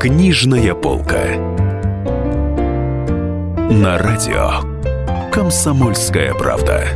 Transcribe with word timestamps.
Книжная 0.00 0.74
полка. 0.74 1.36
На 3.70 3.98
радио 3.98 5.30
Комсомольская 5.30 6.32
правда. 6.32 6.86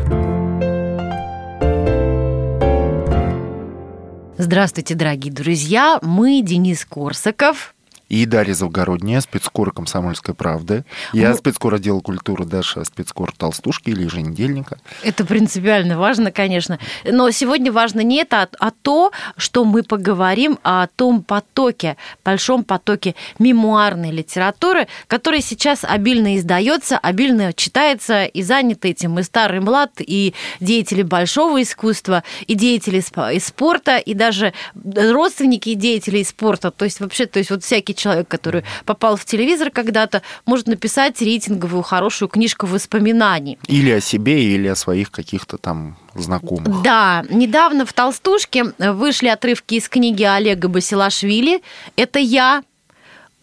Здравствуйте, 4.38 4.94
дорогие 4.94 5.30
друзья. 5.30 5.98
Мы 6.00 6.40
Денис 6.40 6.86
Корсаков, 6.86 7.73
и 8.14 8.26
Дарья 8.26 8.54
Завгородняя, 8.54 9.20
спецкор 9.20 9.72
«Комсомольской 9.72 10.34
правды». 10.34 10.84
Я 11.12 11.30
ну, 11.30 11.36
спецкор 11.36 11.74
отдела 11.74 11.98
культуры, 11.98 12.44
Даша 12.44 12.84
спецкор 12.84 13.32
«Толстушки» 13.36 13.90
или 13.90 14.04
«Еженедельника». 14.04 14.78
Это 15.02 15.24
принципиально 15.24 15.98
важно, 15.98 16.30
конечно. 16.30 16.78
Но 17.04 17.32
сегодня 17.32 17.72
важно 17.72 18.02
не 18.02 18.18
это, 18.18 18.42
а, 18.42 18.48
а 18.60 18.70
то, 18.70 19.10
что 19.36 19.64
мы 19.64 19.82
поговорим 19.82 20.60
о 20.62 20.86
том 20.86 21.24
потоке, 21.24 21.96
большом 22.24 22.62
потоке 22.62 23.16
мемуарной 23.40 24.12
литературы, 24.12 24.86
который 25.08 25.40
сейчас 25.40 25.82
обильно 25.82 26.36
издается, 26.36 26.98
обильно 26.98 27.52
читается, 27.52 28.26
и 28.26 28.42
занят 28.44 28.84
этим 28.84 29.18
и 29.18 29.24
старый 29.24 29.58
млад, 29.58 29.90
и 29.98 30.34
деятели 30.60 31.02
большого 31.02 31.60
искусства, 31.60 32.22
и 32.46 32.54
деятели 32.54 33.02
спорта, 33.40 33.96
и 33.96 34.14
даже 34.14 34.54
родственники 34.84 35.74
деятелей 35.74 36.22
спорта. 36.22 36.70
То 36.70 36.84
есть 36.84 37.00
вообще, 37.00 37.26
то 37.26 37.40
есть 37.40 37.50
вот 37.50 37.64
всякие 37.64 37.96
человек, 38.04 38.28
который 38.28 38.64
попал 38.84 39.16
в 39.16 39.24
телевизор 39.24 39.70
когда-то, 39.70 40.22
может 40.46 40.66
написать 40.66 41.20
рейтинговую 41.22 41.82
хорошую 41.82 42.28
книжку 42.28 42.66
воспоминаний. 42.66 43.58
Или 43.66 43.90
о 43.90 44.00
себе, 44.00 44.54
или 44.54 44.68
о 44.68 44.76
своих 44.76 45.10
каких-то 45.10 45.56
там 45.56 45.96
знакомых. 46.14 46.82
Да, 46.82 47.24
недавно 47.30 47.86
в 47.86 47.92
«Толстушке» 47.92 48.64
вышли 48.78 49.28
отрывки 49.28 49.76
из 49.76 49.88
книги 49.88 50.22
Олега 50.22 50.68
Басилашвили 50.68 51.62
«Это 51.96 52.18
я», 52.18 52.62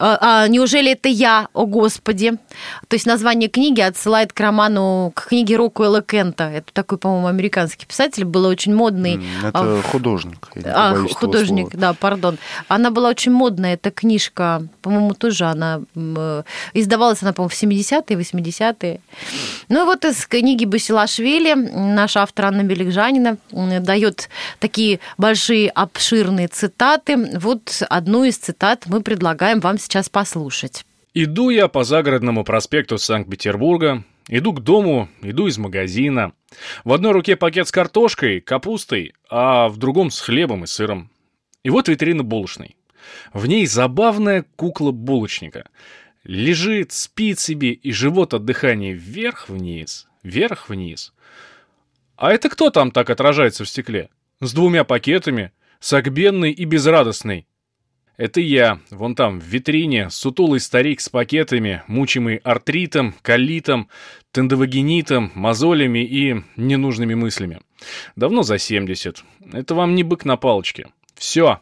а, 0.01 0.17
а, 0.19 0.47
неужели 0.47 0.93
это 0.93 1.09
я, 1.09 1.47
о 1.53 1.67
господи? 1.67 2.31
То 2.87 2.95
есть 2.95 3.05
название 3.05 3.49
книги 3.49 3.81
отсылает 3.81 4.33
к 4.33 4.39
роману, 4.39 5.11
к 5.15 5.27
книге 5.27 5.57
Рокуэлла 5.57 6.01
Кента. 6.01 6.45
Это 6.45 6.73
такой, 6.73 6.97
по-моему, 6.97 7.27
американский 7.27 7.85
писатель, 7.85 8.25
был 8.25 8.45
очень 8.45 8.73
модный. 8.73 9.21
Это 9.43 9.51
а, 9.53 9.81
художник. 9.83 10.49
А, 10.65 10.95
художник, 11.13 11.75
да, 11.75 11.93
пардон. 11.93 12.39
Она 12.67 12.89
была 12.89 13.09
очень 13.09 13.31
модная, 13.31 13.75
эта 13.75 13.91
книжка, 13.91 14.63
по-моему, 14.81 15.13
тоже 15.13 15.45
она 15.45 15.81
издавалась, 16.73 17.21
она, 17.21 17.33
по-моему, 17.33 17.49
в 17.49 17.63
70-е, 17.63 18.17
80-е. 18.17 19.01
Ну 19.69 19.83
и 19.83 19.85
вот 19.85 20.03
из 20.03 20.25
книги 20.25 20.65
Басилашвили 20.65 21.53
наш 21.53 22.17
автор 22.17 22.45
Анна 22.45 22.63
Беликжанина 22.63 23.37
дает 23.51 24.29
такие 24.57 24.99
большие, 25.19 25.69
обширные 25.69 26.47
цитаты. 26.47 27.37
Вот 27.37 27.83
одну 27.87 28.23
из 28.23 28.37
цитат 28.37 28.85
мы 28.87 29.01
предлагаем 29.01 29.59
вам 29.59 29.77
сейчас 29.77 29.90
сейчас 29.91 30.07
послушать. 30.07 30.85
Иду 31.13 31.49
я 31.49 31.67
по 31.67 31.83
загородному 31.83 32.45
проспекту 32.45 32.97
Санкт-Петербурга, 32.97 34.05
иду 34.29 34.53
к 34.53 34.61
дому, 34.61 35.09
иду 35.21 35.47
из 35.47 35.57
магазина. 35.57 36.31
В 36.85 36.93
одной 36.93 37.11
руке 37.11 37.35
пакет 37.35 37.67
с 37.67 37.71
картошкой, 37.71 38.39
капустой, 38.39 39.13
а 39.29 39.67
в 39.67 39.75
другом 39.75 40.09
с 40.09 40.21
хлебом 40.21 40.63
и 40.63 40.67
сыром. 40.67 41.11
И 41.63 41.69
вот 41.69 41.89
витрина 41.89 42.23
булочной. 42.23 42.77
В 43.33 43.47
ней 43.47 43.65
забавная 43.65 44.45
кукла 44.55 44.91
булочника. 44.91 45.69
Лежит, 46.23 46.93
спит 46.93 47.39
себе, 47.39 47.73
и 47.73 47.91
живот 47.91 48.33
от 48.33 48.45
дыхания 48.45 48.93
вверх-вниз, 48.93 50.07
вверх-вниз. 50.23 51.13
А 52.15 52.31
это 52.31 52.47
кто 52.47 52.69
там 52.69 52.91
так 52.91 53.09
отражается 53.09 53.65
в 53.65 53.69
стекле? 53.69 54.09
С 54.39 54.53
двумя 54.53 54.85
пакетами, 54.85 55.51
согбенный 55.81 56.51
и 56.51 56.63
безрадостный. 56.63 57.45
Это 58.17 58.39
я, 58.39 58.79
вон 58.91 59.15
там, 59.15 59.39
в 59.39 59.43
витрине, 59.43 60.09
сутулый 60.09 60.59
старик 60.59 61.01
с 61.01 61.09
пакетами, 61.09 61.83
мучимый 61.87 62.37
артритом, 62.37 63.15
колитом, 63.21 63.89
тендовагенитом, 64.31 65.31
мозолями 65.33 66.05
и 66.05 66.43
ненужными 66.55 67.15
мыслями. 67.15 67.61
Давно 68.15 68.43
за 68.43 68.57
70. 68.57 69.23
Это 69.53 69.75
вам 69.75 69.95
не 69.95 70.03
бык 70.03 70.25
на 70.25 70.37
палочке. 70.37 70.87
Все. 71.15 71.59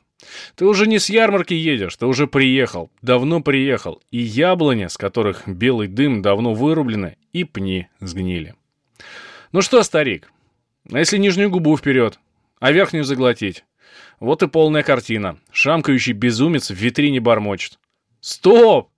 Ты 0.55 0.65
уже 0.65 0.85
не 0.85 0.99
с 0.99 1.09
ярмарки 1.09 1.53
едешь, 1.53 1.95
ты 1.95 2.05
уже 2.05 2.27
приехал, 2.27 2.91
давно 3.01 3.41
приехал, 3.41 4.01
и 4.11 4.17
яблони, 4.17 4.87
с 4.87 4.97
которых 4.97 5.47
белый 5.47 5.87
дым 5.87 6.21
давно 6.21 6.53
вырублены, 6.53 7.17
и 7.31 7.45
пни 7.45 7.87
сгнили. 8.01 8.55
Ну 9.53 9.61
что, 9.61 9.81
старик, 9.81 10.29
а 10.91 10.99
если 10.99 11.17
нижнюю 11.17 11.49
губу 11.49 11.77
вперед, 11.77 12.19
а 12.59 12.71
верхнюю 12.73 13.05
заглотить? 13.05 13.63
Вот 14.19 14.43
и 14.43 14.47
полная 14.47 14.83
картина. 14.83 15.37
Шамкающий 15.51 16.13
безумец 16.13 16.69
в 16.69 16.75
витрине 16.75 17.19
бормочет. 17.19 17.79
«Стоп! 18.19 18.89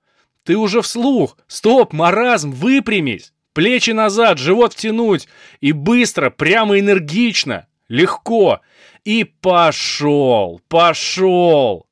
Ты 0.44 0.58
уже 0.58 0.82
вслух! 0.82 1.38
Стоп, 1.48 1.94
маразм, 1.94 2.52
выпрямись! 2.52 3.34
Плечи 3.54 3.92
назад, 3.92 4.40
живот 4.40 4.74
втянуть! 4.74 5.28
И 5.60 5.72
быстро, 5.72 6.30
прямо 6.30 6.80
энергично, 6.80 7.68
легко! 7.88 8.62
И 9.04 9.24
пошел, 9.24 10.62
пошел!» 10.68 11.86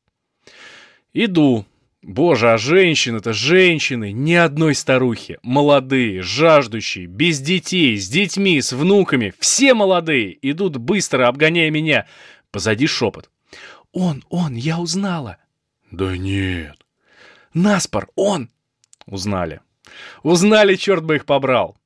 Иду. 1.14 1.66
Боже, 2.02 2.54
а 2.54 2.58
женщины-то, 2.58 3.34
женщины, 3.34 4.14
ни 4.14 4.34
одной 4.34 4.74
старухи. 4.74 5.38
Молодые, 5.44 6.22
жаждущие, 6.22 7.08
без 7.08 7.42
детей, 7.42 7.98
с 7.98 8.08
детьми, 8.08 8.62
с 8.62 8.72
внуками. 8.72 9.34
Все 9.38 9.74
молодые. 9.74 10.38
Идут 10.42 10.78
быстро, 10.78 11.28
обгоняя 11.28 11.70
меня. 11.70 12.08
Позади 12.52 12.88
шепот. 12.88 13.30
«Он, 13.92 14.24
он, 14.30 14.56
я 14.56 14.80
узнала!» 14.80 15.38
«Да 15.92 16.16
нет!» 16.18 16.78
«Наспор, 17.54 18.10
он!» 18.16 18.50
«Узнали!» 19.06 19.62
«Узнали, 20.22 20.76
черт 20.76 21.04
бы 21.04 21.16
их 21.16 21.26
побрал!» 21.26 21.78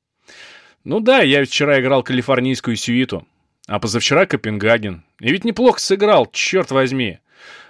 «Ну 0.84 1.00
да, 1.00 1.22
я 1.22 1.40
ведь 1.40 1.50
вчера 1.50 1.80
играл 1.80 2.02
калифорнийскую 2.02 2.76
сюиту, 2.76 3.26
а 3.66 3.78
позавчера 3.78 4.26
Копенгаген. 4.26 5.04
И 5.20 5.32
ведь 5.32 5.44
неплохо 5.44 5.80
сыграл, 5.80 6.26
черт 6.26 6.70
возьми! 6.70 7.20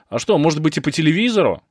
А 0.09 0.19
что, 0.19 0.37
может 0.39 0.61
быть 0.61 0.77
и 0.77 0.81
по 0.81 0.91
телевизору?» 0.91 1.63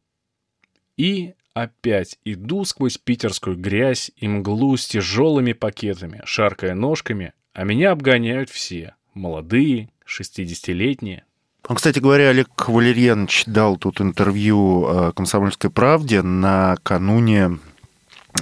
И 0.95 1.33
опять 1.53 2.19
иду 2.23 2.63
сквозь 2.63 2.97
питерскую 2.97 3.57
грязь 3.57 4.11
и 4.15 4.27
мглу 4.27 4.77
с 4.77 4.87
тяжелыми 4.87 5.53
пакетами, 5.53 6.21
шаркая 6.25 6.75
ножками, 6.75 7.33
а 7.53 7.63
меня 7.63 7.91
обгоняют 7.91 8.49
все. 8.49 8.95
Молодые, 9.13 9.89
60-летние. 10.07 11.23
Ну, 11.69 11.75
кстати 11.75 11.99
говоря, 11.99 12.29
Олег 12.29 12.49
Валерьянович 12.67 13.45
дал 13.45 13.77
тут 13.77 14.01
интервью 14.01 14.85
э, 14.85 15.11
«Комсомольской 15.15 15.69
правде» 15.69 16.21
накануне 16.21 17.59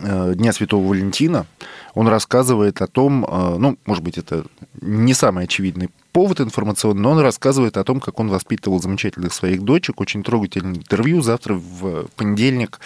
э, 0.01 0.33
Дня 0.35 0.53
Святого 0.53 0.87
Валентина. 0.87 1.45
Он 1.93 2.07
рассказывает 2.07 2.81
о 2.81 2.87
том, 2.87 3.23
э, 3.23 3.57
ну, 3.59 3.77
может 3.85 4.03
быть, 4.03 4.17
это 4.17 4.45
не 4.81 5.13
самый 5.13 5.43
очевидный 5.43 5.91
повод 6.11 6.41
информационный, 6.41 7.01
но 7.01 7.11
он 7.11 7.19
рассказывает 7.19 7.77
о 7.77 7.83
том, 7.83 7.99
как 7.99 8.19
он 8.19 8.29
воспитывал 8.29 8.81
замечательных 8.81 9.33
своих 9.33 9.61
дочек. 9.63 10.01
Очень 10.01 10.23
трогательное 10.23 10.75
интервью. 10.75 11.21
Завтра 11.21 11.55
в 11.55 12.07
понедельник 12.15 12.79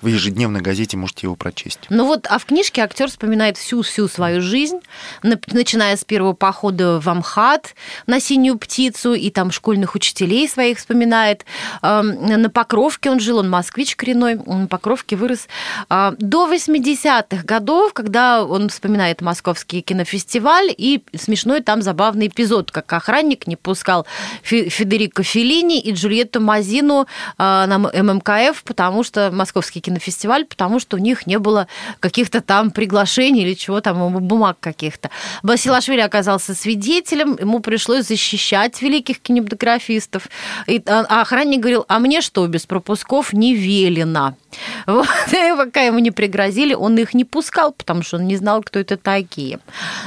в 0.00 0.06
ежедневной 0.06 0.60
газете 0.60 0.96
можете 0.96 1.26
его 1.26 1.36
прочесть. 1.36 1.80
Ну 1.90 2.06
вот, 2.06 2.26
а 2.28 2.38
в 2.38 2.46
книжке 2.46 2.82
актер 2.82 3.08
вспоминает 3.08 3.56
всю-всю 3.56 4.08
свою 4.08 4.40
жизнь, 4.40 4.80
начиная 5.22 5.96
с 5.96 6.04
первого 6.04 6.32
похода 6.32 7.00
в 7.00 7.08
Амхат 7.08 7.74
на 8.06 8.20
синюю 8.20 8.58
птицу, 8.58 9.14
и 9.14 9.30
там 9.30 9.50
школьных 9.50 9.94
учителей 9.94 10.48
своих 10.48 10.78
вспоминает. 10.78 11.44
На 11.82 12.50
Покровке 12.50 13.10
он 13.10 13.20
жил, 13.20 13.38
он 13.38 13.50
москвич 13.50 13.96
коренной, 13.96 14.38
он 14.38 14.62
на 14.62 14.66
Покровке 14.66 15.16
вырос. 15.16 15.48
А, 15.88 16.14
до 16.18 16.52
80-х 16.52 17.44
годов, 17.44 17.92
когда 17.92 18.44
он 18.44 18.68
вспоминает 18.68 19.20
московский 19.20 19.82
кинофестиваль, 19.82 20.74
и 20.76 21.02
смешной 21.14 21.60
там 21.60 21.82
забавный 21.82 22.28
эпизод, 22.28 22.49
как 22.70 22.92
охранник 22.92 23.46
не 23.46 23.56
пускал 23.56 24.06
Федерико 24.42 25.22
Феллини 25.22 25.80
и 25.80 25.92
Джульетту 25.92 26.40
Мазину 26.40 27.06
а, 27.38 27.66
на 27.66 27.78
ММКФ, 27.78 28.62
потому 28.64 29.04
что 29.04 29.30
московский 29.32 29.80
кинофестиваль, 29.80 30.44
потому 30.44 30.80
что 30.80 30.96
у 30.96 31.00
них 31.00 31.26
не 31.26 31.38
было 31.38 31.68
каких-то 32.00 32.40
там 32.40 32.70
приглашений 32.70 33.42
или 33.42 33.54
чего 33.54 33.80
там, 33.80 34.18
бумаг 34.26 34.56
каких-то. 34.60 35.10
Басилашвили 35.42 36.00
оказался 36.00 36.54
свидетелем, 36.54 37.36
ему 37.40 37.60
пришлось 37.60 38.06
защищать 38.06 38.80
великих 38.82 39.20
кинематографистов. 39.20 40.28
И, 40.66 40.82
а, 40.86 41.06
а 41.08 41.20
охранник 41.22 41.60
говорил, 41.60 41.84
а 41.88 41.98
мне 41.98 42.20
что, 42.20 42.46
без 42.46 42.66
пропусков 42.66 43.32
не 43.32 43.54
велено. 43.54 44.34
Вот. 44.86 45.06
И 45.32 45.56
пока 45.56 45.82
ему 45.82 45.98
не 45.98 46.10
пригрозили, 46.10 46.74
он 46.74 46.98
их 46.98 47.14
не 47.14 47.24
пускал, 47.24 47.72
потому 47.72 48.02
что 48.02 48.16
он 48.16 48.26
не 48.26 48.36
знал, 48.36 48.62
кто 48.62 48.78
это 48.78 48.96
такие. 48.96 49.60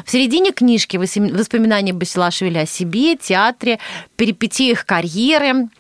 В 0.06 0.12
середине 0.12 0.52
книжки 0.52 0.98
воспоминания 0.98 1.94
Басилашвили 1.94 2.33
о 2.60 2.66
себе, 2.66 3.16
театре, 3.16 3.80
перипетиях 4.16 4.86
карьеры– 4.86 5.68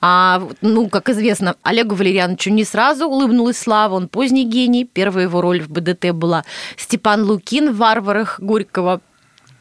а, 0.00 0.42
ну, 0.60 0.88
как 0.88 1.08
известно, 1.08 1.56
Олегу 1.62 1.94
Валерьяновичу 1.94 2.50
не 2.50 2.64
сразу 2.64 3.06
улыбнулась 3.06 3.58
слава, 3.58 3.94
он 3.94 4.08
поздний 4.08 4.44
гений. 4.44 4.84
Первая 4.84 5.24
его 5.24 5.40
роль 5.40 5.60
в 5.60 5.68
БДТ 5.68 6.12
была 6.12 6.44
Степан 6.76 7.24
Лукин 7.24 7.72
в 7.72 7.76
«Варварах» 7.76 8.40
Горького. 8.40 9.00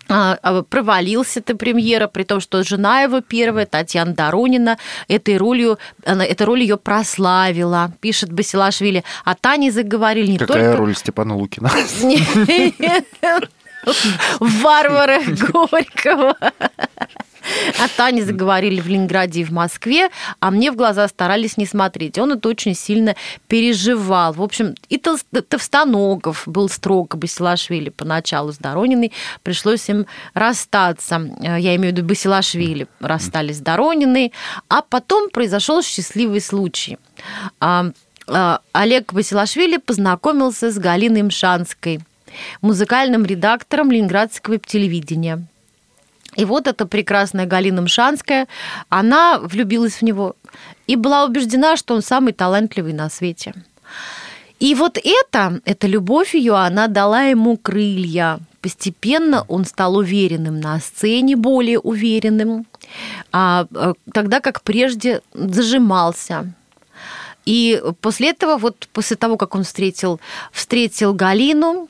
а, 0.08 0.38
а, 0.42 0.64
провалился 0.64 1.40
эта 1.40 1.56
премьера, 1.56 2.08
при 2.08 2.24
том, 2.24 2.40
что 2.40 2.64
жена 2.64 3.02
его 3.02 3.22
первая, 3.22 3.66
Татьяна 3.66 4.14
Доронина, 4.14 4.78
этой 5.08 5.38
ролью, 5.38 5.78
она, 6.06 6.26
эта 6.26 6.46
роль 6.46 6.62
ее 6.62 6.78
прославила, 6.78 7.92
пишет 8.00 8.32
Басилашвили. 8.32 9.04
А 9.24 9.36
Тане 9.36 9.72
заговорили 9.72 10.32
не 10.32 10.38
Какая 10.38 10.72
только... 10.72 10.78
роль 10.78 10.96
Степана 10.96 11.36
Лукина? 11.36 11.70
Варвара 14.40 15.22
Горького. 15.52 16.36
А 17.80 17.88
Тане 17.96 18.24
заговорили 18.24 18.80
в 18.80 18.88
Ленинграде 18.88 19.42
и 19.42 19.44
в 19.44 19.52
Москве, 19.52 20.10
а 20.40 20.52
мне 20.52 20.72
в 20.72 20.76
глаза 20.76 21.08
старались 21.08 21.58
не 21.58 21.66
смотреть. 21.66 22.18
Он 22.18 22.34
это 22.34 22.50
очень 22.50 22.76
сильно 22.76 23.16
переживал. 23.48 24.34
В 24.34 24.42
общем, 24.42 24.76
и 24.90 24.98
Товстоногов 24.98 26.44
был 26.46 26.70
строг 26.70 27.16
Басилашвили 27.16 27.90
поначалу 27.90 28.52
с 28.52 28.58
Дорониной. 28.58 29.14
Пришлось 29.42 29.90
им 29.90 30.06
расстаться. 30.34 31.30
Я 31.40 31.76
имею 31.76 31.94
в 31.94 31.98
виду 31.98 32.08
Басилашвили 32.08 32.88
расстались 33.00 33.58
с 33.58 33.62
Дорониной. 33.62 34.34
А 34.68 34.82
потом 34.82 35.30
произошел 35.30 35.82
счастливый 35.82 36.42
случай. 36.42 36.98
А, 37.60 37.92
Олег 38.74 39.14
Басилашвили 39.14 39.78
познакомился 39.78 40.72
с 40.72 40.78
Галиной 40.78 41.24
Мшанской, 41.24 42.00
музыкальным 42.62 43.26
редактором 43.26 43.92
Ленинградского 43.92 44.58
телевидения. 44.58 45.46
И 46.36 46.46
вот 46.46 46.68
эта 46.68 46.86
прекрасная 46.86 47.46
Галина 47.46 47.82
Мшанская, 47.82 48.48
она 48.90 49.40
влюбилась 49.40 49.96
в 49.96 50.02
него 50.04 50.36
и 50.88 50.96
была 50.96 51.26
убеждена, 51.26 51.76
что 51.76 51.96
он 51.96 52.02
самый 52.02 52.34
талантливый 52.34 52.94
на 52.94 53.10
свете. 53.10 53.54
И 54.60 54.76
вот 54.76 54.98
это, 54.98 55.62
эта 55.66 55.88
любовь 55.88 56.36
ее, 56.36 56.56
она 56.56 56.88
дала 56.88 57.24
ему 57.24 57.58
крылья. 57.58 58.40
Постепенно 58.62 59.46
он 59.48 59.66
стал 59.66 59.96
уверенным 59.96 60.60
на 60.60 60.80
сцене, 60.80 61.38
более 61.38 61.80
уверенным, 61.80 62.66
а, 63.32 63.66
а 63.74 63.94
тогда 64.14 64.42
как 64.42 64.62
прежде 64.64 65.22
зажимался. 65.34 66.54
И 67.46 67.82
после 68.02 68.32
этого, 68.32 68.58
вот 68.58 68.90
после 68.92 69.16
того, 69.16 69.38
как 69.38 69.56
он 69.56 69.64
встретил, 69.64 70.20
встретил 70.52 71.14
Галину, 71.14 71.88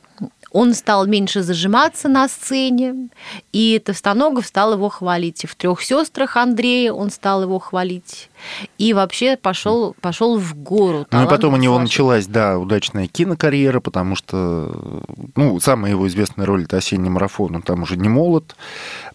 он 0.51 0.73
стал 0.73 1.05
меньше 1.05 1.43
зажиматься 1.43 2.07
на 2.07 2.27
сцене, 2.27 3.09
и 3.51 3.79
Товстоногов 3.79 4.47
стал 4.47 4.73
его 4.73 4.89
хвалить. 4.89 5.43
И 5.43 5.47
в 5.47 5.55
трех 5.55 5.81
сестрах 5.81 6.37
Андрея 6.37 6.91
он 6.91 7.09
стал 7.11 7.43
его 7.43 7.59
хвалить. 7.59 8.29
И 8.77 8.93
вообще 8.93 9.37
пошел, 9.37 9.95
пошел 10.01 10.37
в 10.37 10.55
гору. 10.55 11.05
Ну 11.11 11.23
и 11.23 11.27
потом 11.27 11.53
у 11.53 11.57
него 11.57 11.77
началась, 11.79 12.27
да, 12.27 12.57
удачная 12.57 13.07
кинокарьера, 13.07 13.79
потому 13.79 14.15
что, 14.15 15.03
ну, 15.35 15.59
самая 15.59 15.91
его 15.91 16.07
известная 16.07 16.45
роль 16.45 16.63
это 16.63 16.77
осенний 16.77 17.09
марафон, 17.09 17.55
он 17.55 17.61
там 17.61 17.83
уже 17.83 17.97
не 17.97 18.09
молод, 18.09 18.55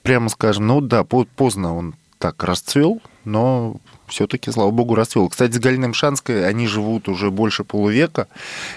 прямо 0.02 0.28
скажем. 0.28 0.66
Ну 0.66 0.80
да, 0.80 1.04
поздно 1.04 1.76
он 1.76 1.94
так 2.18 2.42
расцвел, 2.44 3.00
но 3.24 3.76
все-таки, 4.08 4.50
слава 4.50 4.70
богу, 4.70 4.94
расцвел. 4.94 5.28
Кстати, 5.28 5.52
с 5.52 5.58
Галиной 5.58 5.88
Мшанской 5.88 6.46
они 6.46 6.66
живут 6.66 7.08
уже 7.08 7.30
больше 7.30 7.64
полувека. 7.64 8.28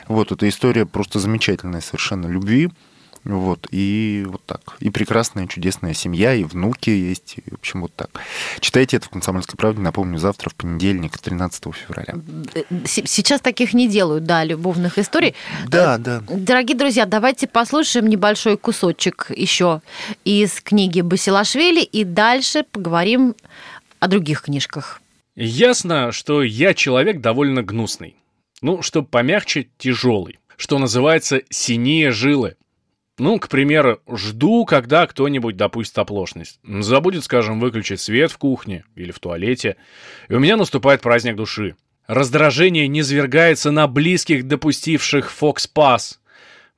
Вот 0.08 0.32
эта 0.32 0.48
история 0.48 0.86
просто 0.86 1.20
замечательная 1.20 1.82
совершенно 1.82 2.28
любви. 2.28 2.70
Вот, 3.28 3.68
и 3.72 4.26
вот 4.28 4.42
так. 4.46 4.62
И 4.80 4.90
прекрасная, 4.90 5.48
чудесная 5.48 5.94
семья, 5.94 6.34
и 6.34 6.44
внуки 6.44 6.90
есть. 6.90 7.36
И, 7.46 7.50
в 7.50 7.56
общем, 7.56 7.82
вот 7.82 7.94
так. 7.94 8.10
Читайте 8.62 8.98
это 8.98 9.08
в 9.08 9.10
«Комсомольской 9.10 9.58
правде», 9.58 9.82
напомню, 9.82 10.18
завтра, 10.18 10.50
в 10.50 10.56
понедельник, 10.56 11.18
13 11.18 11.66
февраля. 11.74 12.16
Сейчас 12.86 13.42
таких 13.42 13.74
не 13.74 13.90
делают, 13.90 14.24
да, 14.24 14.46
любовных 14.46 14.98
историй. 14.98 15.36
Да, 15.68 15.96
э, 15.96 16.00
да. 16.00 16.24
Дорогие 16.30 16.78
друзья, 16.78 17.06
давайте 17.06 17.48
послушаем 17.48 18.08
небольшой 18.08 18.58
кусочек 18.58 19.30
еще 19.36 19.82
из 20.24 20.62
книги 20.62 21.02
Басилашвили, 21.02 21.84
и 21.84 22.06
дальше 22.06 22.64
поговорим 22.64 23.36
о 24.00 24.08
других 24.08 24.44
книжках. 24.44 25.02
Ясно, 25.40 26.12
что 26.12 26.42
я 26.42 26.74
человек 26.74 27.22
довольно 27.22 27.62
гнусный. 27.62 28.16
Ну, 28.64 28.82
чтобы 28.82 29.08
помягче, 29.08 29.68
тяжелый. 29.78 30.40
Что 30.56 30.80
называется, 30.80 31.44
синие 31.52 32.10
жилы. 32.10 32.56
Ну, 33.20 33.38
к 33.38 33.48
примеру, 33.48 34.02
жду, 34.12 34.66
когда 34.66 35.06
кто-нибудь 35.06 35.56
допустит 35.56 35.96
оплошность. 36.00 36.60
Забудет, 36.64 37.24
скажем, 37.24 37.60
выключить 37.60 38.02
свет 38.02 38.32
в 38.32 38.40
кухне 38.40 38.84
или 38.96 39.12
в 39.12 39.20
туалете. 39.20 39.78
И 40.28 40.34
у 40.34 40.40
меня 40.40 40.58
наступает 40.58 41.02
праздник 41.02 41.36
души. 41.36 41.76
Раздражение 42.08 42.88
не 42.88 43.04
свергается 43.04 43.70
на 43.70 43.88
близких, 43.88 44.48
допустивших 44.48 45.32
фокс-пас. 45.32 46.20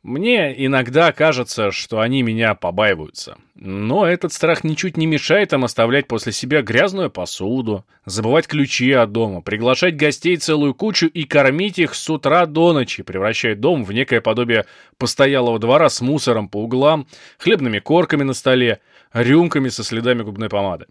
Мне 0.01 0.65
иногда 0.65 1.11
кажется, 1.11 1.71
что 1.71 1.99
они 1.99 2.21
меня 2.21 2.55
побаиваются. 2.55 3.37
Но 3.55 4.07
этот 4.07 4.31
страх 4.31 4.63
ничуть 4.63 4.95
не 4.95 5.05
мешает 5.05 5.51
им 5.51 5.65
оставлять 5.65 6.07
после 6.07 6.31
себя 6.31 6.61
грязную 6.61 7.11
посуду, 7.11 7.85
забывать 8.05 8.47
ключи 8.47 8.93
от 8.93 9.11
дома, 9.11 9.41
приглашать 9.41 9.97
гостей 9.97 10.37
целую 10.37 10.73
кучу 10.73 11.07
и 11.07 11.25
кормить 11.25 11.79
их 11.79 11.95
с 11.95 12.09
утра 12.09 12.45
до 12.45 12.71
ночи, 12.71 13.03
превращая 13.03 13.55
дом 13.55 13.83
в 13.83 13.91
некое 13.91 14.21
подобие 14.21 14.65
постоялого 14.97 15.59
двора 15.59 15.89
с 15.89 15.99
мусором 15.99 16.47
по 16.47 16.63
углам, 16.63 17.05
хлебными 17.37 17.79
корками 17.79 18.23
на 18.23 18.33
столе, 18.33 18.79
рюмками 19.11 19.67
со 19.67 19.83
следами 19.83 20.23
губной 20.23 20.47
помады. 20.47 20.85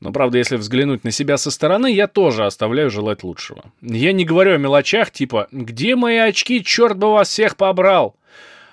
Но, 0.00 0.12
правда, 0.12 0.38
если 0.38 0.56
взглянуть 0.56 1.04
на 1.04 1.10
себя 1.10 1.36
со 1.36 1.50
стороны, 1.50 1.92
я 1.92 2.06
тоже 2.06 2.46
оставляю 2.46 2.90
желать 2.90 3.22
лучшего. 3.22 3.64
Я 3.82 4.12
не 4.12 4.24
говорю 4.24 4.54
о 4.54 4.58
мелочах 4.58 5.10
типа 5.10 5.48
«Где 5.52 5.96
мои 5.96 6.16
очки? 6.16 6.64
Черт 6.64 6.96
бы 6.96 7.12
вас 7.12 7.28
всех 7.28 7.56
побрал!» 7.56 8.16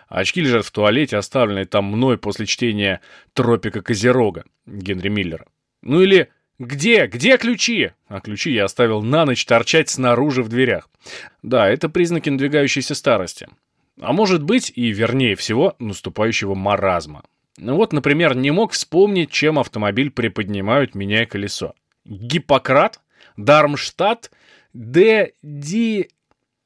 Очки 0.07 0.41
лежат 0.41 0.65
в 0.65 0.71
туалете, 0.71 1.17
оставленные 1.17 1.65
там 1.65 1.85
мной 1.85 2.17
после 2.17 2.45
чтения 2.45 3.01
«Тропика 3.33 3.81
Козерога» 3.81 4.45
Генри 4.65 5.09
Миллера. 5.09 5.45
Ну 5.81 6.01
или 6.01 6.29
«Где? 6.59 7.05
Где 7.05 7.37
ключи?» 7.37 7.91
А 8.07 8.19
ключи 8.19 8.51
я 8.51 8.65
оставил 8.65 9.03
на 9.03 9.25
ночь 9.25 9.45
торчать 9.45 9.89
снаружи 9.89 10.41
в 10.41 10.49
дверях. 10.49 10.89
Да, 11.43 11.69
это 11.69 11.87
признаки 11.87 12.29
надвигающейся 12.29 12.95
старости. 12.95 13.47
А 14.01 14.11
может 14.11 14.43
быть, 14.43 14.71
и 14.75 14.91
вернее 14.91 15.35
всего, 15.35 15.75
наступающего 15.79 16.55
маразма. 16.55 17.23
Ну 17.57 17.75
вот, 17.75 17.93
например, 17.93 18.35
не 18.35 18.51
мог 18.51 18.71
вспомнить, 18.71 19.31
чем 19.31 19.59
автомобиль 19.59 20.11
приподнимают, 20.11 20.95
меняя 20.95 21.25
колесо. 21.25 21.73
Гиппократ? 22.05 23.01
Дармштадт? 23.35 24.31
Д. 24.73 25.33
Ди... 25.41 26.09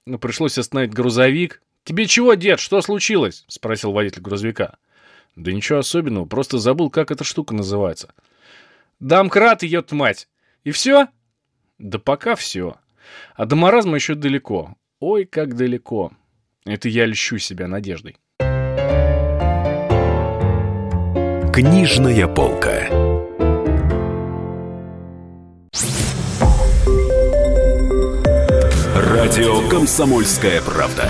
Ну, 0.05 0.19
пришлось 0.19 0.57
остановить 0.57 0.93
грузовик, 0.93 1.61
«Тебе 1.91 2.07
чего, 2.07 2.35
дед, 2.35 2.61
что 2.61 2.81
случилось?»— 2.81 3.43
спросил 3.49 3.91
водитель 3.91 4.21
грузовика. 4.21 4.77
«Да 5.35 5.51
ничего 5.51 5.79
особенного, 5.79 6.23
просто 6.23 6.57
забыл, 6.57 6.89
как 6.89 7.11
эта 7.11 7.25
штука 7.25 7.53
называется». 7.53 8.13
«Домкрат, 9.01 9.61
ее 9.61 9.83
мать! 9.91 10.29
И 10.63 10.71
все?» 10.71 11.09
«Да 11.79 11.99
пока 11.99 12.35
все. 12.35 12.77
А 13.35 13.45
до 13.45 13.57
маразма 13.57 13.95
еще 13.95 14.15
далеко. 14.15 14.73
Ой, 15.01 15.25
как 15.25 15.57
далеко. 15.57 16.13
Это 16.63 16.87
я 16.87 17.05
льщу 17.05 17.39
себя 17.39 17.67
надеждой». 17.67 18.15
Книжная 21.53 22.25
полка. 22.29 22.87
Радио 28.95 29.67
«Комсомольская 29.67 30.61
правда». 30.61 31.09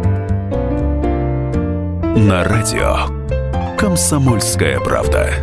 На 2.15 2.43
радио 2.43 3.77
«Комсомольская 3.77 4.81
правда». 4.81 5.33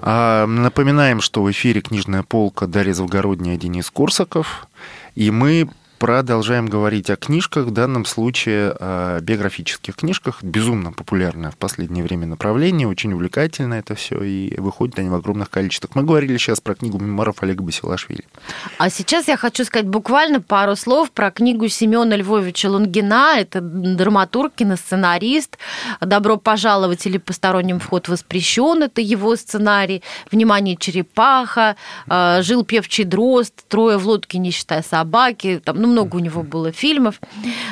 А, 0.00 0.46
напоминаем, 0.46 1.20
что 1.20 1.42
в 1.42 1.50
эфире 1.50 1.82
«Книжная 1.82 2.22
полка» 2.22 2.66
Дарья 2.66 2.94
Завгородняя, 2.94 3.58
Денис 3.58 3.90
Корсаков. 3.90 4.66
И 5.14 5.30
мы 5.30 5.68
продолжаем 6.02 6.66
говорить 6.66 7.10
о 7.10 7.16
книжках, 7.16 7.66
в 7.66 7.70
данном 7.70 8.06
случае 8.06 8.72
о 8.72 9.20
биографических 9.20 9.94
книжках. 9.94 10.42
Безумно 10.42 10.90
популярное 10.90 11.52
в 11.52 11.56
последнее 11.56 12.02
время 12.02 12.26
направление, 12.26 12.88
очень 12.88 13.12
увлекательно 13.12 13.74
это 13.74 13.94
все, 13.94 14.20
и 14.20 14.58
выходят 14.58 14.98
они 14.98 15.10
в 15.10 15.14
огромных 15.14 15.48
количествах. 15.48 15.94
Мы 15.94 16.02
говорили 16.02 16.36
сейчас 16.38 16.60
про 16.60 16.74
книгу 16.74 16.98
мемуаров 16.98 17.44
Олега 17.44 17.62
Басилашвили. 17.62 18.24
А 18.78 18.90
сейчас 18.90 19.28
я 19.28 19.36
хочу 19.36 19.64
сказать 19.64 19.86
буквально 19.86 20.40
пару 20.40 20.74
слов 20.74 21.12
про 21.12 21.30
книгу 21.30 21.68
Семена 21.68 22.16
Львовича 22.16 22.68
Лунгина. 22.68 23.36
Это 23.38 23.60
драматург, 23.60 24.54
киносценарист. 24.56 25.56
«Добро 26.00 26.36
пожаловать» 26.36 27.06
или 27.06 27.18
«Посторонним 27.18 27.78
вход 27.78 28.08
воспрещен». 28.08 28.82
Это 28.82 29.00
его 29.00 29.36
сценарий. 29.36 30.02
«Внимание, 30.32 30.74
черепаха», 30.76 31.76
э, 32.08 32.42
«Жил 32.42 32.64
певчий 32.64 33.04
дрозд», 33.04 33.54
«Трое 33.68 33.98
в 33.98 34.08
лодке, 34.08 34.38
не 34.38 34.50
считая 34.50 34.82
собаки». 34.82 35.62
Там, 35.64 35.80
ну, 35.80 35.91
много 35.92 36.16
у 36.16 36.18
него 36.18 36.42
было 36.42 36.72
фильмов. 36.72 37.20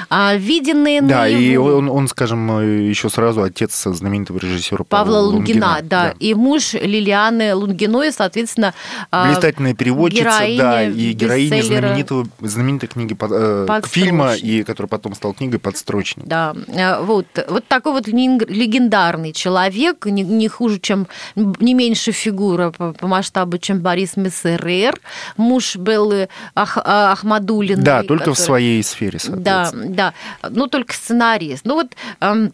А, 0.09 0.37
виденные 0.37 1.03
Да, 1.03 1.21
наяву. 1.21 1.43
и 1.43 1.57
он, 1.57 1.91
он, 1.91 2.09
скажем, 2.09 2.61
еще 2.89 3.09
сразу 3.11 3.43
отец 3.43 3.83
знаменитого 3.85 4.39
режиссера 4.39 4.85
Павла, 4.85 5.05
Павла 5.05 5.19
Лунгина, 5.21 5.67
Лунгина. 5.67 5.89
да, 5.89 6.15
и 6.19 6.35
муж 6.35 6.75
Лилианы 6.75 7.55
Лунгиной, 7.55 8.13
соответственно, 8.13 8.75
а, 9.11 9.27
Блистательная 9.29 9.75
переводчица, 9.75 10.23
героиня 10.23 10.63
да, 10.63 10.83
и 10.85 11.13
героиня 11.13 11.63
знаменитого, 11.63 12.27
знаменитой 12.41 12.89
книги 12.89 13.17
э, 13.21 13.81
фильма, 13.87 14.35
и 14.35 14.63
который 14.63 14.87
потом 14.87 15.15
стал 15.15 15.35
книгой 15.35 15.59
«Подстрочник». 15.59 16.27
Да, 16.27 16.55
э, 16.69 17.03
вот, 17.03 17.27
вот 17.49 17.67
такой 17.67 17.93
вот 17.93 18.07
легендарный 18.07 19.33
человек, 19.33 20.07
не, 20.07 20.23
не 20.23 20.49
хуже, 20.49 20.79
чем, 20.79 21.07
не 21.35 21.75
меньше 21.75 22.13
фигура 22.13 22.71
по, 22.71 22.93
по 22.93 23.07
масштабу, 23.07 23.59
чем 23.59 23.81
Борис 23.81 24.17
Мессерер, 24.17 24.99
муж 25.37 25.77
Беллы 25.77 26.29
Ах, 26.55 26.79
Ахмадулиной. 26.83 27.83
Да, 27.83 28.03
только 28.19 28.33
в 28.33 28.35
который- 28.35 28.45
своей 28.47 28.83
сфере, 28.83 29.19
Да, 29.25 29.65
соответственно. 29.65 29.95
да, 29.95 30.15
ну 30.51 30.67
только 30.67 30.93
сценарист. 30.95 31.65
Ну 31.65 31.75
вот 31.75 31.95
эм, 32.21 32.53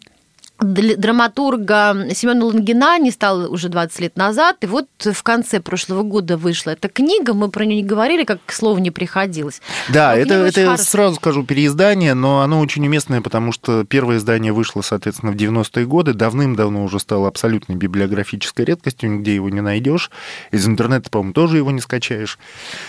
драматурга 0.59 2.07
Семена 2.15 2.45
Лунгина 2.45 2.99
не 2.99 3.11
стало 3.11 3.49
уже 3.49 3.69
20 3.69 4.01
лет 4.01 4.17
назад, 4.17 4.57
и 4.63 4.67
вот 4.67 4.87
в 4.99 5.23
конце 5.23 5.61
прошлого 5.61 6.03
года 6.03 6.37
вышла 6.37 6.71
эта 6.71 6.89
книга, 6.89 7.35
мы 7.35 7.49
про 7.51 7.65
нее 7.65 7.83
не 7.83 7.89
говорили, 7.89 8.25
как 8.25 8.39
к 8.45 8.53
слову 8.53 8.79
не 8.79 8.91
приходилось. 8.91 9.61
Да, 9.89 10.13
Но 10.15 10.17
это, 10.21 10.35
это 10.35 10.65
хорошая. 10.65 10.85
сразу 10.87 11.17
скажу 11.17 11.45
переиздание, 11.45 12.15
но 12.15 12.41
оно 12.41 12.61
очень 12.61 12.87
уместное, 12.87 13.21
потому 13.21 13.53
что 13.53 13.85
первое 13.85 14.17
издание 14.19 14.53
вышло, 14.53 14.81
соответственно, 14.83 15.33
в 15.33 15.37
90-е 15.37 15.87
годы, 15.87 16.15
давным-давно 16.15 16.85
уже 16.85 16.99
стало 17.01 17.29
абсолютной 17.29 17.77
библиографической 17.77 18.65
редкостью, 18.65 19.11
нигде 19.11 19.35
его 19.35 19.49
не 19.51 19.61
найдешь. 19.61 20.11
Из 20.51 20.67
интернета, 20.67 21.11
по-моему, 21.11 21.33
тоже 21.33 21.59
его 21.59 21.71
не 21.71 21.81
скачаешь. 21.81 22.39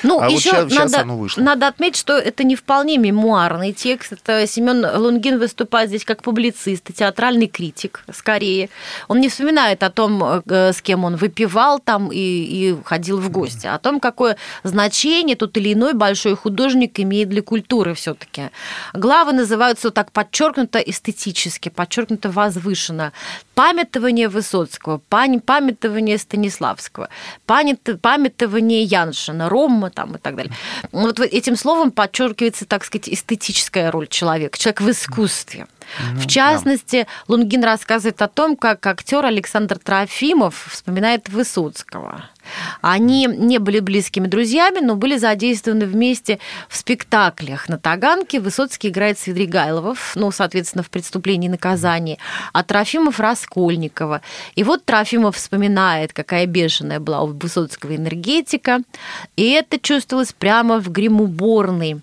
Ну, 0.04 0.20
А 0.20 0.30
вот 0.30 0.40
еще 0.40 0.50
щас- 0.52 0.72
щас 0.72 0.92
надо, 0.92 1.02
оно 1.02 1.18
вышло. 1.18 1.42
надо 1.42 1.68
отметить, 1.68 1.98
что 1.98 2.18
это 2.18 2.44
не 2.44 2.56
вполне 2.56 2.98
мемуарный 2.98 3.74
текст. 3.74 4.14
Это 4.14 4.46
Семен 4.48 4.86
Лунгин 4.86 5.40
выступает 5.40 5.90
здесь 5.90 6.06
как 6.06 6.22
публицист 6.24 6.90
и 6.90 6.94
театральный 6.94 7.48
критик, 7.58 8.04
скорее. 8.14 8.70
Он 9.08 9.20
не 9.20 9.30
вспоминает 9.30 9.84
о 9.84 9.90
том, 9.90 10.24
э, 10.24 10.72
с 10.72 10.82
кем 10.82 11.04
он 11.04 11.16
выпивал 11.16 11.80
там 11.80 12.12
и, 12.12 12.18
и 12.18 12.78
ходил 12.86 13.20
в 13.20 13.30
гости, 13.32 13.66
а 13.68 13.76
о 13.76 13.80
том, 13.80 14.00
какое 14.00 14.38
значение 14.64 15.36
тот 15.36 15.58
или 15.58 15.74
иной 15.74 15.94
большой 15.94 16.36
художник 16.36 17.00
имеет 17.00 17.30
для 17.30 17.42
культуры 17.42 17.94
все-таки. 17.94 18.50
Главы 18.94 19.34
называются 19.34 19.90
так 19.90 20.12
подчеркнуто 20.12 20.80
эстетически, 20.80 21.70
подчеркнуто 21.70 22.30
возвышенно. 22.30 23.12
Памятование 23.56 24.30
Высоцкого, 24.30 25.02
пам- 25.10 25.40
памятование 25.40 26.18
Станиславского, 26.18 27.10
памят- 27.48 28.00
памятование 28.02 28.84
Яншина, 28.84 29.50
Рома 29.50 29.90
там 29.90 30.16
и 30.16 30.20
так 30.20 30.36
далее. 30.36 30.54
Вот 30.92 31.20
этим 31.20 31.56
словом 31.56 31.92
подчеркивается, 31.92 32.66
так 32.66 32.86
сказать, 32.86 33.10
эстетическая 33.10 33.90
роль 33.92 34.08
человека, 34.08 34.58
человек 34.60 34.82
в 34.82 34.90
искусстве. 34.92 35.66
в 36.14 36.28
частности, 36.28 37.08
Лунгин 37.48 37.64
рассказывает 37.64 38.22
о 38.22 38.28
том, 38.28 38.58
как 38.58 38.86
актер 38.86 39.24
Александр 39.24 39.80
Трофимов 39.80 40.68
вспоминает 40.70 41.30
Высоцкого. 41.30 42.26
Они 42.82 43.26
не 43.26 43.60
были 43.60 43.80
близкими 43.80 44.28
друзьями, 44.28 44.80
но 44.80 44.96
были 44.96 45.18
задействованы 45.18 45.86
вместе 45.86 46.40
в 46.70 46.78
спектаклях. 46.78 47.70
На 47.70 47.78
Таганке 47.78 48.40
Высоцкий 48.40 48.90
играет 48.90 49.20
Свидригайловов, 49.20 50.14
ну, 50.16 50.32
соответственно, 50.32 50.84
в 50.84 50.90
«Преступлении 50.90 51.48
и 51.48 51.52
наказании», 51.52 52.20
а 52.54 52.64
Трофимов– 52.64 53.20
Раскольникова. 53.20 54.22
И 54.56 54.64
вот 54.64 54.86
Трофимов 54.86 55.36
вспоминает, 55.36 56.14
какая 56.14 56.46
бешеная 56.46 57.00
была 57.00 57.22
у 57.24 57.28
Высоцкого 57.28 57.96
энергетика, 57.96 58.80
и 59.36 59.52
это 59.52 59.80
чувствовалось 59.80 60.34
прямо 60.34 60.80
в 60.80 60.90
гримуборной. 60.90 62.02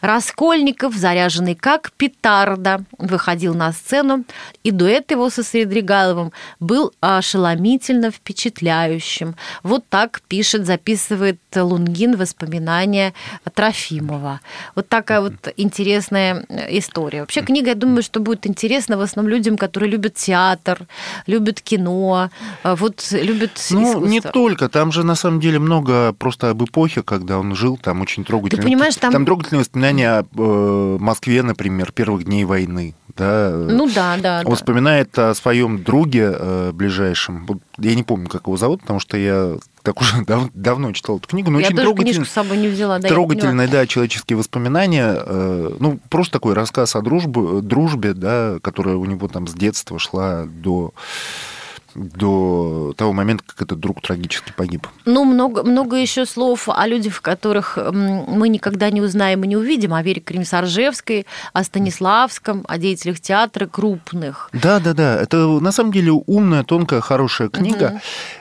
Раскольников, 0.00 0.94
заряженный 0.94 1.54
как 1.54 1.92
петарда, 1.92 2.84
выходил 2.98 3.54
на 3.54 3.72
сцену, 3.72 4.24
и 4.62 4.70
дуэт 4.70 5.10
его 5.10 5.30
со 5.30 5.42
Средригайловым 5.42 6.32
был 6.60 6.92
ошеломительно 7.00 8.10
впечатляющим. 8.10 9.36
Вот 9.62 9.85
так 9.88 10.20
пишет, 10.28 10.66
записывает 10.66 11.38
Лунгин 11.54 12.16
воспоминания 12.16 13.12
Трофимова. 13.54 14.40
Вот 14.74 14.88
такая 14.88 15.20
вот 15.20 15.34
интересная 15.56 16.44
история. 16.70 17.20
Вообще 17.20 17.42
книга, 17.42 17.68
я 17.70 17.74
думаю, 17.74 18.02
что 18.02 18.20
будет 18.20 18.46
интересна 18.46 18.96
в 18.96 19.00
основном 19.00 19.30
людям, 19.32 19.56
которые 19.56 19.90
любят 19.90 20.14
театр, 20.14 20.86
любят 21.26 21.60
кино, 21.60 22.30
вот 22.64 23.06
любят 23.12 23.52
Ну, 23.70 23.90
искусство. 23.90 24.06
не 24.06 24.20
только. 24.20 24.68
Там 24.68 24.92
же, 24.92 25.04
на 25.04 25.14
самом 25.14 25.40
деле, 25.40 25.58
много 25.58 26.12
просто 26.12 26.50
об 26.50 26.64
эпохе, 26.64 27.02
когда 27.02 27.38
он 27.38 27.54
жил. 27.54 27.78
Там 27.82 28.00
очень 28.00 28.24
трогательные... 28.24 28.62
Ты 28.62 28.68
понимаешь, 28.68 28.96
там- 28.96 29.24
трогательные 29.24 29.60
воспоминания 29.60 30.10
о 30.10 30.22
э, 30.36 30.96
Москве, 31.00 31.42
например, 31.42 31.92
первых 31.92 32.24
дней 32.24 32.44
войны. 32.44 32.94
Да, 33.16 33.50
Ну 33.50 33.88
да, 33.88 34.16
да. 34.20 34.42
Он 34.44 34.50
да. 34.50 34.56
вспоминает 34.56 35.18
о 35.18 35.34
своем 35.34 35.82
друге 35.82 36.34
э, 36.38 36.70
ближайшем. 36.72 37.46
Я 37.78 37.94
не 37.94 38.02
помню, 38.02 38.28
как 38.28 38.46
его 38.46 38.56
зовут, 38.56 38.80
потому 38.82 39.00
что 39.00 39.16
я 39.16 39.56
так 39.82 40.00
уже 40.00 40.24
дав- 40.24 40.50
давно 40.54 40.92
читал 40.92 41.18
эту 41.18 41.28
книгу. 41.28 41.50
Но 41.50 41.60
Я 41.60 41.66
очень 41.68 41.94
книжку 41.94 42.24
с 42.24 42.30
собой 42.30 42.56
не 42.56 42.68
взяла. 42.68 42.98
Да. 42.98 43.08
Трогательные, 43.08 43.68
да, 43.68 43.86
человеческие 43.86 44.36
воспоминания. 44.38 45.14
э, 45.18 45.76
Ну, 45.78 45.98
просто 46.08 46.32
такой 46.34 46.54
рассказ 46.54 46.96
о 46.96 47.02
дружбе, 47.02 47.60
дружбе, 47.60 48.14
да, 48.14 48.58
которая 48.62 48.96
у 48.96 49.04
него 49.04 49.28
там 49.28 49.46
с 49.46 49.52
детства 49.54 49.98
шла 49.98 50.44
до 50.46 50.92
до 51.96 52.92
того 52.96 53.12
момента, 53.12 53.44
как 53.46 53.62
этот 53.62 53.80
друг 53.80 54.02
трагически 54.02 54.52
погиб. 54.56 54.86
Ну, 55.04 55.24
много, 55.24 55.62
много 55.62 55.96
еще 55.96 56.26
слов 56.26 56.68
о 56.68 56.86
людях, 56.86 57.22
которых 57.22 57.78
мы 57.92 58.48
никогда 58.48 58.90
не 58.90 59.00
узнаем 59.00 59.44
и 59.44 59.48
не 59.48 59.56
увидим, 59.56 59.94
о 59.94 60.02
Вере 60.02 60.20
Кремсаржевской, 60.20 61.26
о 61.52 61.64
Станиславском, 61.64 62.64
о 62.68 62.78
деятелях 62.78 63.20
театра 63.20 63.66
крупных. 63.66 64.50
Да, 64.52 64.78
да, 64.80 64.92
да. 64.92 65.20
Это 65.20 65.36
на 65.60 65.72
самом 65.72 65.92
деле 65.92 66.12
умная, 66.12 66.64
тонкая, 66.64 67.00
хорошая 67.00 67.48
книга. 67.48 68.00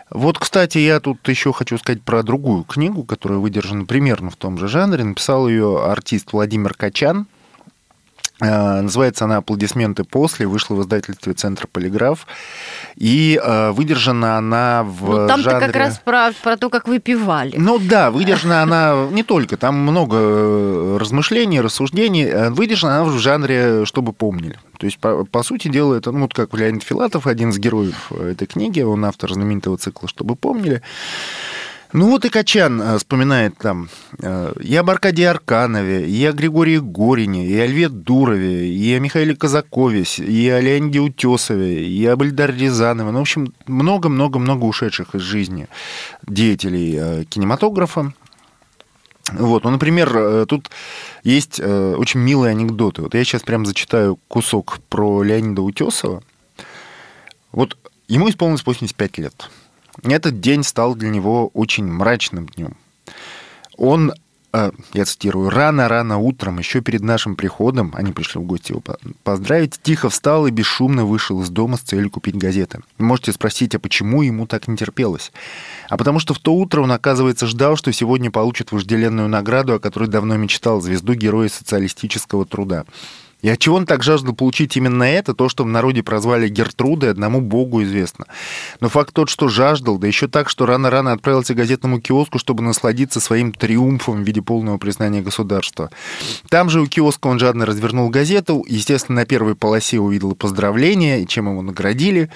Вот, 0.09 0.38
кстати, 0.38 0.77
я 0.77 1.00
тут 1.00 1.27
еще 1.27 1.51
хочу 1.53 1.77
сказать 1.77 2.01
про 2.01 2.24
другую 2.24 2.63
книгу, 2.63 3.03
которая 3.03 3.39
выдержана 3.39 3.85
примерно 3.85 4.29
в 4.29 4.35
том 4.35 4.57
же 4.57 4.67
жанре. 4.67 5.03
Написал 5.03 5.47
ее 5.47 5.83
артист 5.83 6.33
Владимир 6.33 6.74
Качан. 6.74 7.27
Э, 8.41 8.81
Называется 8.81 9.25
она 9.25 9.37
«Аплодисменты 9.37 10.03
после», 10.03 10.45
вышла 10.45 10.75
в 10.75 10.81
издательстве 10.81 11.33
«Центр 11.33 11.67
Полиграф». 11.67 12.27
И 12.95 13.39
э, 13.41 13.71
выдержана 13.71 14.37
она 14.37 14.83
в 14.83 15.21
Ну, 15.21 15.27
там-то 15.27 15.51
жанре... 15.51 15.67
как 15.67 15.75
раз 15.75 16.01
про, 16.03 16.31
про 16.43 16.57
то, 16.57 16.69
как 16.69 16.87
выпивали. 16.87 17.55
Ну 17.57 17.79
да, 17.79 18.11
выдержана 18.11 18.61
она 18.61 19.07
не 19.11 19.23
только, 19.23 19.57
там 19.57 19.75
много 19.75 20.17
э, 20.19 20.97
размышлений, 20.99 21.61
рассуждений. 21.61 22.49
Выдержана 22.49 22.97
она 22.97 23.05
в 23.05 23.17
жанре 23.19 23.85
«Чтобы 23.85 24.11
помнили». 24.13 24.59
То 24.79 24.85
есть, 24.85 24.99
по, 24.99 25.23
по 25.23 25.41
сути 25.43 25.69
дела, 25.69 25.95
это, 25.95 26.11
ну, 26.11 26.21
вот 26.21 26.33
как 26.33 26.53
Леонид 26.53 26.83
Филатов, 26.83 27.27
один 27.27 27.49
из 27.49 27.57
героев 27.57 28.11
этой 28.11 28.47
книги, 28.47 28.81
он 28.81 29.05
автор 29.05 29.31
знаменитого 29.31 29.77
цикла 29.77 30.09
«Чтобы 30.09 30.35
помнили». 30.35 30.81
Ну 31.95 32.09
вот 32.09 32.25
и 32.25 32.29
Качан 32.29 32.81
э, 32.81 32.97
вспоминает 32.97 33.57
там 33.57 33.87
э, 34.19 34.53
и 34.59 34.75
об 34.75 34.89
Аркадии 34.89 35.23
Арканове, 35.23 36.05
и 36.05 36.25
о 36.25 36.33
Григории 36.33 36.77
Горине, 36.77 37.47
и 37.47 37.57
о 37.57 37.65
Льве 37.65 37.87
Дурове, 37.87 38.67
и 38.67 38.93
о 38.93 38.99
Михаиле 38.99 39.33
Казакове, 39.33 40.03
и 40.17 40.49
о 40.49 40.59
Леониде 40.59 40.99
Утесове, 40.99 41.87
и 41.87 42.05
об 42.05 42.21
Эльдаре 42.21 42.53
Рязанове. 42.53 43.11
Ну, 43.11 43.19
в 43.19 43.21
общем, 43.21 43.53
много-много-много 43.65 44.65
ушедших 44.65 45.15
из 45.15 45.21
жизни 45.21 45.69
деятелей 46.27 46.97
э, 46.99 47.23
кинематографа. 47.29 48.11
Вот, 49.31 49.63
ну, 49.63 49.69
например, 49.69 50.45
тут 50.47 50.69
есть 51.23 51.59
очень 51.59 52.19
милые 52.19 52.51
анекдоты. 52.51 53.03
Вот 53.03 53.15
я 53.15 53.23
сейчас 53.23 53.41
прям 53.41 53.65
зачитаю 53.65 54.19
кусок 54.27 54.79
про 54.89 55.23
Леонида 55.23 55.61
Утесова. 55.61 56.21
Вот 57.53 57.77
ему 58.09 58.29
исполнилось 58.29 58.65
85 58.65 59.17
лет. 59.17 59.49
Этот 60.03 60.39
день 60.39 60.63
стал 60.63 60.95
для 60.95 61.09
него 61.09 61.49
очень 61.53 61.85
мрачным 61.85 62.47
днем. 62.47 62.75
Он 63.77 64.13
а, 64.55 64.71
я 64.93 65.03
цитирую, 65.03 65.49
«Рано-рано 65.49 66.17
утром, 66.17 66.59
еще 66.59 66.79
перед 66.79 67.01
нашим 67.01 67.35
приходом, 67.35 67.91
они 67.93 68.13
пришли 68.13 68.39
в 68.39 68.45
гости 68.45 68.71
его 68.71 68.81
поздравить, 69.25 69.77
тихо 69.83 70.09
встал 70.09 70.47
и 70.47 70.51
бесшумно 70.51 71.03
вышел 71.03 71.41
из 71.41 71.49
дома 71.49 71.75
с 71.75 71.81
целью 71.81 72.09
купить 72.09 72.37
газеты. 72.37 72.79
Можете 72.97 73.33
спросить, 73.33 73.75
а 73.75 73.79
почему 73.79 74.21
ему 74.21 74.47
так 74.47 74.69
не 74.69 74.77
терпелось? 74.77 75.33
А 75.89 75.97
потому 75.97 76.19
что 76.19 76.33
в 76.33 76.39
то 76.39 76.53
утро 76.55 76.79
он, 76.79 76.93
оказывается, 76.93 77.47
ждал, 77.47 77.75
что 77.75 77.91
сегодня 77.91 78.31
получит 78.31 78.71
вожделенную 78.71 79.27
награду, 79.27 79.73
о 79.73 79.79
которой 79.79 80.07
давно 80.07 80.37
мечтал, 80.37 80.79
звезду 80.79 81.15
Героя 81.15 81.49
социалистического 81.49 82.45
труда. 82.45 82.85
И 83.45 83.49
от 83.49 83.59
чего 83.59 83.75
он 83.75 83.85
так 83.85 84.01
жаждал 84.01 84.33
получить 84.33 84.75
именно 84.75 85.03
это, 85.03 85.35
то, 85.35 85.49
что 85.49 85.63
в 85.65 85.67
народе 85.67 86.01
прозвали 86.01 86.49
Гертрудой, 86.49 87.11
одному 87.11 87.41
богу 87.41 87.83
известно. 87.83 88.25
Но 88.79 88.89
факт 88.89 89.13
тот, 89.13 89.29
что 89.29 89.49
жаждал, 89.49 89.99
да 89.99 90.07
еще 90.07 90.27
так, 90.27 90.49
что 90.49 90.65
рано-рано 90.65 91.11
отправился 91.11 91.53
к 91.53 91.57
газетному 91.57 92.01
киоску, 92.01 92.39
чтобы 92.39 92.63
насладиться 92.63 93.19
своим 93.19 93.53
триумфом 93.53 94.23
в 94.23 94.25
виде 94.25 94.41
полного 94.41 94.79
признания 94.79 95.21
государства. 95.21 95.91
Там 96.49 96.71
же 96.71 96.81
у 96.81 96.87
киоска 96.87 97.27
он 97.27 97.37
жадно 97.37 97.67
развернул 97.67 98.09
газету, 98.09 98.65
естественно, 98.67 99.17
на 99.17 99.25
первой 99.27 99.53
полосе 99.53 99.99
увидел 99.99 100.33
поздравления, 100.33 101.27
чем 101.27 101.47
его 101.47 101.61
наградили, 101.61 102.31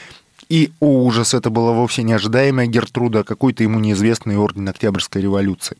и, 0.50 0.72
о 0.80 1.04
ужас, 1.04 1.36
это 1.36 1.52
была 1.52 1.74
вовсе 1.74 2.02
не 2.02 2.14
ожидаемая 2.14 2.66
Гертруда, 2.66 3.20
а 3.20 3.24
какой-то 3.24 3.62
ему 3.62 3.80
неизвестный 3.80 4.36
орден 4.36 4.68
Октябрьской 4.68 5.22
революции. 5.22 5.78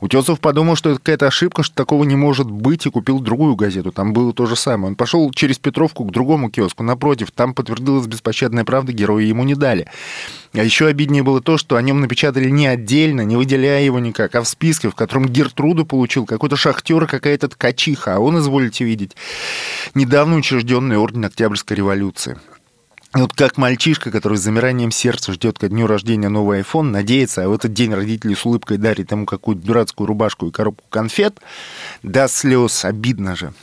Утесов 0.00 0.40
подумал, 0.40 0.74
что 0.74 0.90
это 0.90 0.98
какая-то 0.98 1.28
ошибка, 1.28 1.62
что 1.62 1.76
такого 1.76 2.02
не 2.02 2.16
может 2.16 2.50
быть, 2.50 2.86
и 2.86 2.90
купил 2.90 3.20
другую 3.20 3.54
газету. 3.54 3.92
Там 3.92 4.12
было 4.12 4.32
то 4.32 4.46
же 4.46 4.56
самое. 4.56 4.88
Он 4.88 4.96
пошел 4.96 5.30
через 5.30 5.58
Петровку 5.60 6.04
к 6.04 6.10
другому 6.10 6.50
киоску. 6.50 6.82
Напротив, 6.82 7.30
там 7.30 7.54
подтвердилась 7.54 8.08
беспощадная 8.08 8.64
правда, 8.64 8.92
герои 8.92 9.26
ему 9.26 9.44
не 9.44 9.54
дали. 9.54 9.86
А 10.54 10.62
еще 10.62 10.86
обиднее 10.86 11.22
было 11.22 11.40
то, 11.40 11.56
что 11.56 11.76
о 11.76 11.82
нем 11.82 12.00
напечатали 12.00 12.50
не 12.50 12.66
отдельно, 12.66 13.20
не 13.20 13.36
выделяя 13.36 13.82
его 13.82 14.00
никак, 14.00 14.34
а 14.34 14.42
в 14.42 14.48
списке, 14.48 14.90
в 14.90 14.96
котором 14.96 15.26
Гертруду 15.26 15.86
получил 15.86 16.26
какой-то 16.26 16.56
шахтер, 16.56 17.06
какая-то 17.06 17.48
ткачиха, 17.48 18.16
а 18.16 18.18
он, 18.18 18.38
изволите 18.38 18.84
видеть, 18.84 19.16
недавно 19.94 20.36
учрежденный 20.36 20.96
орден 20.96 21.24
Октябрьской 21.24 21.76
революции. 21.76 22.36
Вот 23.14 23.32
как 23.32 23.56
мальчишка, 23.58 24.10
который 24.10 24.36
с 24.36 24.40
замиранием 24.40 24.90
сердца 24.90 25.32
ждет 25.32 25.56
ко 25.56 25.68
дню 25.68 25.86
рождения 25.86 26.28
новый 26.28 26.62
iPhone, 26.62 26.90
надеется, 26.90 27.44
а 27.44 27.48
в 27.48 27.52
этот 27.52 27.72
день 27.72 27.94
родители 27.94 28.34
с 28.34 28.44
улыбкой 28.44 28.76
дарят 28.76 29.12
ему 29.12 29.24
какую-то 29.24 29.64
дурацкую 29.64 30.08
рубашку 30.08 30.48
и 30.48 30.50
коробку 30.50 30.84
конфет, 30.90 31.38
до 32.02 32.26
слез, 32.26 32.84
обидно 32.84 33.36
же. 33.36 33.54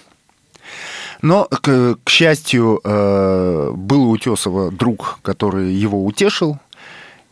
Но, 1.22 1.50
к, 1.50 1.98
к 2.02 2.10
счастью, 2.10 2.80
э, 2.82 3.72
был 3.76 4.06
у 4.06 4.12
Утесова 4.12 4.72
друг, 4.72 5.20
который 5.22 5.74
его 5.74 6.06
утешил, 6.06 6.58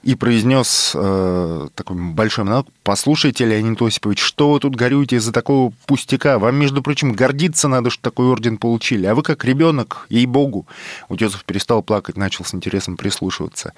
и 0.03 0.15
произнес 0.15 0.93
э, 0.95 1.67
такой 1.75 1.97
большой 1.97 2.45
монолог. 2.45 2.67
«Послушайте, 2.83 3.45
Леонид 3.45 3.81
Осипович, 3.81 4.19
что 4.19 4.53
вы 4.53 4.59
тут 4.59 4.75
горюете 4.75 5.17
из-за 5.17 5.31
такого 5.31 5.73
пустяка? 5.85 6.39
Вам, 6.39 6.55
между 6.55 6.81
прочим, 6.81 7.11
гордиться 7.11 7.67
надо, 7.67 7.89
что 7.89 8.01
такой 8.01 8.27
орден 8.27 8.57
получили. 8.57 9.05
А 9.05 9.15
вы 9.15 9.23
как 9.23 9.43
ребенок, 9.43 10.07
ей-богу». 10.09 10.67
Утесов 11.09 11.43
перестал 11.43 11.83
плакать, 11.83 12.17
начал 12.17 12.45
с 12.45 12.53
интересом 12.53 12.97
прислушиваться. 12.97 13.73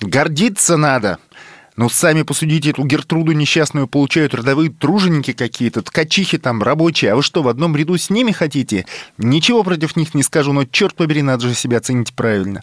«Гордиться 0.00 0.76
надо!» 0.76 1.18
Ну, 1.76 1.88
сами 1.88 2.22
посудите, 2.22 2.70
эту 2.70 2.84
Гертруду 2.84 3.32
несчастную 3.32 3.88
получают 3.88 4.32
рядовые 4.32 4.70
труженики 4.70 5.32
какие-то, 5.32 5.82
ткачихи 5.82 6.38
там, 6.38 6.62
рабочие. 6.62 7.12
А 7.12 7.16
вы 7.16 7.22
что, 7.22 7.42
в 7.42 7.48
одном 7.48 7.74
ряду 7.74 7.98
с 7.98 8.10
ними 8.10 8.30
хотите? 8.30 8.86
Ничего 9.18 9.64
против 9.64 9.96
них 9.96 10.14
не 10.14 10.22
скажу, 10.22 10.52
но, 10.52 10.66
черт 10.66 10.94
побери, 10.94 11.22
надо 11.22 11.48
же 11.48 11.54
себя 11.54 11.78
оценить 11.78 12.14
правильно. 12.14 12.62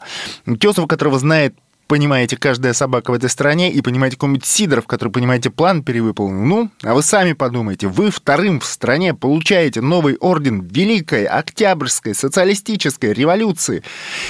Тесов, 0.60 0.88
которого 0.88 1.20
знает 1.20 1.56
понимаете 1.92 2.38
каждая 2.38 2.72
собака 2.72 3.12
в 3.12 3.16
этой 3.16 3.30
стране 3.30 3.70
и 3.70 3.82
понимаете 3.82 4.16
какой-нибудь 4.16 4.46
Сидоров, 4.46 4.88
который, 4.88 5.10
понимаете, 5.10 5.50
план 5.50 5.84
перевыполнил. 5.84 6.46
Ну, 6.46 6.72
а 6.84 6.94
вы 6.94 7.04
сами 7.04 7.34
подумайте, 7.34 7.90
вы 7.90 8.12
вторым 8.12 8.62
в 8.62 8.66
стране 8.66 9.14
получаете 9.14 9.82
новый 9.82 10.16
орден 10.16 10.62
Великой 10.62 11.26
Октябрьской 11.26 12.16
социалистической 12.16 13.12
революции 13.12 13.84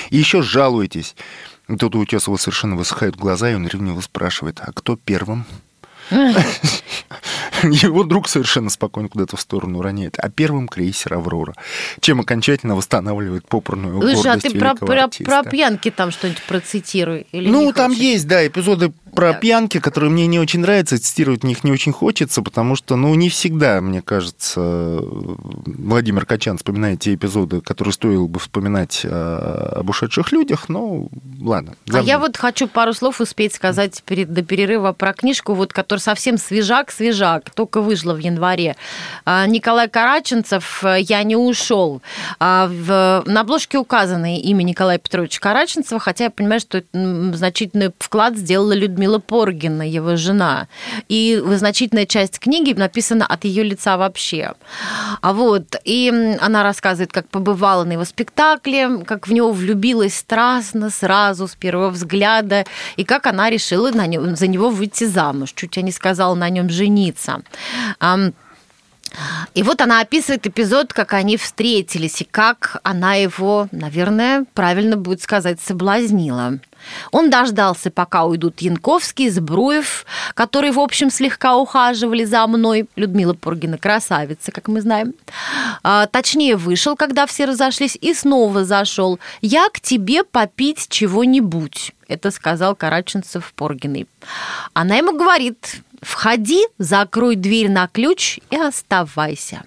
и 0.09 0.17
еще 0.17 0.41
жалуетесь. 0.41 1.15
Тут 1.77 1.93
у 1.93 1.99
Утесова 1.99 2.37
совершенно 2.37 2.75
высыхают 2.75 3.15
глаза, 3.15 3.51
и 3.51 3.53
он 3.53 3.67
ревниво 3.67 4.01
спрашивает, 4.01 4.59
а 4.59 4.71
кто 4.73 4.95
первым? 4.95 5.45
Его 7.83 8.03
друг 8.03 8.27
совершенно 8.27 8.69
спокойно 8.69 9.09
куда-то 9.09 9.37
в 9.37 9.41
сторону 9.41 9.81
роняет. 9.81 10.15
А 10.17 10.29
первым 10.29 10.67
крейсер 10.67 11.13
«Аврора», 11.13 11.53
чем 11.99 12.19
окончательно 12.21 12.75
восстанавливает 12.75 13.47
попорную 13.47 13.99
Слушай, 14.01 14.15
гордость 14.23 14.45
а 14.45 14.49
ты 14.49 14.59
про, 14.59 14.75
про, 14.75 15.09
про 15.23 15.43
пьянки 15.43 15.91
там 15.91 16.11
что-нибудь 16.11 16.43
процитируй? 16.43 17.27
Или 17.31 17.49
Ну, 17.49 17.71
там 17.73 17.91
хочешь? 17.91 18.03
есть, 18.03 18.27
да, 18.27 18.45
эпизоды 18.45 18.91
про 19.13 19.33
Да. 19.33 19.39
пьянки, 19.39 19.79
которые 19.79 20.09
мне 20.09 20.25
не 20.27 20.39
очень 20.39 20.61
нравятся, 20.61 20.97
цитировать 20.97 21.43
них 21.43 21.63
не 21.63 21.71
очень 21.71 21.91
хочется, 21.91 22.41
потому 22.41 22.75
что, 22.75 22.95
ну, 22.95 23.13
не 23.15 23.29
всегда, 23.29 23.81
мне 23.81 24.01
кажется, 24.01 24.99
Владимир 25.01 26.25
Качан 26.25 26.57
вспоминает 26.57 27.01
те 27.01 27.13
эпизоды, 27.15 27.61
которые 27.61 27.93
стоило 27.93 28.27
бы 28.27 28.39
вспоминать 28.39 29.01
э, 29.03 29.09
об 29.09 29.89
ушедших 29.89 30.31
людях, 30.31 30.69
но 30.69 31.07
ладно. 31.41 31.75
А 31.91 32.01
я 32.01 32.19
вот 32.19 32.37
хочу 32.37 32.67
пару 32.67 32.93
слов 32.93 33.19
успеть 33.19 33.53
сказать 33.53 34.01
перед, 34.05 34.31
до 34.31 34.43
перерыва 34.43 34.93
про 34.93 35.13
книжку, 35.13 35.53
вот, 35.53 35.73
которая 35.73 36.01
совсем 36.01 36.37
свежак-свежак, 36.37 37.50
только 37.53 37.81
вышла 37.81 38.13
в 38.13 38.19
январе. 38.19 38.75
А, 39.25 39.45
Николай 39.45 39.87
Караченцев 39.89 40.83
э, 40.83 41.01
«Я 41.01 41.23
не 41.23 41.35
ушел». 41.35 42.01
А, 42.39 42.67
На 43.25 43.41
обложке 43.41 43.77
указано 43.77 44.37
имя 44.37 44.63
Николая 44.63 44.97
Петровича 44.97 45.39
Караченцева, 45.39 45.99
хотя 45.99 46.25
я 46.25 46.29
понимаю, 46.29 46.59
что 46.59 46.83
значительный 46.93 47.91
вклад 47.99 48.37
сделала 48.37 48.73
Людмила 48.73 49.19
Поргина, 49.19 49.87
его 49.87 50.15
жена. 50.15 50.67
И 51.09 51.41
значительная 51.45 52.05
часть 52.05 52.39
книги 52.39 52.73
написана 52.73 53.25
от 53.25 53.45
ее 53.45 53.63
лица 53.63 53.97
вообще. 53.97 54.53
А 55.21 55.33
вот, 55.33 55.75
и 55.83 56.37
она 56.41 56.63
рассказывает, 56.63 57.11
как 57.11 57.27
побывала 57.29 57.83
на 57.83 57.93
его 57.93 58.05
спектакле, 58.05 58.99
как 59.05 59.27
в 59.27 59.33
него 59.33 59.51
влюбилась 59.51 60.15
страстно 60.15 60.89
сразу, 60.89 61.47
с 61.47 61.55
первого 61.55 61.89
взгляда, 61.89 62.65
и 62.97 63.03
как 63.03 63.27
она 63.27 63.49
решила 63.49 63.91
на 63.91 64.07
нем, 64.07 64.35
за 64.35 64.47
него 64.47 64.69
выйти 64.69 65.05
замуж. 65.05 65.53
Чуть 65.55 65.77
я 65.77 65.83
не 65.83 65.91
сказала 65.91 66.35
на 66.35 66.49
нем 66.49 66.69
жениться. 66.69 67.40
И 69.53 69.63
вот 69.63 69.81
она 69.81 69.99
описывает 69.99 70.47
эпизод, 70.47 70.93
как 70.93 71.13
они 71.13 71.35
встретились, 71.35 72.21
и 72.21 72.25
как 72.25 72.77
она 72.83 73.15
его, 73.15 73.67
наверное, 73.71 74.45
правильно 74.53 74.95
будет 74.95 75.21
сказать, 75.21 75.59
соблазнила. 75.59 76.59
Он 77.11 77.29
дождался, 77.29 77.91
пока 77.91 78.23
уйдут 78.23 78.61
Янковский, 78.61 79.29
Збруев, 79.29 80.05
которые, 80.33 80.71
в 80.71 80.79
общем, 80.79 81.11
слегка 81.11 81.57
ухаживали 81.57 82.23
за 82.23 82.47
мной. 82.47 82.87
Людмила 82.95 83.33
Пургина 83.33 83.77
красавица, 83.77 84.51
как 84.51 84.67
мы 84.67 84.81
знаем. 84.81 85.13
А, 85.83 86.07
точнее, 86.07 86.55
вышел, 86.55 86.95
когда 86.95 87.25
все 87.27 87.45
разошлись, 87.45 87.97
и 87.99 88.13
снова 88.13 88.63
зашел. 88.63 89.19
«Я 89.41 89.67
к 89.69 89.79
тебе 89.79 90.23
попить 90.23 90.87
чего-нибудь», 90.89 91.93
это 92.07 92.31
сказал 92.31 92.75
Караченцев 92.75 93.53
Поргиной. 93.55 94.07
Она 94.73 94.95
ему 94.95 95.17
говорит, 95.17 95.81
входи, 96.01 96.65
закрой 96.77 97.35
дверь 97.35 97.69
на 97.69 97.87
ключ 97.87 98.39
и 98.49 98.57
оставайся. 98.57 99.63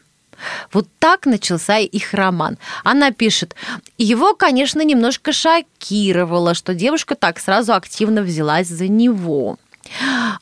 Вот 0.73 0.89
так 0.99 1.27
начался 1.27 1.79
их 1.79 2.13
роман. 2.13 2.59
Она 2.83 3.13
пишет, 3.13 3.55
его, 3.97 4.35
конечно, 4.35 4.83
немножко 4.83 5.33
шокировало, 5.33 6.55
что 6.55 6.75
девушка 6.75 7.15
так 7.15 7.39
сразу 7.39 7.73
активно 7.73 8.23
взялась 8.23 8.69
за 8.69 8.89
него. 8.89 9.59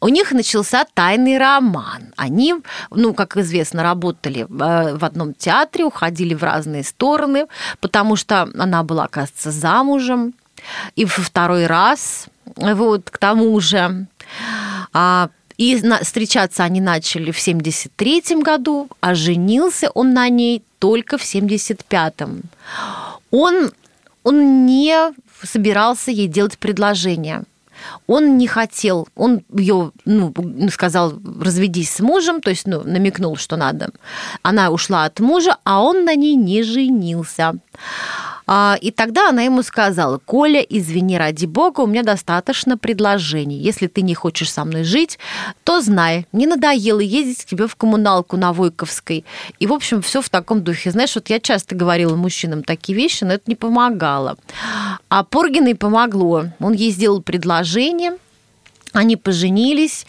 У 0.00 0.08
них 0.08 0.32
начался 0.32 0.84
тайный 0.94 1.36
роман. 1.38 2.12
Они, 2.16 2.54
ну, 2.90 3.12
как 3.12 3.36
известно, 3.36 3.82
работали 3.82 4.42
э, 4.42 4.96
в 4.96 5.04
одном 5.04 5.34
театре, 5.34 5.84
уходили 5.84 6.34
в 6.34 6.42
разные 6.42 6.84
стороны, 6.84 7.46
потому 7.80 8.16
что 8.16 8.48
она 8.56 8.82
была, 8.84 9.08
кажется, 9.08 9.50
замужем. 9.50 10.34
И 10.94 11.04
во 11.04 11.22
второй 11.22 11.66
раз, 11.66 12.26
вот, 12.56 13.10
к 13.10 13.18
тому 13.18 13.58
же. 13.60 14.06
А, 14.92 15.28
и 15.62 15.80
встречаться 16.02 16.64
они 16.64 16.80
начали 16.80 17.30
в 17.30 17.38
73 17.38 18.42
году, 18.42 18.88
а 19.00 19.14
женился 19.14 19.90
он 19.94 20.12
на 20.12 20.28
ней 20.28 20.62
только 20.80 21.18
в 21.18 21.22
75-м. 21.22 22.42
Он, 23.30 23.70
он 24.24 24.66
не 24.66 25.12
собирался 25.44 26.10
ей 26.10 26.26
делать 26.26 26.58
предложение. 26.58 27.44
Он 28.08 28.38
не 28.38 28.48
хотел, 28.48 29.06
он 29.14 29.42
ее, 29.56 29.92
ну, 30.04 30.34
сказал, 30.72 31.14
разведись 31.40 31.90
с 31.90 32.00
мужем, 32.00 32.40
то 32.40 32.50
есть, 32.50 32.66
ну, 32.66 32.82
намекнул, 32.82 33.36
что 33.36 33.56
надо. 33.56 33.90
Она 34.42 34.70
ушла 34.70 35.04
от 35.04 35.20
мужа, 35.20 35.58
а 35.64 35.82
он 35.82 36.04
на 36.04 36.16
ней 36.16 36.34
не 36.34 36.64
женился. 36.64 37.54
А, 38.54 38.76
И 38.82 38.90
тогда 38.90 39.30
она 39.30 39.40
ему 39.40 39.62
сказала, 39.62 40.18
Коля, 40.18 40.60
извини, 40.60 41.16
ради 41.16 41.46
бога, 41.46 41.80
у 41.80 41.86
меня 41.86 42.02
достаточно 42.02 42.76
предложений. 42.76 43.56
Если 43.56 43.86
ты 43.86 44.02
не 44.02 44.14
хочешь 44.14 44.52
со 44.52 44.66
мной 44.66 44.84
жить, 44.84 45.18
то 45.64 45.80
знай, 45.80 46.26
не 46.32 46.46
надоело 46.46 47.00
ездить 47.00 47.46
к 47.46 47.48
тебе 47.48 47.66
в 47.66 47.76
коммуналку 47.76 48.36
на 48.36 48.52
Войковской. 48.52 49.24
И, 49.58 49.66
в 49.66 49.72
общем, 49.72 50.02
все 50.02 50.20
в 50.20 50.28
таком 50.28 50.62
духе. 50.62 50.90
Знаешь, 50.90 51.14
вот 51.14 51.30
я 51.30 51.40
часто 51.40 51.74
говорила 51.74 52.14
мужчинам 52.14 52.62
такие 52.62 52.94
вещи, 52.94 53.24
но 53.24 53.32
это 53.32 53.44
не 53.46 53.54
помогало. 53.54 54.36
А 55.08 55.24
Поргиной 55.24 55.74
помогло. 55.74 56.44
Он 56.60 56.74
ей 56.74 56.90
сделал 56.90 57.22
предложение, 57.22 58.18
Они 58.92 59.16
поженились, 59.16 60.06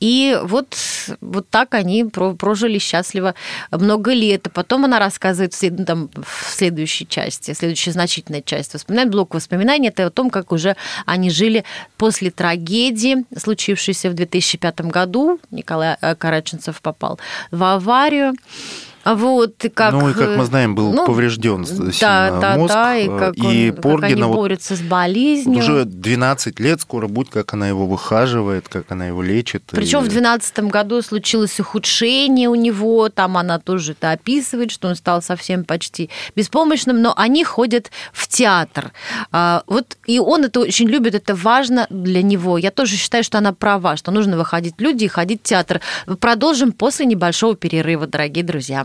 и 0.00 0.38
вот, 0.42 0.76
вот 1.20 1.48
так 1.48 1.74
они 1.74 2.04
прожили 2.04 2.78
счастливо 2.78 3.34
много 3.70 4.12
лет. 4.12 4.46
А 4.46 4.50
потом 4.50 4.84
она 4.84 4.98
рассказывает 4.98 5.54
в, 5.54 5.84
там, 5.84 6.10
в 6.14 6.50
следующей 6.50 7.06
части, 7.06 7.52
следующая 7.54 7.92
значительная 7.92 8.42
часть 8.42 8.74
воспоминаний, 8.74 9.10
блок 9.10 9.34
воспоминаний, 9.34 9.88
это 9.88 10.06
о 10.06 10.10
том, 10.10 10.30
как 10.30 10.52
уже 10.52 10.76
они 11.06 11.30
жили 11.30 11.64
после 11.96 12.30
трагедии, 12.30 13.24
случившейся 13.36 14.10
в 14.10 14.14
2005 14.14 14.80
году. 14.82 15.38
Николай 15.50 15.96
э, 16.00 16.14
Караченцев 16.14 16.80
попал 16.82 17.18
в 17.50 17.62
аварию. 17.62 18.34
Вот, 19.04 19.64
и 19.64 19.68
как... 19.68 19.92
Ну, 19.92 20.08
и 20.08 20.14
как 20.14 20.36
мы 20.36 20.44
знаем, 20.44 20.74
был 20.74 20.92
ну, 20.92 21.06
поврежден 21.06 21.66
сильно 21.66 21.92
да, 22.40 22.56
мозг. 22.56 22.72
Да, 22.72 22.96
и 22.96 23.06
как, 23.06 23.34
и 23.36 23.72
он, 23.74 23.82
Поргина, 23.82 24.00
как 24.00 24.10
они 24.12 24.22
вот, 24.22 24.36
борются 24.36 24.76
с 24.76 24.80
болезнью. 24.80 25.58
Уже 25.58 25.84
12 25.84 26.58
лет 26.60 26.80
скоро 26.80 27.06
будет, 27.08 27.30
как 27.30 27.52
она 27.52 27.68
его 27.68 27.86
выхаживает, 27.86 28.68
как 28.68 28.90
она 28.90 29.06
его 29.06 29.22
лечит. 29.22 29.64
Причем 29.70 29.98
и... 29.98 30.02
в 30.02 30.08
2012 30.08 30.58
году 30.64 31.02
случилось 31.02 31.60
ухудшение 31.60 32.48
у 32.48 32.54
него, 32.54 33.08
там 33.08 33.36
она 33.36 33.58
тоже 33.58 33.92
это 33.92 34.12
описывает, 34.12 34.70
что 34.70 34.88
он 34.88 34.96
стал 34.96 35.22
совсем 35.22 35.64
почти 35.64 36.10
беспомощным, 36.34 37.02
но 37.02 37.12
они 37.16 37.44
ходят 37.44 37.90
в 38.12 38.26
театр. 38.28 38.92
А, 39.32 39.62
вот, 39.66 39.96
и 40.06 40.18
он 40.18 40.44
это 40.44 40.60
очень 40.60 40.88
любит, 40.88 41.14
это 41.14 41.34
важно 41.34 41.86
для 41.90 42.22
него. 42.22 42.58
Я 42.58 42.70
тоже 42.70 42.96
считаю, 42.96 43.24
что 43.24 43.38
она 43.38 43.52
права, 43.52 43.96
что 43.96 44.10
нужно 44.10 44.36
выходить 44.36 44.74
люди 44.78 45.04
и 45.04 45.08
ходить 45.08 45.40
в 45.40 45.44
театр. 45.44 45.80
Продолжим 46.20 46.72
после 46.72 47.06
небольшого 47.06 47.54
перерыва, 47.54 48.06
дорогие 48.06 48.44
друзья. 48.44 48.84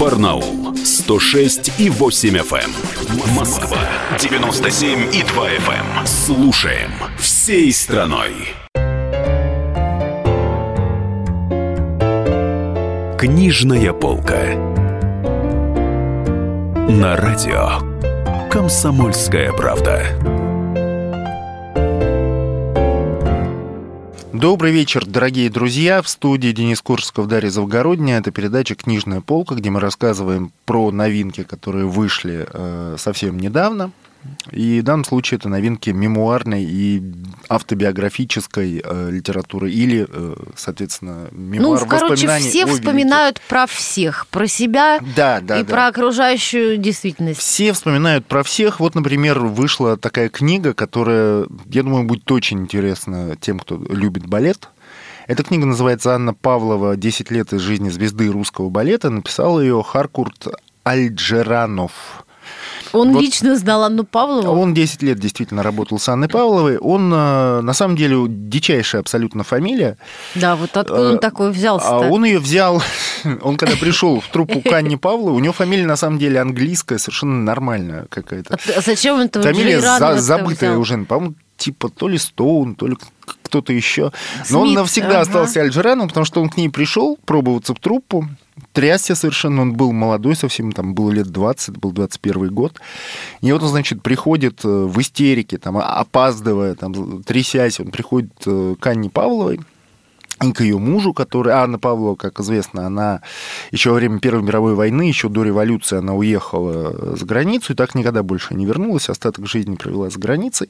Барнаул 0.00 0.76
106 0.76 1.78
и 1.78 1.88
8 1.88 2.36
FM. 2.36 3.34
Москва 3.34 3.78
97 4.18 5.14
и 5.14 5.22
2 5.22 5.48
FM. 5.50 6.06
Слушаем 6.06 6.90
всей 7.18 7.72
страной. 7.72 8.32
Книжная 13.16 13.92
полка. 13.92 14.54
На 16.88 17.16
радио. 17.16 17.80
Комсомольская 18.50 19.52
правда. 19.52 20.45
Добрый 24.38 24.70
вечер, 24.70 25.06
дорогие 25.06 25.48
друзья. 25.48 26.02
В 26.02 26.08
студии 26.10 26.52
Денис 26.52 26.82
Курсков, 26.82 27.26
Дарья 27.26 27.48
Завгородняя. 27.48 28.20
Это 28.20 28.30
передача 28.30 28.74
«Книжная 28.74 29.22
полка», 29.22 29.54
где 29.54 29.70
мы 29.70 29.80
рассказываем 29.80 30.52
про 30.66 30.90
новинки, 30.90 31.42
которые 31.42 31.86
вышли 31.86 32.46
э, 32.46 32.96
совсем 32.98 33.40
недавно. 33.40 33.92
И 34.52 34.80
в 34.80 34.84
данном 34.84 35.04
случае 35.04 35.38
это 35.38 35.48
новинки 35.48 35.90
мемуарной 35.90 36.64
и 36.64 37.02
автобиографической 37.48 38.82
э, 38.84 39.10
литературы 39.10 39.70
или, 39.70 40.06
э, 40.08 40.36
соответственно, 40.56 41.28
мемуар 41.32 41.80
Ну, 41.80 41.86
короче, 41.86 42.28
все 42.38 42.66
вспоминают 42.66 43.38
великих. 43.38 43.48
про 43.48 43.66
всех, 43.66 44.26
про 44.28 44.46
себя 44.46 45.00
да, 45.14 45.40
да, 45.40 45.60
и 45.60 45.64
да. 45.64 45.70
про 45.70 45.86
окружающую 45.88 46.76
действительность. 46.76 47.40
Все 47.40 47.72
вспоминают 47.72 48.26
про 48.26 48.42
всех. 48.42 48.80
Вот, 48.80 48.94
например, 48.94 49.40
вышла 49.40 49.96
такая 49.96 50.28
книга, 50.28 50.74
которая, 50.74 51.46
я 51.66 51.82
думаю, 51.82 52.04
будет 52.04 52.30
очень 52.30 52.60
интересна 52.60 53.36
тем, 53.40 53.58
кто 53.58 53.76
любит 53.76 54.26
балет. 54.26 54.68
Эта 55.26 55.42
книга 55.42 55.66
называется 55.66 56.14
«Анна 56.14 56.34
Павлова. 56.34 56.96
10 56.96 57.30
лет 57.32 57.52
из 57.52 57.60
жизни 57.60 57.88
звезды 57.88 58.30
русского 58.30 58.70
балета». 58.70 59.10
Написал 59.10 59.60
ее 59.60 59.82
Харкурт 59.82 60.46
Альджеранов. 60.84 62.25
Он 62.96 63.12
вот 63.12 63.22
лично 63.22 63.56
знал 63.56 63.84
Анну 63.84 64.04
Павлову? 64.04 64.60
Он 64.60 64.74
10 64.74 65.02
лет 65.02 65.18
действительно 65.18 65.62
работал 65.62 65.98
с 65.98 66.08
Анной 66.08 66.28
Павловой. 66.28 66.78
Он, 66.78 67.12
э, 67.12 67.60
на 67.60 67.72
самом 67.72 67.96
деле, 67.96 68.24
дичайшая 68.28 69.00
абсолютно 69.00 69.44
фамилия. 69.44 69.96
Да, 70.34 70.56
вот 70.56 70.76
откуда 70.76 71.10
он 71.10 71.16
э, 71.16 71.18
такой 71.18 71.50
взялся 71.50 71.88
А 71.88 71.98
он 72.00 72.24
ее 72.24 72.38
взял, 72.38 72.82
он 73.42 73.56
когда 73.56 73.76
пришел 73.76 74.20
в 74.20 74.28
труппу 74.28 74.60
к 74.60 74.72
Анне 74.72 74.96
Павловой, 74.98 75.36
у 75.36 75.38
него 75.40 75.52
фамилия, 75.52 75.86
на 75.86 75.96
самом 75.96 76.18
деле, 76.18 76.40
английская, 76.40 76.98
совершенно 76.98 77.42
нормальная 77.42 78.06
какая-то. 78.08 78.58
А 78.76 78.80
зачем 78.80 79.18
это 79.18 79.42
Фамилия 79.42 79.80
за, 79.80 80.18
забытая 80.18 80.76
уже, 80.76 80.98
по-моему, 81.04 81.34
типа 81.56 81.88
то 81.88 82.08
ли 82.08 82.18
Стоун, 82.18 82.74
то 82.74 82.86
ли 82.86 82.96
кто-то 83.44 83.72
еще. 83.72 84.12
Но 84.38 84.44
Смит, 84.44 84.56
он 84.56 84.74
навсегда 84.74 85.10
ага. 85.10 85.20
остался 85.20 85.60
Альджераном, 85.60 86.08
потому 86.08 86.26
что 86.26 86.40
он 86.40 86.48
к 86.48 86.56
ней 86.56 86.68
пришел 86.68 87.18
пробоваться 87.24 87.74
в 87.74 87.78
труппу, 87.78 88.28
трясся 88.72 89.14
совершенно, 89.14 89.62
он 89.62 89.74
был 89.74 89.92
молодой 89.92 90.36
совсем, 90.36 90.72
там 90.72 90.94
было 90.94 91.10
лет 91.10 91.28
20, 91.28 91.78
был 91.78 91.92
21 91.92 92.54
год. 92.54 92.80
И 93.40 93.52
вот 93.52 93.62
он, 93.62 93.68
значит, 93.68 94.02
приходит 94.02 94.64
э, 94.64 94.68
в 94.68 95.00
истерике, 95.00 95.58
там, 95.58 95.76
опаздывая, 95.78 96.74
там, 96.74 97.22
трясясь, 97.22 97.80
он 97.80 97.90
приходит 97.90 98.32
э, 98.46 98.74
к 98.78 98.86
Анне 98.86 99.10
Павловой, 99.10 99.60
и 100.44 100.52
к 100.52 100.60
ее 100.60 100.78
мужу, 100.78 101.14
который... 101.14 101.54
Анна 101.54 101.78
Павлова, 101.78 102.14
как 102.14 102.40
известно, 102.40 102.86
она 102.86 103.22
еще 103.70 103.90
во 103.90 103.96
время 103.96 104.18
Первой 104.18 104.42
мировой 104.42 104.74
войны, 104.74 105.02
еще 105.02 105.30
до 105.30 105.42
революции 105.42 105.96
она 105.96 106.14
уехала 106.14 107.16
за 107.16 107.24
границу 107.24 107.72
и 107.72 107.76
так 107.76 107.94
никогда 107.94 108.22
больше 108.22 108.54
не 108.54 108.66
вернулась, 108.66 109.08
остаток 109.08 109.46
жизни 109.46 109.76
провела 109.76 110.10
за 110.10 110.18
границей. 110.18 110.68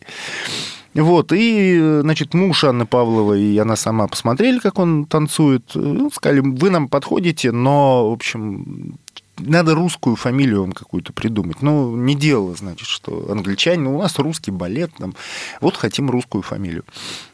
Вот, 1.03 1.33
и, 1.33 2.01
значит, 2.01 2.35
муж 2.35 2.65
Анны 2.65 2.87
Павловой 2.87 3.43
и 3.43 3.59
она 3.59 3.77
сама 3.77 4.09
посмотрели, 4.09 4.59
как 4.59 4.79
он 4.79 5.05
танцует, 5.05 5.75
сказали, 6.13 6.41
вы 6.41 6.71
нам 6.71 6.89
подходите, 6.89 7.53
но, 7.53 8.11
в 8.11 8.13
общем, 8.15 8.97
надо 9.39 9.75
русскую 9.75 10.17
фамилию 10.17 10.63
вам 10.63 10.73
какую-то 10.73 11.13
придумать. 11.13 11.61
Ну, 11.61 11.95
не 11.97 12.15
дело, 12.15 12.55
значит, 12.55 12.89
что 12.89 13.31
англичане, 13.31 13.83
ну, 13.83 13.97
у 13.97 14.01
нас 14.01 14.19
русский 14.19 14.51
балет, 14.51 14.91
там, 14.99 15.15
вот 15.61 15.77
хотим 15.77 16.11
русскую 16.11 16.43
фамилию. 16.43 16.85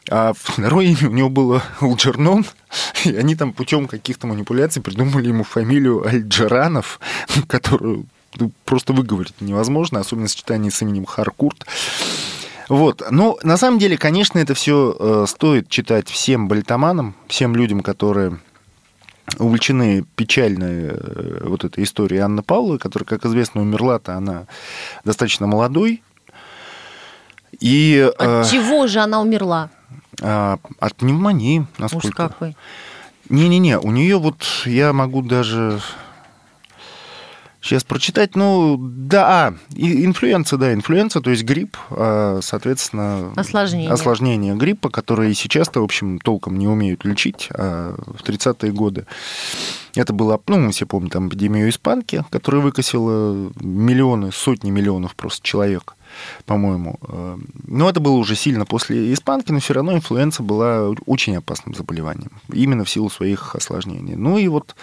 А 0.09 0.33
второе 0.35 0.87
имя 0.87 1.09
у 1.09 1.13
него 1.13 1.29
было 1.29 1.63
Алджернон, 1.79 2.45
и 3.05 3.15
они 3.15 3.35
там 3.35 3.53
путем 3.53 3.87
каких-то 3.87 4.27
манипуляций 4.27 4.81
придумали 4.81 5.29
ему 5.29 5.43
фамилию 5.43 6.05
Альджеранов, 6.05 6.99
которую 7.47 8.05
ну, 8.35 8.51
просто 8.65 8.93
выговорить 8.93 9.39
невозможно, 9.39 9.99
особенно 9.99 10.27
в 10.27 10.31
сочетании 10.31 10.69
с 10.69 10.81
именем 10.81 11.05
Харкурт. 11.05 11.65
Вот. 12.69 13.03
Ну, 13.09 13.37
на 13.43 13.57
самом 13.57 13.79
деле, 13.79 13.97
конечно, 13.97 14.39
это 14.39 14.53
все 14.53 14.95
э, 14.97 15.25
стоит 15.27 15.69
читать 15.69 16.09
всем 16.09 16.47
балетоманам, 16.47 17.15
всем 17.27 17.55
людям, 17.55 17.81
которые 17.81 18.39
увлечены 19.39 20.05
печальной 20.15 20.89
э, 20.89 21.39
вот 21.43 21.63
этой 21.63 21.83
историей 21.83 22.19
Анны 22.19 22.43
Павловой, 22.43 22.79
которая, 22.79 23.05
как 23.05 23.25
известно, 23.25 23.61
умерла-то 23.61 24.15
она 24.15 24.47
достаточно 25.03 25.47
И, 27.59 28.11
от 28.17 28.47
э, 28.47 28.49
чего 28.49 28.87
же 28.87 28.99
она 28.99 29.21
умерла? 29.21 29.69
От 30.21 30.95
пневмонии, 30.95 31.65
насколько. 31.77 32.07
Уж 32.07 32.13
какой. 32.13 32.57
Не-не-не, 33.29 33.79
у 33.79 33.91
нее 33.91 34.17
вот 34.17 34.43
я 34.65 34.93
могу 34.93 35.21
даже 35.21 35.79
Сейчас 37.63 37.85
прочитать, 37.85 38.35
ну, 38.35 38.77
да, 38.77 39.47
а, 39.47 39.53
инфлюенция, 39.73 40.59
да, 40.59 40.73
инфлюенция, 40.73 41.21
то 41.21 41.29
есть 41.29 41.43
грипп, 41.43 41.77
а, 41.91 42.39
соответственно... 42.41 43.31
Осложнение. 43.37 43.89
Осложнение 43.89 44.55
гриппа, 44.55 44.89
которые 44.89 45.33
сейчас-то, 45.33 45.79
в 45.79 45.85
общем, 45.85 46.19
толком 46.19 46.59
не 46.59 46.67
умеют 46.67 47.05
лечить, 47.05 47.47
а 47.51 47.95
в 48.05 48.21
30-е 48.21 48.73
годы. 48.73 49.05
Это 49.95 50.11
было, 50.11 50.41
ну, 50.47 50.59
мы 50.59 50.71
все 50.71 50.85
помним, 50.85 51.09
там, 51.09 51.29
эпидемию 51.29 51.69
испанки, 51.69 52.25
которая 52.31 52.61
выкосила 52.61 53.53
миллионы, 53.61 54.33
сотни 54.33 54.69
миллионов 54.69 55.15
просто 55.15 55.47
человек 55.47 55.95
по-моему. 56.45 56.99
Но 57.65 57.89
это 57.89 57.99
было 57.99 58.17
уже 58.17 58.35
сильно 58.35 58.65
после 58.65 59.13
испанки, 59.13 59.51
но 59.51 59.59
все 59.59 59.73
равно 59.73 59.93
инфлюенция 59.93 60.43
была 60.43 60.93
очень 61.07 61.35
опасным 61.35 61.73
заболеванием, 61.73 62.31
именно 62.51 62.83
в 62.83 62.89
силу 62.89 63.09
своих 63.09 63.55
осложнений. 63.55 64.15
Ну 64.15 64.37
и 64.37 64.47
вот 64.47 64.75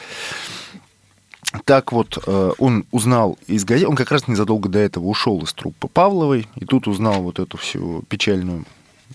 так 1.64 1.92
вот, 1.92 2.18
э, 2.26 2.52
он 2.58 2.84
узнал 2.92 3.36
из 3.48 3.64
газет, 3.64 3.88
он 3.88 3.96
как 3.96 4.12
раз 4.12 4.28
незадолго 4.28 4.68
до 4.68 4.78
этого 4.78 5.06
ушел 5.06 5.42
из 5.42 5.52
труппы 5.52 5.88
Павловой, 5.88 6.48
и 6.54 6.64
тут 6.64 6.86
узнал 6.86 7.22
вот 7.22 7.40
эту 7.40 7.56
всю 7.56 8.02
печальную, 8.02 8.64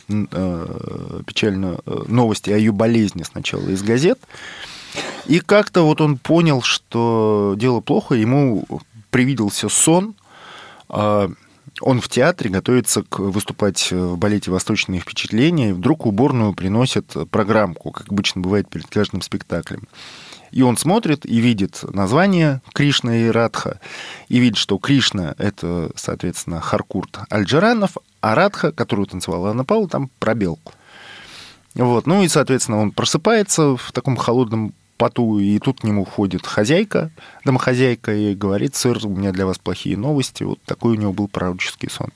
э, 0.10 1.22
печальную 1.26 1.80
э, 1.86 2.04
новости 2.08 2.52
о 2.52 2.58
ее 2.58 2.74
болезни 2.74 3.24
сначала 3.24 3.70
из 3.70 3.82
газет. 3.84 4.20
И 5.28 5.40
как-то 5.40 5.84
вот 5.84 6.02
он 6.02 6.18
понял, 6.18 6.62
что 6.62 7.56
дело 7.58 7.80
плохо, 7.80 8.16
ему 8.16 8.66
привиделся 9.12 9.70
сон, 9.70 10.16
он 10.88 12.00
в 12.00 12.08
театре 12.08 12.50
готовится 12.50 13.04
к, 13.04 13.20
выступать 13.20 13.92
в 13.92 14.18
балете 14.18 14.52
«Восточные 14.52 15.02
впечатления», 15.02 15.72
и 15.72 15.74
вдруг 15.74 16.06
уборную 16.06 16.54
приносят 16.54 17.14
программку, 17.32 17.92
как 17.92 18.10
обычно 18.10 18.40
бывает 18.42 18.70
перед 18.70 18.88
каждым 18.88 19.22
спектаклем. 19.22 19.88
И 20.52 20.62
он 20.62 20.78
смотрит 20.78 21.26
и 21.26 21.38
видит 21.38 21.84
название 21.84 22.62
Кришна 22.74 23.18
и 23.18 23.28
Радха, 23.28 23.80
и 24.30 24.40
видит, 24.40 24.58
что 24.58 24.78
Кришна— 24.78 25.36
это, 25.38 25.92
соответственно, 25.96 26.62
Харкурт 26.62 27.20
Альджаранов, 27.30 27.98
а 28.22 28.36
Радха, 28.36 28.72
которую 28.72 29.08
танцевала 29.08 29.52
Анна 29.52 29.66
Павлова, 29.66 29.90
там 29.90 30.10
пробел. 30.20 30.60
Вот. 31.76 32.08
Ну 32.08 32.24
и, 32.24 32.28
соответственно, 32.28 32.80
он 32.80 32.92
просыпается 32.92 33.76
в 33.76 33.92
таком 33.92 34.16
холодном 34.16 34.74
поту, 34.98 35.40
и 35.40 35.60
тут 35.60 35.82
к 35.82 35.84
нему 35.84 36.06
ходит 36.06 36.46
хозяйка, 36.46 37.12
домохозяйка, 37.44 38.14
и 38.16 38.34
говорит, 38.34 38.76
сэр, 38.76 39.06
у 39.06 39.10
меня 39.10 39.32
для 39.32 39.46
вас 39.46 39.58
плохие 39.58 39.98
новости. 39.98 40.44
Вот 40.44 40.60
такой 40.64 40.94
у 40.94 41.00
него 41.00 41.14
был 41.14 41.28
пророческий 41.28 41.90
сон. 41.90 42.12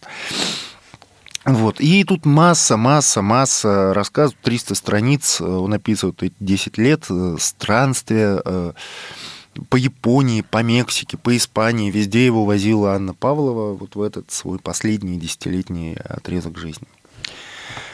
Вот. 1.46 1.80
И 1.80 2.04
тут 2.04 2.26
масса, 2.26 2.78
масса, 2.78 3.22
масса 3.22 3.94
рассказов, 3.94 4.36
300 4.44 4.76
страниц, 4.76 5.42
он 5.42 5.74
описывает 5.74 6.22
эти 6.22 6.36
10 6.40 6.78
лет 6.78 7.06
э, 7.10 7.38
странствия 7.40 8.42
э, 8.44 8.74
по 9.70 9.76
Японии, 9.76 10.42
по 10.42 10.62
Мексике, 10.62 11.18
по 11.18 11.36
Испании. 11.36 11.92
Везде 11.92 12.26
его 12.26 12.46
возила 12.46 12.94
Анна 12.94 13.14
Павлова 13.14 13.74
вот 13.74 13.96
в 13.96 14.02
этот 14.02 14.32
свой 14.32 14.60
последний 14.60 15.18
десятилетний 15.18 15.96
отрезок 15.96 16.58
жизни. 16.58 16.88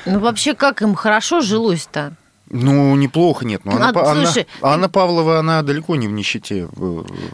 Ну, 0.05 0.19
вообще, 0.19 0.53
как 0.53 0.81
им 0.81 0.95
хорошо 0.95 1.41
жилось-то? 1.41 2.15
Ну, 2.49 2.95
неплохо, 2.95 3.43
нет. 3.45 3.65
Но 3.65 3.71
а, 3.71 3.91
Анна, 3.95 4.25
слушай, 4.25 4.47
Анна, 4.61 4.73
Анна 4.75 4.89
Павлова, 4.89 5.39
она 5.39 5.63
далеко 5.63 5.95
не 5.95 6.07
в 6.07 6.11
нищете 6.11 6.67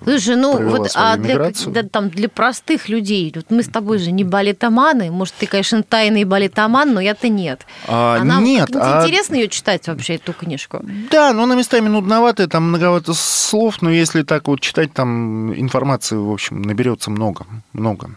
Слушай, 0.04 0.38
ну 0.38 0.70
вот 0.70 0.92
а 0.96 1.18
для, 1.18 1.52
да, 1.68 1.84
там, 1.84 2.10
для 2.10 2.30
простых 2.30 2.88
людей, 2.88 3.32
вот 3.36 3.52
мы 3.52 3.64
с 3.64 3.68
тобой 3.68 4.00
же 4.00 4.12
не 4.12 4.24
балетоманы, 4.24 5.12
может, 5.12 5.34
ты, 5.36 5.48
конечно, 5.48 5.84
тайный 5.84 6.24
балетоман, 6.24 6.94
но 6.94 7.02
я-то 7.02 7.28
нет. 7.28 7.66
А, 7.88 8.20
а 8.22 8.24
нам 8.24 8.44
нет. 8.44 8.70
А... 8.74 9.04
интересно 9.04 9.36
ее 9.36 9.50
читать 9.50 9.88
вообще, 9.88 10.16
эту 10.16 10.32
книжку? 10.32 10.82
Да, 11.12 11.34
но 11.34 11.44
она 11.44 11.56
местами 11.56 11.90
нудноватая, 11.90 12.48
там 12.48 12.70
многовато 12.70 13.14
слов, 13.14 13.82
но 13.82 13.90
если 13.90 14.24
так 14.24 14.48
вот 14.48 14.62
читать, 14.62 14.94
там 14.94 15.54
информации, 15.54 16.16
в 16.16 16.32
общем, 16.32 16.62
наберется 16.62 17.12
много, 17.12 17.46
много 17.74 18.12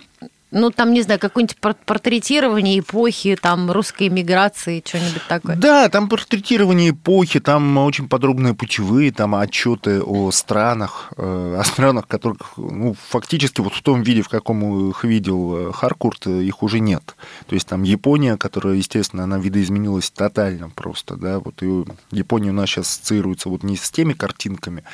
ну, 0.54 0.70
там, 0.70 0.92
не 0.92 1.02
знаю, 1.02 1.20
какое-нибудь 1.20 1.58
портретирование 1.58 2.78
эпохи, 2.78 3.36
там, 3.40 3.70
русской 3.70 4.08
миграции, 4.08 4.82
что-нибудь 4.86 5.22
такое. 5.28 5.56
Да, 5.56 5.88
там 5.88 6.08
портретирование 6.08 6.90
эпохи, 6.90 7.40
там 7.40 7.76
очень 7.78 8.08
подробные 8.08 8.54
путевые, 8.54 9.12
там 9.12 9.34
отчеты 9.34 10.00
о 10.00 10.30
странах, 10.30 11.12
э, 11.16 11.56
о 11.58 11.64
странах, 11.64 12.06
которых, 12.06 12.54
ну, 12.56 12.94
фактически 13.08 13.60
вот 13.60 13.74
в 13.74 13.82
том 13.82 14.02
виде, 14.02 14.22
в 14.22 14.28
каком 14.28 14.90
их 14.90 15.04
видел 15.04 15.70
э, 15.70 15.72
Харкурт, 15.72 16.26
их 16.28 16.62
уже 16.62 16.78
нет. 16.78 17.16
То 17.46 17.54
есть 17.54 17.66
там 17.66 17.82
Япония, 17.82 18.36
которая, 18.36 18.76
естественно, 18.76 19.24
она 19.24 19.38
видоизменилась 19.38 20.10
тотально 20.10 20.70
просто, 20.70 21.16
да, 21.16 21.40
вот 21.40 21.62
и 21.62 21.84
Япония 22.12 22.50
у 22.50 22.54
нас 22.54 22.70
сейчас 22.70 22.88
ассоциируется 22.88 23.48
вот 23.48 23.64
не 23.64 23.76
с 23.76 23.90
теми 23.90 24.12
картинками 24.12 24.84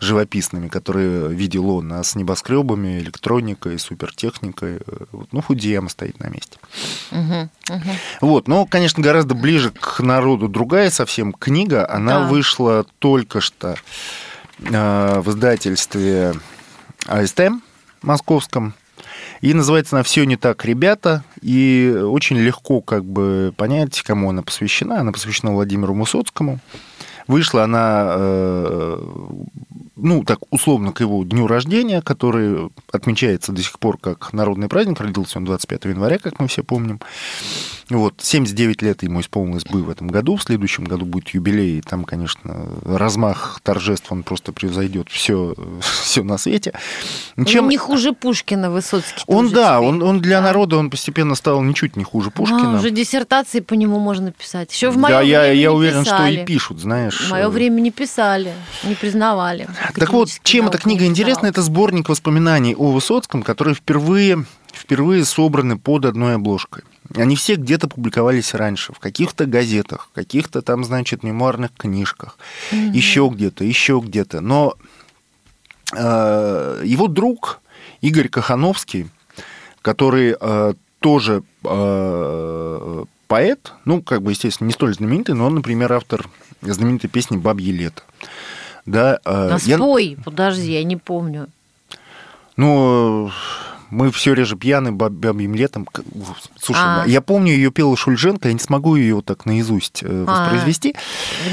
живописными, 0.00 0.68
которые 0.68 1.28
видел 1.28 1.70
он, 1.70 1.92
а 1.94 2.04
с 2.04 2.14
небоскребами, 2.14 2.98
электроникой, 2.98 3.78
супертехникой, 3.78 4.80
ну, 5.32 5.40
Фудзияма 5.40 5.88
стоит 5.88 6.18
на 6.20 6.28
месте. 6.28 6.58
Угу, 7.10 7.76
угу. 7.76 7.90
Вот, 8.20 8.48
но, 8.48 8.66
конечно, 8.66 9.02
гораздо 9.02 9.34
ближе 9.34 9.70
к 9.70 10.00
народу 10.00 10.48
другая 10.48 10.90
совсем 10.90 11.32
книга. 11.32 11.88
Она 11.88 12.20
да. 12.20 12.26
вышла 12.26 12.86
только 12.98 13.40
что 13.40 13.76
э, 14.60 15.20
в 15.20 15.30
издательстве 15.30 16.34
АСТ 17.06 17.40
московском. 18.02 18.74
И 19.40 19.54
называется 19.54 19.96
она 19.96 20.02
«Все 20.02 20.24
не 20.24 20.36
так, 20.36 20.64
ребята». 20.64 21.24
И 21.42 21.96
очень 22.02 22.38
легко 22.38 22.80
как 22.80 23.04
бы 23.04 23.52
понять, 23.56 24.02
кому 24.02 24.30
она 24.30 24.42
посвящена. 24.42 25.00
Она 25.00 25.12
посвящена 25.12 25.52
Владимиру 25.52 25.94
Мусоцкому. 25.94 26.58
Вышла 27.26 27.64
она, 27.64 28.06
э, 28.16 28.98
ну, 29.98 30.24
так 30.24 30.38
условно, 30.50 30.92
к 30.92 31.00
его 31.00 31.24
дню 31.24 31.46
рождения, 31.46 32.00
который 32.00 32.70
отмечается 32.92 33.52
до 33.52 33.62
сих 33.62 33.78
пор 33.78 33.98
как 33.98 34.32
народный 34.32 34.68
праздник. 34.68 35.00
Родился 35.00 35.38
он 35.38 35.44
25 35.44 35.84
января, 35.86 36.18
как 36.18 36.40
мы 36.40 36.48
все 36.48 36.62
помним. 36.62 37.00
Вот, 37.90 38.14
79 38.18 38.82
лет 38.82 39.02
ему 39.02 39.22
исполнилось 39.22 39.64
бы 39.64 39.82
в 39.82 39.88
этом 39.88 40.08
году, 40.08 40.36
в 40.36 40.42
следующем 40.42 40.84
году 40.84 41.06
будет 41.06 41.30
юбилей, 41.30 41.78
и 41.78 41.80
там, 41.80 42.04
конечно, 42.04 42.66
размах 42.84 43.60
торжеств, 43.62 44.12
он 44.12 44.24
просто 44.24 44.52
превзойдет 44.52 45.08
все, 45.08 45.54
все 45.80 46.22
на 46.22 46.36
свете. 46.36 46.74
Чем... 47.46 47.64
Он 47.64 47.70
не 47.70 47.78
хуже 47.78 48.12
Пушкина, 48.12 48.70
Высоцкий. 48.70 49.24
Он, 49.26 49.48
да, 49.50 49.80
он, 49.80 50.02
он 50.02 50.20
для 50.20 50.40
да. 50.40 50.48
народа, 50.48 50.76
он 50.76 50.90
постепенно 50.90 51.34
стал 51.34 51.62
ничуть 51.62 51.96
не 51.96 52.04
хуже 52.04 52.30
Пушкина. 52.30 52.74
А, 52.74 52.78
уже 52.78 52.90
диссертации 52.90 53.60
по 53.60 53.72
нему 53.72 53.98
можно 53.98 54.32
писать. 54.32 54.70
Еще 54.70 54.90
в 54.90 54.98
мое 54.98 55.14
да, 55.14 55.18
время 55.20 55.32
я, 55.32 55.52
я 55.52 55.72
уверен, 55.72 56.04
писали. 56.04 56.34
что 56.34 56.42
и 56.42 56.44
пишут, 56.44 56.80
знаешь. 56.80 57.28
В 57.28 57.30
мое 57.30 57.48
время 57.48 57.80
не 57.80 57.90
писали, 57.90 58.52
не 58.84 58.96
признавали. 58.96 59.66
Так 59.94 60.12
вот, 60.12 60.28
чем 60.42 60.68
эта 60.68 60.78
книга 60.78 61.06
интересна, 61.06 61.46
это 61.46 61.62
сборник 61.62 62.08
воспоминаний 62.08 62.74
о 62.74 62.92
Высоцком, 62.92 63.42
который 63.42 63.74
впервые, 63.74 64.44
впервые 64.72 65.24
собраны 65.24 65.78
под 65.78 66.04
одной 66.04 66.34
обложкой. 66.34 66.84
Они 67.14 67.36
все 67.36 67.54
где-то 67.54 67.88
публиковались 67.88 68.54
раньше, 68.54 68.92
в 68.92 68.98
каких-то 68.98 69.46
газетах, 69.46 70.08
в 70.10 70.14
каких-то 70.14 70.60
там, 70.60 70.84
значит, 70.84 71.22
мемуарных 71.22 71.72
книжках, 71.74 72.38
mm-hmm. 72.70 72.92
еще 72.92 73.30
где-то, 73.32 73.64
еще 73.64 74.02
где-то. 74.04 74.40
Но 74.40 74.74
э, 75.96 76.82
его 76.84 77.08
друг 77.08 77.60
Игорь 78.02 78.28
Кахановский, 78.28 79.08
который 79.80 80.36
э, 80.38 80.74
тоже 81.00 81.42
э, 81.64 83.04
поэт, 83.26 83.72
ну, 83.86 84.02
как 84.02 84.22
бы, 84.22 84.32
естественно, 84.32 84.66
не 84.66 84.74
столь 84.74 84.94
знаменитый, 84.94 85.34
но 85.34 85.46
он, 85.46 85.54
например, 85.54 85.92
автор 85.92 86.28
знаменитой 86.60 87.08
песни 87.08 87.36
«Бабье 87.36 87.72
лето». 87.72 88.02
Да, 88.88 89.16
э, 89.16 89.18
а 89.24 89.58
я... 89.62 89.76
спой, 89.76 90.16
подожди, 90.24 90.72
я 90.72 90.82
не 90.82 90.96
помню. 90.96 91.48
Ну, 92.56 93.30
мы 93.90 94.10
все 94.10 94.34
реже 94.34 94.56
пьяны 94.56 94.92
бабьим 94.92 95.54
летом. 95.54 95.86
Слушай, 96.60 96.80
а. 96.82 97.04
я 97.06 97.20
помню, 97.20 97.52
ее 97.52 97.70
пела 97.70 97.96
Шульженко, 97.96 98.48
я 98.48 98.54
не 98.54 98.60
смогу 98.60 98.96
ее 98.96 99.22
так 99.22 99.46
наизусть 99.46 100.02
э, 100.02 100.24
а. 100.26 100.44
воспроизвести. 100.44 100.94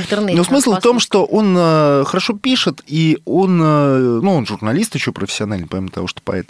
В 0.10 0.34
Но 0.34 0.44
смысл 0.44 0.74
в 0.74 0.82
том, 0.82 1.00
что 1.00 1.26
он 1.26 1.56
э, 1.58 2.04
хорошо 2.06 2.34
пишет, 2.34 2.82
и 2.88 3.20
он, 3.26 3.62
э, 3.62 4.20
ну, 4.22 4.34
он 4.34 4.46
журналист 4.46 4.96
еще 4.96 5.12
профессиональный, 5.12 5.68
помимо 5.68 5.90
того, 5.90 6.08
что 6.08 6.22
поэт. 6.22 6.50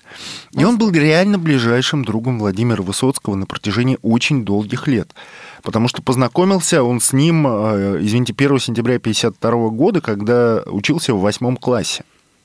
И 0.52 0.64
он 0.64 0.78
был 0.78 0.92
реально 0.92 1.38
ближайшим 1.38 2.06
другом 2.06 2.40
Владимира 2.40 2.82
Высоцкого 2.82 3.36
на 3.36 3.46
протяжении 3.46 3.98
очень 4.02 4.46
долгих 4.46 4.88
лет. 4.88 5.10
Потому 5.66 5.90
что 5.90 6.02
познакомился 6.02 6.84
он 6.84 7.02
с 7.02 7.12
ним, 7.12 7.46
извините, 7.48 8.34
1 8.38 8.60
сентября 8.60 8.96
1952 8.96 9.70
года, 9.70 10.00
когда 10.00 10.62
учился 10.68 11.14
в 11.14 11.20
восьмом 11.20 11.58
классе. 11.58 12.04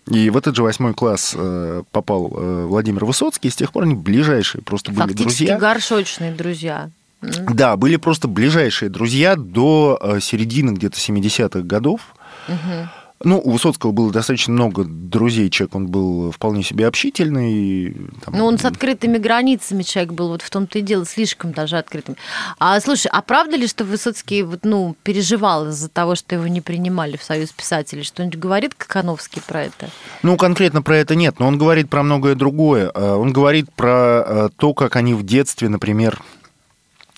И 0.09 0.31
в 0.31 0.37
этот 0.37 0.57
же 0.57 0.63
восьмой 0.63 0.95
класс 0.95 1.35
э, 1.37 1.83
попал 1.93 2.33
э, 2.35 2.65
Владимир 2.67 3.05
Высоцкий, 3.05 3.49
и 3.49 3.51
с 3.51 3.57
тех 3.57 3.71
пор 3.73 3.85
они 3.85 3.95
ближайшие 3.95 4.63
просто 4.63 4.91
были 4.91 5.03
Фактически 5.03 5.47
друзья. 5.47 5.59
горшочные 5.59 6.33
друзья. 6.33 6.91
Да, 7.21 7.77
были 7.77 7.97
просто 7.97 8.27
ближайшие 8.27 8.89
друзья 8.89 9.37
до 9.37 9.99
э, 10.01 10.21
середины 10.21 10.71
где-то 10.73 10.99
70-х 10.99 11.61
годов. 11.61 12.01
Угу. 12.49 12.89
Ну, 13.23 13.39
у 13.39 13.51
Высоцкого 13.51 13.93
было 13.93 14.11
достаточно 14.11 14.55
много 14.55 14.85
друзей, 14.85 15.51
человек 15.51 15.75
он 15.75 15.89
был 15.89 16.31
вполне 16.31 16.63
себе 16.63 16.87
общительный. 16.87 17.95
Там... 18.25 18.35
Ну, 18.35 18.47
он 18.47 18.59
с 18.59 18.65
открытыми 18.65 19.19
границами 19.19 19.83
человек 19.83 20.13
был, 20.13 20.29
вот 20.29 20.41
в 20.41 20.49
том-то 20.49 20.79
и 20.79 20.83
дело, 20.83 21.05
слишком 21.05 21.53
даже 21.53 21.77
открытым. 21.77 22.17
А 22.59 22.81
слушай, 22.81 23.09
а 23.13 23.21
правда 23.21 23.57
ли, 23.57 23.67
что 23.67 23.85
Высоцкий 23.85 24.43
вот, 24.43 24.61
ну, 24.63 24.97
переживал 25.03 25.69
из-за 25.69 25.91
того, 25.91 26.15
что 26.15 26.35
его 26.35 26.47
не 26.47 26.63
принимали 26.63 27.19
в 27.19 27.23
Союз 27.23 27.51
писателей? 27.51 28.05
Что-нибудь 28.05 28.39
говорит 28.39 28.75
Кахановский 28.75 29.43
про 29.47 29.65
это? 29.65 29.91
Ну, 30.23 30.39
конкретно 30.39 30.81
про 30.81 30.97
это 30.97 31.15
нет, 31.15 31.41
но 31.41 31.47
он 31.47 31.59
говорит 31.59 31.91
про 31.91 32.03
многое 32.03 32.35
другое. 32.35 32.91
А, 32.95 33.17
он 33.19 33.35
говорит 33.35 33.71
про 33.71 34.25
э, 34.27 34.49
то, 34.57 34.73
как 34.73 34.97
они 34.97 35.13
в 35.13 35.27
детстве, 35.27 35.69
например, 35.69 36.23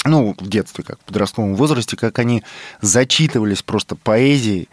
ну, 0.04 0.34
в 0.36 0.48
детстве, 0.48 0.82
как 0.82 0.98
в 0.98 1.04
подростковом 1.04 1.54
возрасте, 1.54 1.96
как 1.96 2.18
они 2.18 2.42
зачитывались 2.80 3.62
просто 3.62 3.94
поэзией, 3.94 4.68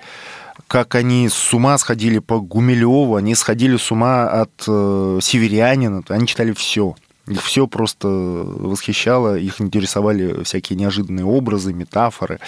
как 0.68 0.96
они 0.96 1.30
с 1.30 1.54
ума 1.54 1.78
сходили 1.78 2.20
по 2.20 2.40
Гумилеву, 2.40 3.16
они 3.16 3.36
сходили 3.36 3.78
с 3.78 3.92
ума 3.92 4.28
от 4.28 4.64
э, 4.68 5.20
Северянина, 5.22 6.04
они 6.10 6.28
читали 6.28 6.54
все. 6.54 6.96
Их 7.28 7.44
все 7.44 7.68
просто 7.68 8.08
восхищало, 8.08 9.38
их 9.38 9.62
интересовали 9.62 10.44
всякие 10.44 10.78
неожиданные 10.78 11.26
образы, 11.26 11.74
метафоры. 11.74 12.40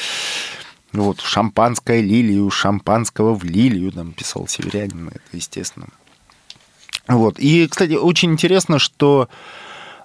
Вот, 0.92 1.22
шампанское 1.22 2.02
лилию, 2.02 2.50
шампанского 2.50 3.34
в 3.34 3.44
лилию, 3.44 3.92
там 3.92 4.12
писал 4.12 4.48
Северянин, 4.48 5.10
это 5.10 5.22
естественно. 5.32 5.88
Вот. 7.08 7.40
И, 7.40 7.68
кстати, 7.68 7.94
очень 7.94 8.32
интересно, 8.32 8.80
что 8.80 9.30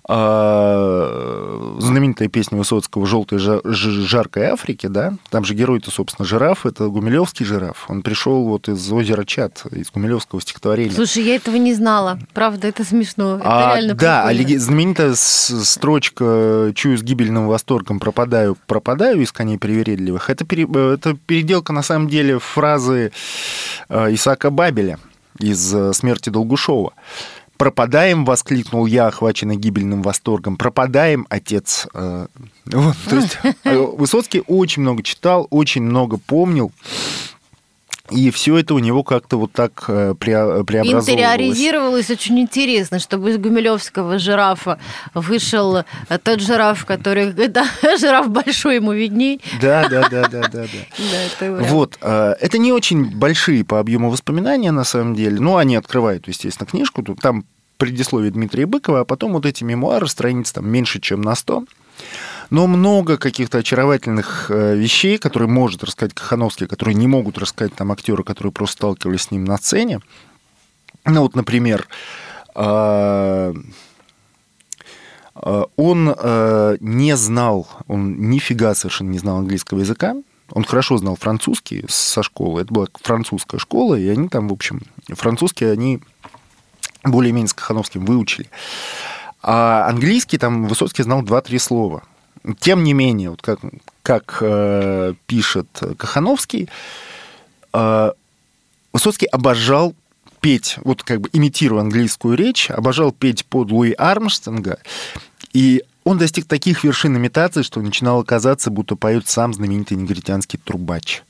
знаменитая 0.08 2.28
песня 2.28 2.56
Высоцкого 2.56 3.06
«Желтой 3.06 3.38
жаркой 3.38 4.44
Африки», 4.44 4.86
да, 4.86 5.14
там 5.30 5.44
же 5.44 5.54
герой-то, 5.54 5.90
собственно, 5.90 6.26
жираф, 6.26 6.64
это 6.64 6.86
гумилевский 6.86 7.44
жираф. 7.44 7.86
Он 7.88 8.02
пришел 8.02 8.44
вот 8.44 8.68
из 8.68 8.92
озера 8.92 9.24
Чат, 9.24 9.64
из 9.72 9.90
гумилевского 9.90 10.40
стихотворения. 10.40 10.94
Слушай, 10.94 11.24
я 11.24 11.34
этого 11.34 11.56
не 11.56 11.74
знала. 11.74 12.20
Правда, 12.32 12.68
это 12.68 12.84
смешно. 12.84 13.36
Это 13.36 13.44
а, 13.44 13.74
реально 13.74 13.94
Да, 13.94 14.26
прикольно. 14.28 14.56
а 14.56 14.60
знаменитая 14.60 15.14
строчка 15.16 16.72
«Чую 16.74 16.98
с 16.98 17.02
гибельным 17.02 17.48
восторгом, 17.48 17.98
пропадаю, 17.98 18.56
пропадаю 18.66 19.22
из 19.22 19.32
коней 19.32 19.58
привередливых» 19.58 20.30
это, 20.30 20.44
пере, 20.44 20.64
это 20.64 21.16
переделка, 21.26 21.72
на 21.72 21.82
самом 21.82 22.08
деле, 22.08 22.38
фразы 22.38 23.12
э, 23.88 24.14
Исаака 24.14 24.50
Бабеля 24.50 24.98
из 25.38 25.74
э, 25.74 25.92
«Смерти 25.92 26.30
Долгушова». 26.30 26.92
«Пропадаем!»— 27.56 28.24
воскликнул 28.26 28.86
я, 28.86 29.06
охваченный 29.06 29.56
гибельным 29.56 30.02
восторгом. 30.02 30.56
«Пропадаем, 30.56 31.26
отец!» 31.30 31.86
э, 31.94 32.26
вот, 32.66 32.96
То 33.08 33.16
есть 33.16 33.38
Высоцкий 33.64 34.42
очень 34.46 34.82
много 34.82 35.02
читал, 35.02 35.46
очень 35.50 35.82
много 35.82 36.18
помнил. 36.18 36.72
И 38.10 38.30
все 38.30 38.58
это 38.58 38.74
у 38.74 38.78
него 38.78 39.02
как-то 39.02 39.38
вот 39.38 39.52
так 39.52 39.84
э, 39.88 40.14
преобразовывалось. 40.18 41.08
Интериоризировалось 41.08 42.10
очень 42.10 42.38
интересно, 42.40 42.98
чтобы 42.98 43.30
из 43.30 43.38
гумилевского 43.38 44.18
жирафа 44.18 44.78
вышел 45.14 45.84
тот 46.22 46.40
жираф, 46.40 46.84
который... 46.84 47.32
Да, 47.56 47.66
жираф 47.98 48.28
большой, 48.28 48.76
ему 48.76 48.92
видней. 48.92 49.40
Да, 49.60 49.88
да, 49.88 50.08
да, 50.08 50.28
да, 50.28 50.48
да. 50.48 50.66
да. 51.40 51.50
Вот. 51.66 51.98
Э, 52.00 52.34
это 52.40 52.58
не 52.58 52.72
очень 52.72 53.16
большие 53.16 53.64
по 53.64 53.80
объему 53.80 54.10
воспоминания, 54.10 54.70
на 54.70 54.84
самом 54.84 55.14
деле. 55.14 55.40
Ну, 55.40 55.56
они 55.56 55.76
открывают, 55.76 56.28
естественно, 56.28 56.66
книжку. 56.66 57.02
Там 57.02 57.44
предисловие 57.76 58.30
Дмитрия 58.30 58.66
Быкова, 58.66 59.00
а 59.00 59.04
потом 59.04 59.32
вот 59.32 59.46
эти 59.46 59.64
мемуары, 59.64 60.06
страниц 60.08 60.52
там 60.52 60.68
меньше, 60.68 61.00
чем 61.00 61.22
на 61.22 61.34
100 61.34 61.64
но 62.50 62.66
много 62.66 63.16
каких-то 63.18 63.58
очаровательных 63.58 64.50
э, 64.50 64.76
вещей, 64.76 65.18
которые 65.18 65.48
может 65.48 65.82
рассказать 65.84 66.14
Кахановский, 66.14 66.66
которые 66.66 66.94
не 66.94 67.06
могут 67.06 67.38
рассказать 67.38 67.74
там 67.74 67.92
актеры, 67.92 68.22
которые 68.22 68.52
просто 68.52 68.76
сталкивались 68.76 69.22
с 69.22 69.30
ним 69.30 69.44
на 69.44 69.56
сцене. 69.56 70.00
Ну 71.04 71.22
вот, 71.22 71.34
например, 71.34 71.88
а, 72.54 73.52
а, 75.34 75.66
он 75.76 76.14
э, 76.16 76.76
не 76.80 77.16
знал, 77.16 77.68
он 77.86 78.30
нифига 78.30 78.74
совершенно 78.74 79.10
не 79.10 79.18
знал 79.18 79.38
английского 79.38 79.80
языка, 79.80 80.14
он 80.52 80.64
хорошо 80.64 80.96
знал 80.96 81.16
французский 81.16 81.84
со 81.88 82.22
школы, 82.22 82.62
это 82.62 82.72
была 82.72 82.86
французская 83.02 83.58
школа, 83.58 83.96
и 83.96 84.08
они 84.08 84.28
там, 84.28 84.48
в 84.48 84.52
общем, 84.52 84.82
французский 85.08 85.64
они 85.64 86.00
более-менее 87.04 87.48
с 87.48 87.54
Кахановским 87.54 88.04
выучили. 88.04 88.48
А 89.42 89.86
английский 89.88 90.38
там 90.38 90.66
Высоцкий 90.66 91.02
знал 91.02 91.22
2-3 91.22 91.58
слова– 91.58 92.02
тем 92.58 92.84
не 92.84 92.92
менее, 92.92 93.30
вот 93.30 93.42
как, 93.42 93.60
как 94.02 94.38
э, 94.40 95.14
пишет 95.26 95.68
Кахановский, 95.96 96.68
э, 97.72 98.12
Высоцкий 98.92 99.26
обожал 99.26 99.94
петь, 100.40 100.78
вот 100.84 101.02
как 101.02 101.20
бы 101.20 101.28
имитируя 101.32 101.82
английскую 101.82 102.36
речь, 102.36 102.70
обожал 102.70 103.12
петь 103.12 103.44
под 103.44 103.70
Луи 103.70 103.92
Армстронга, 103.92 104.78
и 105.52 105.82
он 106.04 106.18
достиг 106.18 106.46
таких 106.46 106.84
вершин 106.84 107.16
имитации, 107.16 107.62
что 107.62 107.80
начинало 107.82 108.22
казаться, 108.22 108.70
будто 108.70 108.94
поет 108.94 109.28
сам 109.28 109.52
знаменитый 109.52 109.96
негритянский 109.96 110.58
трубач. 110.62 111.24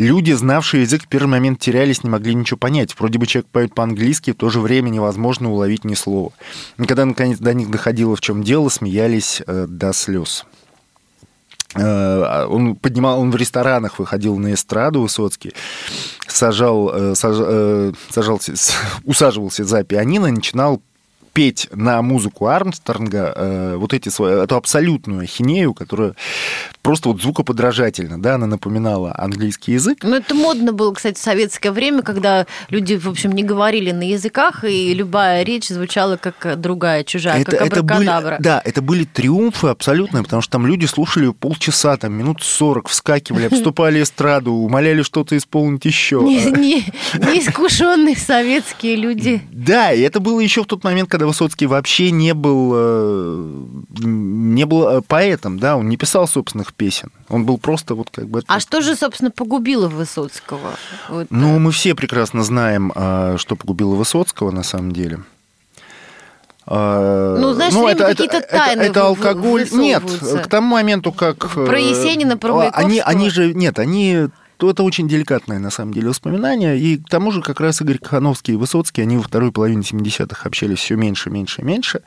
Люди, 0.00 0.32
знавшие 0.32 0.84
язык, 0.84 1.02
в 1.02 1.08
первый 1.08 1.28
момент 1.28 1.60
терялись, 1.60 2.02
не 2.02 2.08
могли 2.08 2.34
ничего 2.34 2.56
понять. 2.56 2.98
Вроде 2.98 3.18
бы 3.18 3.26
человек 3.26 3.50
поет 3.50 3.74
по-английски, 3.74 4.30
в 4.30 4.34
то 4.34 4.48
же 4.48 4.58
время 4.58 4.88
невозможно 4.88 5.52
уловить 5.52 5.84
ни 5.84 5.92
слова. 5.92 6.32
И 6.78 6.84
когда, 6.84 7.04
наконец, 7.04 7.36
до 7.38 7.52
них 7.52 7.70
доходило, 7.70 8.16
в 8.16 8.22
чем 8.22 8.42
дело, 8.42 8.70
смеялись 8.70 9.42
э, 9.46 9.66
до 9.68 9.92
слез. 9.92 10.46
Э, 11.74 12.46
он 12.48 12.76
поднимал, 12.76 13.20
он 13.20 13.30
в 13.30 13.36
ресторанах 13.36 13.98
выходил 13.98 14.38
на 14.38 14.54
эстраду 14.54 15.02
Высоцкий, 15.02 15.52
сажал, 16.26 16.90
э, 16.94 17.14
саж, 17.14 17.36
э, 17.38 17.92
усаживался 19.04 19.64
за 19.64 19.84
пианино, 19.84 20.28
начинал 20.28 20.80
петь 21.32 21.68
на 21.72 22.02
музыку 22.02 22.46
Армстронга 22.46 23.32
э, 23.36 23.76
вот 23.76 23.92
эти 23.92 24.08
свои, 24.08 24.32
эту 24.32 24.56
абсолютную 24.56 25.22
ахинею, 25.22 25.74
которая 25.74 26.14
просто 26.82 27.08
вот 27.08 27.20
звукоподражательно, 27.20 28.20
да, 28.20 28.34
она 28.34 28.46
напоминала 28.46 29.14
английский 29.16 29.72
язык. 29.72 29.98
Ну, 30.02 30.16
это 30.16 30.34
модно 30.34 30.72
было, 30.72 30.92
кстати, 30.92 31.18
в 31.18 31.22
советское 31.22 31.70
время, 31.70 32.02
когда 32.02 32.46
люди, 32.68 32.94
в 32.94 33.08
общем, 33.08 33.32
не 33.32 33.42
говорили 33.42 33.90
на 33.90 34.02
языках, 34.02 34.64
и 34.64 34.94
любая 34.94 35.42
речь 35.42 35.68
звучала 35.68 36.16
как 36.16 36.60
другая, 36.60 37.04
чужая, 37.04 37.42
это, 37.42 37.56
как 37.56 37.66
это 37.66 37.82
были, 37.82 38.42
Да, 38.42 38.62
это 38.64 38.82
были 38.82 39.04
триумфы 39.04 39.68
абсолютные, 39.68 40.22
потому 40.22 40.42
что 40.42 40.52
там 40.52 40.66
люди 40.66 40.86
слушали 40.86 41.30
полчаса, 41.30 41.96
там 41.96 42.12
минут 42.12 42.42
сорок, 42.42 42.88
вскакивали, 42.88 43.46
обступали 43.50 44.02
эстраду, 44.02 44.52
умоляли 44.52 45.02
что-то 45.02 45.36
исполнить 45.36 45.84
еще. 45.84 46.20
Неискушенные 46.22 48.16
советские 48.16 48.96
люди. 48.96 49.42
Да, 49.52 49.92
и 49.92 50.00
это 50.00 50.20
было 50.20 50.40
еще 50.40 50.62
в 50.62 50.66
тот 50.66 50.84
момент, 50.84 51.08
когда 51.08 51.26
Высоцкий 51.26 51.66
вообще 51.66 52.10
не 52.10 52.34
был, 52.34 52.72
э, 52.74 53.64
не 54.00 54.64
был 54.64 54.88
э, 54.88 55.02
поэтом, 55.06 55.58
да, 55.58 55.76
он 55.76 55.88
не 55.88 55.96
писал 55.96 56.26
собственных 56.26 56.69
песен. 56.74 57.10
Он 57.28 57.44
был 57.44 57.58
просто 57.58 57.94
вот 57.94 58.10
как 58.10 58.28
бы... 58.28 58.42
А 58.46 58.60
что 58.60 58.80
же, 58.80 58.96
собственно, 58.96 59.30
погубило 59.30 59.88
Высоцкого? 59.88 60.74
Вот. 61.08 61.26
Ну, 61.30 61.58
мы 61.58 61.72
все 61.72 61.94
прекрасно 61.94 62.42
знаем, 62.42 62.92
а, 62.94 63.36
что 63.38 63.56
погубило 63.56 63.94
Высоцкого 63.94 64.50
на 64.50 64.62
самом 64.62 64.92
деле. 64.92 65.20
А, 66.66 67.36
ну, 67.38 67.52
знаешь, 67.52 67.72
ну, 67.72 67.88
это, 67.88 68.04
какие-то 68.04 68.40
тайны 68.42 68.82
это, 68.82 68.90
это 68.90 69.06
алкоголь. 69.06 69.66
Нет, 69.72 70.04
к 70.04 70.46
тому 70.46 70.68
моменту, 70.68 71.10
как... 71.10 71.50
Про 71.50 71.78
э, 71.78 71.90
Есенина, 71.90 72.36
про 72.36 72.54
Маяковского. 72.54 72.86
Они, 72.86 73.00
они 73.00 73.30
же... 73.30 73.54
Нет, 73.54 73.78
они 73.78 74.28
то 74.60 74.70
это 74.70 74.82
очень 74.82 75.08
деликатное, 75.08 75.58
на 75.58 75.70
самом 75.70 75.94
деле, 75.94 76.10
воспоминание. 76.10 76.78
И 76.78 76.98
к 76.98 77.08
тому 77.08 77.32
же 77.32 77.40
как 77.40 77.60
раз 77.60 77.80
Игорь 77.80 77.98
Кахановский 77.98 78.54
и 78.54 78.56
Высоцкий, 78.58 79.00
они 79.00 79.16
во 79.16 79.22
второй 79.22 79.52
половине 79.52 79.80
70-х 79.80 80.46
общались 80.46 80.78
все 80.80 80.96
меньше, 80.96 81.30
меньше, 81.30 81.62
меньше. 81.62 82.02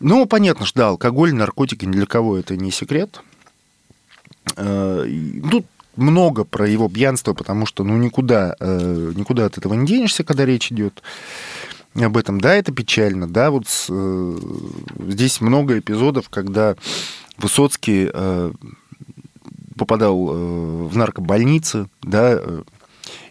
Ну, 0.00 0.24
понятно, 0.24 0.64
что 0.64 0.78
да, 0.78 0.88
алкоголь, 0.88 1.34
наркотики, 1.34 1.84
ни 1.84 1.92
для 1.92 2.06
кого 2.06 2.38
это 2.38 2.56
не 2.56 2.70
секрет. 2.70 3.20
Тут 4.44 5.66
много 5.96 6.44
про 6.44 6.68
его 6.68 6.88
пьянство, 6.88 7.34
потому 7.34 7.66
что 7.66 7.84
ну, 7.84 7.96
никуда, 7.96 8.56
э, 8.58 9.12
никуда 9.14 9.46
от 9.46 9.58
этого 9.58 9.74
не 9.74 9.86
денешься, 9.86 10.24
когда 10.24 10.44
речь 10.44 10.72
идет 10.72 11.02
об 11.94 12.16
этом. 12.16 12.40
Да, 12.40 12.54
это 12.54 12.72
печально, 12.72 13.28
да, 13.28 13.50
вот 13.50 13.66
э, 13.88 14.38
здесь 15.08 15.40
много 15.40 15.78
эпизодов, 15.78 16.28
когда 16.28 16.76
Высоцкий 17.38 18.10
попадал 19.76 20.26
в 20.26 20.96
наркобольницы, 20.96 21.88
да, 22.02 22.40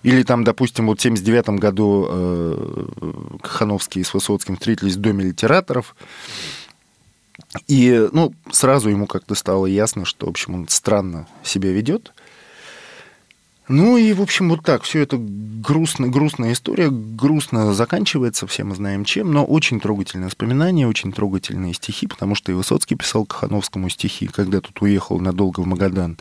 или 0.04 0.24
там, 0.24 0.44
допустим, 0.44 0.88
вот 0.88 1.00
в 1.00 1.04
79 1.04 1.50
году 1.60 3.40
Кахановский 3.42 4.04
с 4.04 4.14
Высоцким 4.14 4.58
встретились 4.58 4.96
в 4.96 5.00
Доме 5.00 5.26
литераторов, 5.26 5.96
и, 7.68 8.10
ну, 8.12 8.34
сразу 8.52 8.90
ему 8.90 9.08
как-то 9.08 9.36
стало 9.36 9.66
ясно, 9.66 10.06
что, 10.06 10.26
в 10.26 10.30
общем, 10.30 10.56
он 10.56 10.68
странно 10.68 11.28
себя 11.44 11.72
ведет. 11.72 12.14
Ну 13.68 13.98
и, 13.98 14.12
в 14.12 14.22
общем, 14.22 14.50
вот 14.50 14.64
так. 14.64 14.84
Все 14.84 15.02
это 15.02 15.18
грустно, 15.18 16.08
грустная 16.08 16.52
история, 16.54 16.90
грустно 16.90 17.74
заканчивается, 17.74 18.46
все 18.48 18.64
мы 18.64 18.76
знаем 18.76 19.06
чем, 19.06 19.32
но 19.32 19.46
очень 19.46 19.80
трогательное 19.80 20.28
воспоминание, 20.28 20.88
очень 20.88 21.14
трогательные 21.14 21.74
стихи, 21.74 22.08
потому 22.08 22.36
что 22.36 22.52
и 22.52 22.56
Высоцкий 22.56 22.96
писал 22.96 23.26
Кахановскому 23.26 23.88
стихи, 23.90 24.28
когда 24.28 24.60
тут 24.60 24.82
уехал 24.82 25.20
надолго 25.20 25.62
в 25.62 25.68
Магадан 25.68 26.18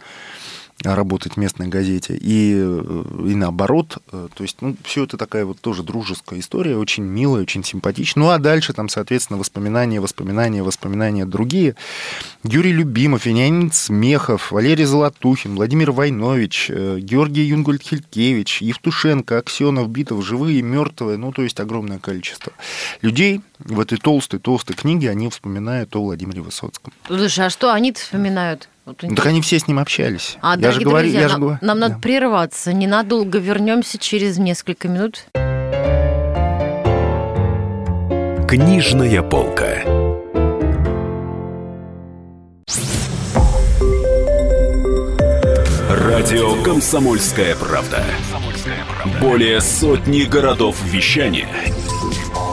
работать 0.83 1.35
в 1.35 1.37
местной 1.37 1.69
газете, 1.69 2.17
и, 2.21 2.53
и 2.53 3.35
наоборот. 3.35 3.99
Э, 4.13 4.29
то 4.35 4.43
есть, 4.43 4.59
ну, 4.61 4.77
все 4.85 5.05
это 5.05 5.17
такая 5.17 5.45
вот 5.45 5.61
тоже 5.61 5.83
дружеская 5.83 6.41
история, 6.41 6.77
очень 6.77 7.05
милая, 7.05 7.43
очень 7.43 7.65
симпатичная. 7.65 8.25
Ну, 8.25 8.31
а 8.31 8.39
дальше 8.39 8.73
там, 8.73 8.89
соответственно, 8.89 9.39
воспоминания, 9.39 10.01
воспоминания, 10.01 10.63
воспоминания 10.63 11.27
другие. 11.27 11.77
Юрий 12.45 12.73
Любимов, 12.73 13.27
Вениамин 13.27 13.71
Смехов, 13.73 14.53
Валерий 14.53 14.85
Золотухин, 14.85 15.55
Владимир 15.57 15.93
Войнович, 15.93 16.71
э, 16.71 16.99
Георгий 17.01 17.51
Юнгольд-Хилькевич, 17.51 18.59
Евтушенко, 18.61 19.39
Аксенов, 19.39 19.91
Битов, 19.91 20.25
живые, 20.25 20.63
мертвые, 20.63 21.19
ну, 21.19 21.33
то 21.33 21.43
есть 21.43 21.61
огромное 21.61 21.99
количество 21.99 22.53
людей 23.03 23.41
в 23.65 23.81
этой 23.81 23.99
толстой-толстой 23.99 24.77
книге, 24.77 25.11
они 25.11 25.29
вспоминают 25.29 25.95
о 25.97 26.03
Владимире 26.03 26.43
Высоцком. 26.43 26.93
Слушай, 27.07 27.47
а 27.47 27.51
что 27.51 27.73
они-то 27.73 28.01
вспоминают? 28.01 28.69
Вот 28.87 28.97
так 28.99 29.27
они 29.27 29.41
все 29.41 29.59
с 29.59 29.69
ним 29.69 29.79
общались. 29.79 30.37
А, 30.41 30.57
я 30.59 30.73
же 30.73 30.81
говорю, 30.81 31.11
друзья, 31.11 31.21
я 31.21 31.29
нам, 31.29 31.41
же... 31.43 31.59
нам 31.61 31.81
да. 31.81 31.89
надо 31.89 32.01
прерваться. 32.01 32.73
Ненадолго 32.73 33.39
вернемся 33.39 33.99
через 33.99 34.39
несколько 34.39 34.89
минут. 34.89 35.27
Книжная 38.49 39.23
полка. 39.23 39.85
Радио 45.89 46.61
Комсомольская 46.63 47.55
правда". 47.55 48.03
Более 49.21 49.61
сотни 49.61 50.23
городов 50.23 50.77
вещания 50.85 51.49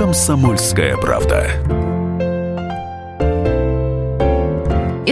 Комсомольская 0.00 0.96
правда. 0.96 1.79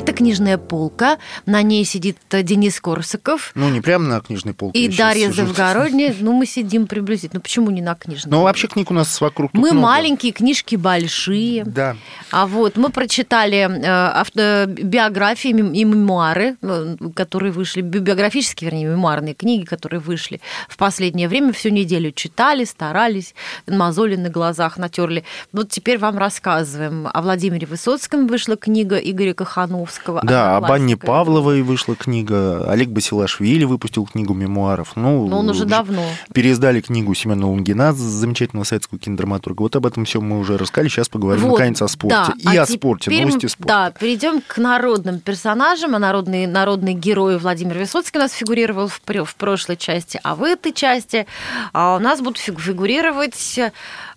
Это 0.09 0.17
книжная 0.17 0.57
полка. 0.57 1.19
На 1.45 1.61
ней 1.61 1.85
сидит 1.85 2.17
Денис 2.31 2.81
Корсаков. 2.81 3.53
Ну, 3.55 3.69
не 3.69 3.83
прямо 3.83 4.07
на 4.07 4.21
книжной 4.23 4.55
полке. 4.55 4.79
И 4.81 4.89
Дарья. 4.97 5.31
Завгородняя. 5.31 6.15
Ну, 6.19 6.33
мы 6.33 6.47
сидим 6.47 6.87
приблизительно. 6.87 7.33
Ну, 7.35 7.41
почему 7.43 7.71
не 7.71 7.83
на 7.83 7.95
книжной? 7.95 8.31
Ну, 8.33 8.41
вообще 8.41 8.69
книг 8.69 8.91
у 8.91 8.95
нас 8.95 9.21
вокруг 9.21 9.53
мы 9.53 9.73
много. 9.73 9.81
маленькие, 9.81 10.33
книжки 10.33 10.77
большие. 10.77 11.63
Да. 11.67 11.95
А 12.31 12.47
вот 12.47 12.79
мы 12.79 12.89
прочитали 12.89 13.59
э, 13.69 14.21
авто- 14.21 14.65
биографии 14.67 15.51
и 15.51 15.85
мемуары, 15.85 16.57
э, 16.63 16.97
которые 17.15 17.53
вышли, 17.53 17.83
би- 17.83 17.99
биографические, 17.99 18.71
вернее, 18.71 18.87
мемуарные 18.87 19.35
книги, 19.35 19.67
которые 19.67 20.01
вышли 20.01 20.41
в 20.71 20.79
последнее 20.79 21.29
время, 21.29 21.53
всю 21.53 21.69
неделю 21.69 22.13
читали, 22.13 22.65
старались, 22.65 23.35
мозоли 23.67 24.17
на 24.17 24.31
глазах 24.31 24.79
натерли. 24.79 25.25
Вот 25.53 25.69
теперь 25.69 25.99
вам 25.99 26.17
рассказываем. 26.17 27.09
О 27.13 27.21
Владимире 27.21 27.67
Высоцком 27.67 28.27
вышла 28.27 28.57
книга 28.57 28.97
Игоря 28.97 29.35
Кахановского. 29.35 29.97
Да, 30.07 30.57
об 30.57 30.64
Анне 30.64 30.94
Одноклассника. 30.94 31.07
Павловой 31.07 31.62
вышла 31.62 31.94
книга, 31.94 32.64
Олег 32.70 32.88
Басилашвили 32.88 33.64
выпустил 33.64 34.07
книгу 34.07 34.34
мемуаров. 34.34 34.92
Ну, 34.96 35.26
Но 35.26 35.40
он 35.40 35.49
уже 35.51 35.64
давно. 35.64 36.03
Переиздали 36.32 36.80
книгу 36.80 37.14
Семена 37.14 37.46
Лунгина, 37.46 37.92
замечательного 37.92 38.64
советского 38.64 38.99
кинодраматурга. 38.99 39.62
Вот 39.62 39.76
об 39.76 39.86
этом 39.86 40.05
все 40.05 40.20
мы 40.20 40.38
уже 40.38 40.57
рассказали. 40.59 40.88
Сейчас 40.88 41.09
поговорим, 41.09 41.42
Вот, 41.44 41.59
наконец, 41.59 41.82
о 41.82 41.88
спорте. 41.88 42.32
да. 42.42 42.53
И 42.53 42.57
А 42.57 42.62
о 42.62 42.66
спорте, 42.66 43.11
новости 43.11 43.46
спорта. 43.46 43.68
Да, 43.68 43.90
перейдем 43.90 44.40
к 44.46 44.59
народным 44.59 45.20
персонажам. 45.20 45.94
А 45.94 45.99
народный, 45.99 46.46
народный 46.46 46.94
герой 46.94 47.38
Владимир 47.38 47.78
Высоцкий 47.78 48.18
у 48.18 48.20
нас 48.22 48.32
фигурировал 48.32 48.88
в, 48.88 49.01
в 49.24 49.34
прошлой 49.36 49.76
части, 49.76 50.20
а 50.22 50.34
в 50.34 50.42
этой 50.42 50.72
части 50.72 51.26
а, 51.72 51.96
у 51.96 51.99
нас 51.99 52.20
будут 52.20 52.38
фиг- 52.38 52.61
фигурировать 52.61 53.61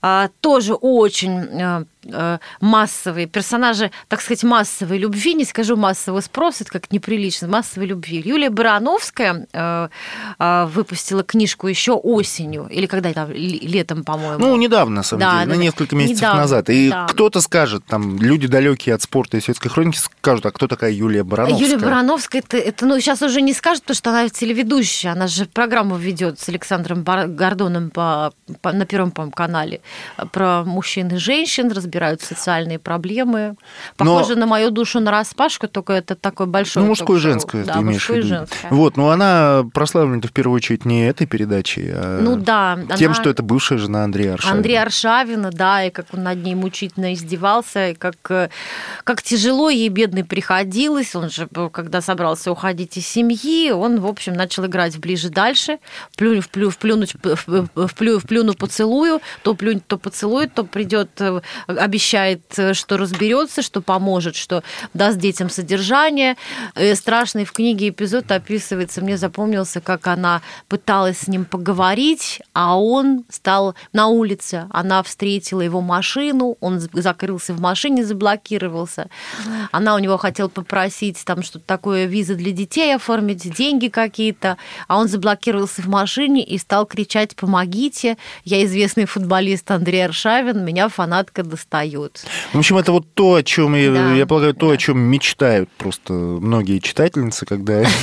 а, 0.02 0.30
тоже 0.42 0.74
очень 0.74 1.40
а, 1.62 1.84
массовые 2.60 3.28
персонажи, 3.28 3.92
так 4.08 4.22
сказать, 4.22 4.44
массовой 4.44 4.98
любви, 4.98 5.34
не 5.34 5.46
скажу 5.46 5.76
массового 5.76 6.22
спроса, 6.22 6.64
это 6.64 6.72
как 6.72 6.92
неприлично, 6.92 7.48
массовой 7.48 7.88
любви. 7.88 8.22
Юлия 8.26 8.50
Барановская 8.50 9.48
а, 9.54 9.90
а, 10.40 10.66
выпустила 10.68 11.24
книжку 11.24 11.68
еще 11.68 11.94
осенью, 11.94 12.68
или 12.72 12.86
когда 12.86 13.14
там, 13.14 13.32
летом, 13.32 14.04
по-моему. 14.04 14.40
Ну, 14.40 14.56
недавно, 14.58 14.98
на 14.98 15.04
самом 15.04 15.22
Да, 15.22 15.32
деле, 15.32 15.46
да, 15.46 15.50
на 15.52 15.56
да. 15.58 15.62
несколько 15.64 15.96
месяцев 15.96 16.18
Недавно, 16.22 16.42
назад. 16.42 16.70
И 16.70 16.90
да. 16.90 17.06
кто-то 17.08 17.42
скажет, 17.42 17.84
там, 17.86 18.18
люди 18.18 18.48
далекие 18.48 18.96
от 18.96 19.02
спорта 19.02 19.38
и 19.38 19.42
светской 19.42 19.70
хроники 19.70 19.98
скажут, 19.98 20.46
а 20.46 20.52
кто 20.52 20.68
такая 20.68 20.92
Юлия 20.92 21.24
Барановская? 21.24 21.68
Юлия 21.68 21.78
Барановская, 21.78 22.42
это, 22.42 22.58
это, 22.58 22.86
ну, 22.86 23.00
сейчас 23.00 23.22
уже 23.22 23.42
не 23.42 23.54
скажет, 23.54 23.84
потому 23.84 23.96
что 23.96 24.10
она 24.10 24.30
телеведущая, 24.30 25.12
она 25.14 25.28
же 25.28 25.46
программу 25.46 25.98
ведет 25.98 26.40
с 26.40 26.50
Александром 26.50 27.04
Гордоном 27.04 27.90
по, 27.90 28.34
по- 28.62 28.72
на 28.74 28.86
Первом, 28.86 29.12
по 29.12 29.30
канале 29.30 29.82
про 30.32 30.64
мужчин 30.64 31.08
и 31.10 31.18
женщин, 31.18 31.72
разбирают 31.92 32.22
социальные 32.22 32.80
проблемы. 32.80 33.56
Но- 34.00 34.16
Похоже 34.16 34.36
на 34.36 34.46
мою 34.46 34.72
душу 34.72 35.00
на 35.00 35.12
распашку, 35.12 35.68
только 35.68 35.94
это 35.94 36.16
такой 36.16 36.46
большой 36.46 36.84
Ну, 36.84 36.90
мужское 36.90 37.18
и 37.18 37.20
женское, 37.20 37.64
да, 37.66 37.74
ты 37.74 37.80
имеешь 37.80 38.06
в 38.10 38.10
виду. 38.16 38.28
женское. 38.28 38.70
Вот, 38.72 38.98
но 38.98 39.10
она 39.10 39.64
прославлена 39.74 40.22
в 40.22 40.32
первую 40.32 40.56
очередь 40.56 40.86
не 40.86 41.06
этой 41.08 41.28
передачей, 41.28 41.90
а 41.94 42.20
Ну 42.22 42.36
да, 42.38 42.78
тем, 42.98 43.12
она- 43.12 43.22
что 43.22 43.30
это 43.30 43.44
бывшая 43.44 43.78
жена 43.78 44.04
Андрея 44.06 44.34
Аршавина. 44.34 44.58
Андрея 44.58 44.82
Аршавина, 44.84 45.52
да, 45.52 45.84
и 45.84 45.90
как 45.90 46.06
он 46.14 46.24
над 46.24 46.42
ней 46.44 46.56
мучительно 46.56 47.14
издевался, 47.14 47.90
и 47.90 47.94
как, 47.94 48.16
э, 48.30 48.50
как 49.04 49.22
тяжело 49.22 49.70
ей, 49.70 49.90
бедной, 49.90 50.24
приходилось. 50.24 51.16
Он 51.16 51.30
же, 51.30 51.48
когда 51.72 52.02
собрался 52.02 52.52
уходить 52.52 52.98
из 52.98 53.06
семьи, 53.08 53.72
он, 53.72 54.00
в 54.00 54.08
общем, 54.08 54.34
начал 54.34 54.66
играть 54.66 54.96
в 54.96 55.00
ближе-дальше, 55.00 55.80
плюнь, 56.16 56.40
вплю, 56.42 56.70
вплюнуть, 56.70 57.16
вплю, 57.76 58.20
вплюну 58.20 58.54
поцелую, 58.54 59.20
то 59.44 59.54
плюнь, 59.56 59.82
то 59.86 59.98
поцелует, 59.98 60.54
то 60.54 60.64
придет, 60.64 61.10
э, 61.20 61.42
обещает, 61.82 62.42
э, 62.58 62.74
что 62.74 62.98
разберется, 62.98 63.62
что 63.62 63.82
поможет, 63.82 64.36
что 64.36 64.64
даст 64.94 65.18
детям 65.18 65.50
содержание. 65.50 66.38
Э, 66.76 66.96
Страшный 66.96 67.46
в 67.46 67.52
книге 67.52 67.90
эпизод 67.90 68.32
описывается, 68.32 69.02
мне 69.02 69.18
запомнился, 69.18 69.82
как 69.82 70.08
она 70.08 70.42
пыталась 70.68 71.20
с 71.20 71.28
ним 71.28 71.46
поговорить, 71.46 72.42
а 72.54 72.80
он 72.80 73.26
стал 73.30 73.76
на 73.94 74.08
улице. 74.08 74.68
Она 74.70 75.02
встретила 75.04 75.62
его 75.62 75.82
машину, 75.82 76.58
он 76.60 76.80
закрылся 76.94 77.54
в 77.54 77.60
машине, 77.60 78.06
заблокировался. 78.06 79.10
Она 79.72 79.96
у 79.96 80.00
него 80.00 80.18
хотела 80.18 80.48
попросить 80.48 81.24
там 81.26 81.44
что-то 81.44 81.66
такое, 81.66 82.06
визы 82.06 82.36
для 82.36 82.52
детей 82.52 82.96
оформить, 82.96 83.52
деньги 83.54 83.88
какие-то, 83.88 84.58
а 84.88 84.98
он 84.98 85.08
заблокировался 85.08 85.82
в 85.82 85.88
машине 85.88 86.44
и 86.44 86.58
стал 86.58 86.86
кричать 86.86 87.36
«помогите, 87.36 88.18
я 88.44 88.64
известный 88.66 89.06
футболист 89.06 89.70
Андрей 89.72 90.06
Аршавин, 90.06 90.64
меня 90.64 90.90
фанатка 90.90 91.44
достает». 91.72 92.26
В 92.54 92.58
общем, 92.58 92.78
это 92.78 92.92
вот 92.92 93.06
то, 93.14 93.36
о 93.36 93.44
чем, 93.44 93.76
я, 93.76 93.92
Да, 93.92 94.14
я 94.14 94.26
полагаю, 94.26 94.54
то, 94.54 94.68
да. 94.68 94.74
о 94.74 94.78
чем 94.78 95.00
мечтают 95.00 95.70
просто 95.78 96.14
многие 96.14 96.80
читательницы, 96.80 97.46
когда... 97.46 97.84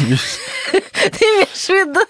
Ты 0.72 1.24
имеешь 1.24 1.48
в 1.48 1.68
виду? 1.68 2.00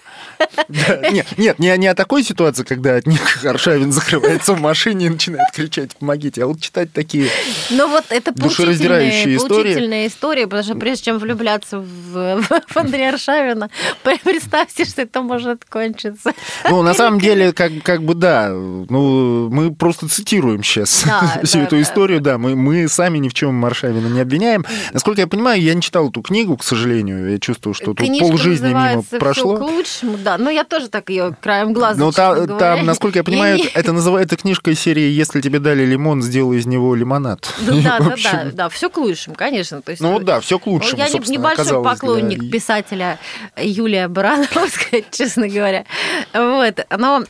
Да, 0.67 1.09
Нет, 1.09 1.27
нет, 1.37 1.59
не 1.59 1.75
не 1.77 1.87
о 1.87 1.95
такой 1.95 2.23
ситуации, 2.23 2.63
когда 2.63 2.95
от 2.95 3.07
них 3.07 3.43
Аршавин 3.43 3.91
закрывается 3.91 4.53
в 4.53 4.61
машине 4.61 5.07
и 5.07 5.09
начинает 5.09 5.51
кричать 5.53 5.95
«помогите», 5.95 6.43
а 6.43 6.47
вот 6.47 6.61
читать 6.61 6.91
такие... 6.93 7.29
Ну 7.69 7.87
вот 7.89 8.05
это 8.09 8.31
Душераздирающая 8.31 9.37
поучительная, 9.37 9.37
история. 9.37 9.63
поучительная 9.63 10.07
история, 10.07 10.43
потому 10.43 10.63
что 10.63 10.75
прежде 10.75 11.05
чем 11.05 11.17
влюбляться 11.17 11.79
в, 11.79 12.41
в 12.41 12.77
Андрея 12.77 13.09
Аршавина, 13.09 13.69
представьте, 14.23 14.85
что 14.85 15.01
это 15.01 15.21
может 15.21 15.65
кончиться. 15.65 16.33
Ну, 16.69 16.81
на 16.83 16.93
самом 16.93 17.19
деле, 17.19 17.51
как, 17.53 17.71
как 17.83 18.03
бы 18.03 18.13
да, 18.13 18.49
ну, 18.49 19.49
мы 19.49 19.73
просто 19.73 20.07
цитируем 20.07 20.63
сейчас 20.63 21.03
Да, 21.05 21.39
всю 21.43 21.59
да, 21.59 21.63
эту 21.65 21.75
да. 21.75 21.81
историю, 21.81 22.21
да, 22.21 22.37
мы, 22.37 22.55
мы 22.55 22.87
сами 22.87 23.17
ни 23.17 23.29
в 23.29 23.33
чем 23.33 23.55
Маршавина 23.55 24.07
не 24.07 24.19
обвиняем. 24.21 24.65
Насколько 24.93 25.21
я 25.21 25.27
понимаю, 25.27 25.61
я 25.61 25.73
не 25.73 25.81
читал 25.81 26.09
эту 26.09 26.21
книгу, 26.21 26.57
к 26.57 26.63
сожалению, 26.63 27.31
я 27.31 27.39
чувствую, 27.39 27.73
что 27.73 27.93
тут 27.93 28.07
полжизни 28.19 28.67
мимо 28.67 28.79
называется 28.79 29.09
«Всё 29.09 29.19
прошло. 29.19 29.57
к 29.57 29.61
лучшему, 29.61 30.17
да. 30.17 30.28
Но 30.37 30.49
я 30.49 30.63
тоже 30.63 30.89
так 30.89 31.09
ее 31.09 31.35
краем 31.41 31.73
глаза, 31.73 31.99
Ну, 31.99 32.11
там, 32.11 32.45
говоря. 32.45 32.57
там, 32.59 32.85
насколько 32.85 33.19
я 33.19 33.23
понимаю, 33.23 33.57
не- 33.57 33.67
это 33.73 33.91
называется 33.93 34.37
книжка 34.37 34.71
из 34.71 34.79
серии 34.79 35.09
«Если 35.09 35.41
тебе 35.41 35.59
дали 35.59 35.85
лимон, 35.85 36.21
сделай 36.21 36.57
из 36.57 36.65
него 36.65 36.93
лимонад». 36.95 37.53
Ну, 37.61 37.81
Да, 37.81 37.97
В 37.99 38.07
да, 38.07 38.13
общем, 38.13 38.29
да, 38.31 38.51
да, 38.53 38.69
все 38.69 38.89
к 38.89 38.97
лучшему, 38.97 39.35
конечно. 39.35 39.81
То 39.81 39.91
есть, 39.91 40.01
Ну 40.01 40.19
да, 40.19 40.39
все 40.39 40.59
к 40.59 40.65
Ну, 40.65 40.73
лучшему, 40.73 40.97
Я 40.97 41.07
небольшой 41.09 41.83
поклонник 41.83 42.39
для- 42.39 42.51
писателя 42.51 43.19
Юлия 43.57 44.07
Барановская, 44.07 45.03
честно 45.11 45.47
говоря. 45.47 45.85
Вот, 46.33 46.79
но... 46.97 47.23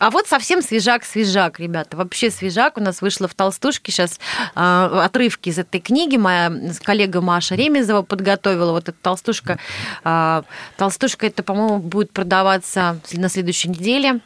э, 0.00 0.04
А 0.04 0.10
вот 0.10 0.26
совсем 0.26 0.62
свежак-свежак, 0.62 1.58
ребята. 1.60 1.96
Вообще 1.96 2.30
свежак. 2.30 2.78
У 2.78 2.80
нас 2.80 3.02
вышло 3.02 3.28
в 3.28 3.34
«Толстушке» 3.34 3.92
сейчас 3.92 4.18
отрывки 4.54 5.48
из 5.50 5.58
этой 5.58 5.80
книги. 5.80 6.16
Моя 6.16 6.52
коллега 6.82 7.20
Маша 7.20 7.54
Ремезова 7.54 8.02
подготовила 8.02 8.72
вот 8.72 8.88
эту 8.88 8.98
«Толстушка». 9.00 9.58
А, 10.04 10.42
«Толстушка» 10.76 11.26
это, 11.26 11.42
по-моему, 11.42 11.78
будет 11.78 12.12
продаваться 12.12 12.98
на 13.12 13.28
следующей 13.28 13.68
неделе. 13.68 14.14
И 14.16 14.18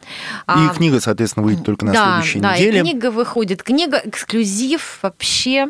А, 0.47 0.69
книга, 0.69 0.99
соответственно, 0.99 1.45
выйдет 1.45 1.65
только 1.65 1.85
на 1.85 1.93
да, 1.93 2.11
следующей 2.21 2.39
да, 2.39 2.55
неделе. 2.55 2.79
и 2.79 2.81
книга 2.81 3.11
выходит. 3.11 3.63
Книга 3.63 4.01
эксклюзив 4.03 4.99
вообще. 5.01 5.67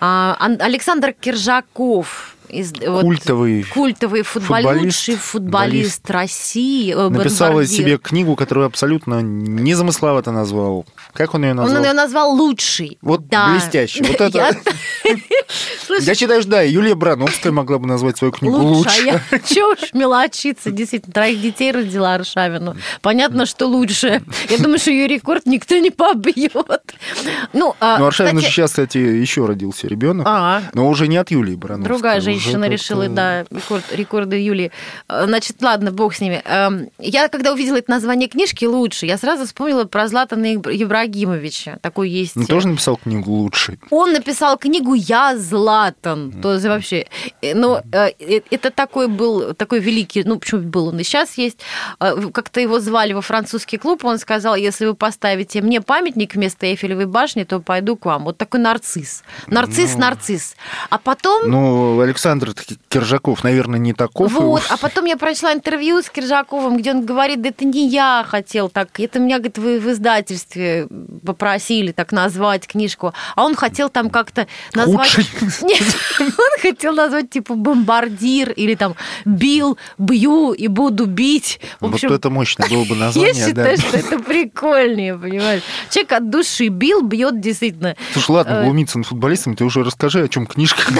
А, 0.00 0.36
Ан- 0.38 0.60
Александр 0.60 1.12
Киржаков. 1.12 2.36
Из, 2.50 2.72
вот, 2.86 3.02
Культовый 3.02 3.62
культовый 3.62 4.22
футболист, 4.22 4.68
футболист, 4.70 4.84
лучший 5.08 5.16
футболист 5.16 6.10
России. 6.10 6.92
э, 6.92 6.96
бомбардир. 6.96 7.66
себе 7.66 7.98
книгу, 7.98 8.34
которую 8.36 8.66
абсолютно 8.66 9.20
незамысловато 9.22 10.32
назвал. 10.32 10.84
Как 11.12 11.34
он 11.34 11.44
ее 11.44 11.54
назвал? 11.54 11.78
Он 11.78 11.84
ее 11.86 11.92
назвал 11.92 12.32
лучший. 12.34 12.98
Вот 13.02 13.28
Да. 13.28 13.52
блестяще. 13.52 14.02
Вот 14.04 14.20
это... 14.20 14.56
Я- 16.00 16.14
считаю, 16.14 16.42
что 16.42 16.50
да, 16.50 16.62
Юлия 16.62 16.94
Брановская 16.94 17.52
могла 17.52 17.78
бы 17.78 17.86
назвать 17.86 18.18
свою 18.18 18.32
книгу 18.32 18.56
лучше. 18.56 19.20
А 19.30 19.38
чего 19.38 19.70
уж 19.72 19.92
мелочиться, 19.92 20.70
действительно, 20.70 21.12
троих 21.12 21.40
детей 21.40 21.72
родила 21.72 22.14
Аршавину. 22.14 22.76
Понятно, 23.00 23.46
что 23.46 23.66
лучше. 23.66 24.22
Я 24.48 24.58
думаю, 24.58 24.78
что 24.78 24.90
ее 24.90 25.06
рекорд 25.06 25.46
никто 25.46 25.76
не 25.78 25.90
побьет. 25.90 26.52
Ну, 27.52 27.74
а, 27.80 27.98
Ну, 27.98 28.06
Аршавин 28.06 28.36
кстати, 28.36 28.46
же 28.46 28.52
сейчас, 28.54 28.70
кстати, 28.70 28.98
еще 28.98 29.46
родился 29.46 29.86
ребенок, 29.86 30.26
А, 30.28 30.62
но 30.74 30.88
уже 30.88 31.08
не 31.08 31.16
от 31.16 31.30
Юлии 31.30 31.54
Брановской. 31.54 31.88
Другая 31.94 32.18
уже 32.18 32.32
женщина 32.40 32.68
решила, 32.68 33.08
да, 33.08 33.44
рекорд, 33.50 33.84
рекорды 33.92 34.36
Юлии. 34.36 34.70
Э, 35.08 35.24
Значит, 35.26 35.56
ладно, 35.62 35.90
бог 35.92 36.14
с 36.14 36.20
ними. 36.20 36.42
Эм, 36.44 36.88
Я, 36.98 37.28
когда 37.28 37.52
увидела 37.52 37.76
это 37.76 37.90
название 37.90 38.28
книжки 38.28 38.64
«Лучше», 38.64 39.06
я 39.06 39.18
сразу 39.18 39.44
вспомнила 39.46 39.84
про 39.84 40.08
Златана 40.08 40.54
Иб- 40.54 40.68
Ибрагимовича. 40.82 41.78
Такой 41.82 42.08
есть. 42.10 42.36
Он 42.36 42.46
тоже 42.46 42.68
написал 42.68 42.96
книгу 42.96 43.30
лучший. 43.30 43.78
Он 43.90 44.12
написал 44.12 44.56
книгу 44.58 44.94
«Я 44.94 45.36
Златан». 45.36 46.32
То 46.42 46.54
есть 46.54 46.66
вообще, 46.66 47.06
э, 47.42 47.54
ну, 47.54 47.78
э, 47.92 48.10
э, 48.18 48.40
это 48.50 48.70
такой 48.70 49.08
был, 49.08 49.54
такой 49.54 49.80
великий, 49.80 50.22
ну, 50.24 50.38
почему 50.38 50.62
был 50.62 50.88
он 50.88 50.98
и 51.00 51.02
сейчас 51.04 51.38
есть. 51.38 51.58
Э, 52.00 52.16
Как-то 52.32 52.60
его 52.60 52.80
звали 52.80 53.12
во 53.12 53.20
французский 53.22 53.76
клуб, 53.78 54.04
он 54.04 54.18
сказал, 54.18 54.54
если 54.56 54.86
вы 54.86 54.94
поставите 54.94 55.60
мне 55.62 55.80
памятник 55.80 56.34
вместо 56.34 56.66
Эйфелевой 56.66 57.06
башни, 57.06 57.44
то 57.44 57.60
пойду 57.60 57.96
к 57.96 58.04
вам. 58.06 58.24
Вот 58.24 58.38
такой 58.38 58.60
нарцисс. 58.60 59.22
Нарцисс, 59.46 59.96
нарцисс. 59.96 60.54
А 60.90 60.98
потом... 60.98 61.50
Ну, 61.50 62.00
Александр 62.00 62.29
Киржаков, 62.88 63.42
наверное, 63.42 63.78
не 63.78 63.92
таков. 63.92 64.32
Вот, 64.32 64.62
а 64.68 64.76
потом 64.76 65.06
я 65.06 65.16
прочла 65.16 65.52
интервью 65.52 66.02
с 66.02 66.10
Киржаковым, 66.10 66.76
где 66.76 66.92
он 66.92 67.04
говорит, 67.04 67.42
да 67.42 67.48
это 67.48 67.64
не 67.64 67.88
я 67.88 68.24
хотел 68.28 68.68
так, 68.68 69.00
это 69.00 69.18
меня, 69.18 69.38
говорит, 69.38 69.58
вы 69.58 69.80
в 69.80 69.90
издательстве 69.90 70.86
попросили 71.24 71.92
так 71.92 72.12
назвать 72.12 72.66
книжку, 72.66 73.12
а 73.34 73.44
он 73.44 73.54
хотел 73.54 73.88
там 73.88 74.10
как-то 74.10 74.46
назвать... 74.74 75.14
Худший. 75.14 75.26
Нет, 75.62 75.82
он 76.20 76.60
хотел 76.60 76.94
назвать 76.94 77.30
типа 77.30 77.54
бомбардир 77.54 78.50
или 78.52 78.74
там 78.74 78.94
бил, 79.24 79.78
бью 79.98 80.52
и 80.52 80.68
буду 80.68 81.06
бить. 81.06 81.60
В 81.80 81.86
Вот 81.86 81.94
общем, 81.94 82.12
это 82.12 82.30
мощное 82.30 82.68
было 82.68 82.84
бы 82.84 82.94
я 82.94 83.06
название, 83.06 83.52
да. 83.54 83.76
считаю, 83.76 83.78
что 83.78 83.96
это 83.96 84.18
прикольнее, 84.18 85.16
понимаешь? 85.16 85.62
Человек 85.90 86.12
от 86.12 86.30
души 86.30 86.68
бил, 86.68 87.02
бьет 87.02 87.40
действительно. 87.40 87.96
Слушай, 88.12 88.30
ладно, 88.32 88.50
Э, 88.50 88.64
глумиться 88.64 88.98
над 88.98 89.06
футболистами, 89.06 89.54
ты 89.54 89.64
уже 89.64 89.82
расскажи, 89.82 90.22
о 90.22 90.28
чем 90.28 90.46
книжка. 90.46 90.82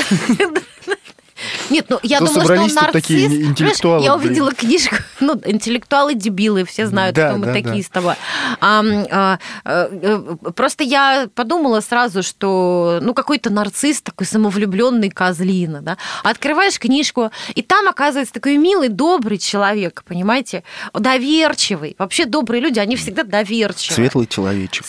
Нет, 1.70 1.86
ну 1.88 1.98
я 2.02 2.18
думала, 2.18 2.44
что 2.44 2.52
он 2.54 2.58
нарцисс. 2.58 2.92
такие 2.92 3.26
интеллектуалы, 3.26 4.04
Я 4.04 4.14
увидела 4.14 4.52
книжку, 4.52 4.96
ну, 5.20 5.40
интеллектуалы 5.44 6.14
дебилы, 6.14 6.64
все 6.64 6.86
знают, 6.86 7.16
Да, 7.16 7.30
кто 7.30 7.38
мы 7.38 7.46
да, 7.46 7.52
такие 7.52 7.76
да. 7.76 7.82
с 7.82 7.88
тобой. 7.88 8.14
А, 8.60 9.38
э, 9.64 9.80
э, 10.02 10.36
просто 10.54 10.84
я 10.84 11.28
подумала 11.34 11.80
сразу, 11.80 12.22
что 12.22 12.98
ну 13.02 13.14
какой-то 13.14 13.50
нарцисс, 13.50 14.02
такой 14.02 14.26
самовлюбленный 14.26 15.10
козлина, 15.10 15.80
да. 15.80 15.96
Открываешь 16.22 16.78
книжку, 16.78 17.30
и 17.54 17.62
там 17.62 17.88
оказывается 17.88 18.34
такой 18.34 18.56
милый, 18.56 18.88
добрый 18.88 19.38
человек, 19.38 20.02
понимаете, 20.06 20.64
доверчивый. 20.92 21.94
Вообще 21.98 22.26
добрые 22.26 22.60
люди, 22.60 22.78
они 22.78 22.96
всегда 22.96 23.22
доверчивые. 23.22 23.94
Светлый 23.96 24.26
человечек. 24.26 24.86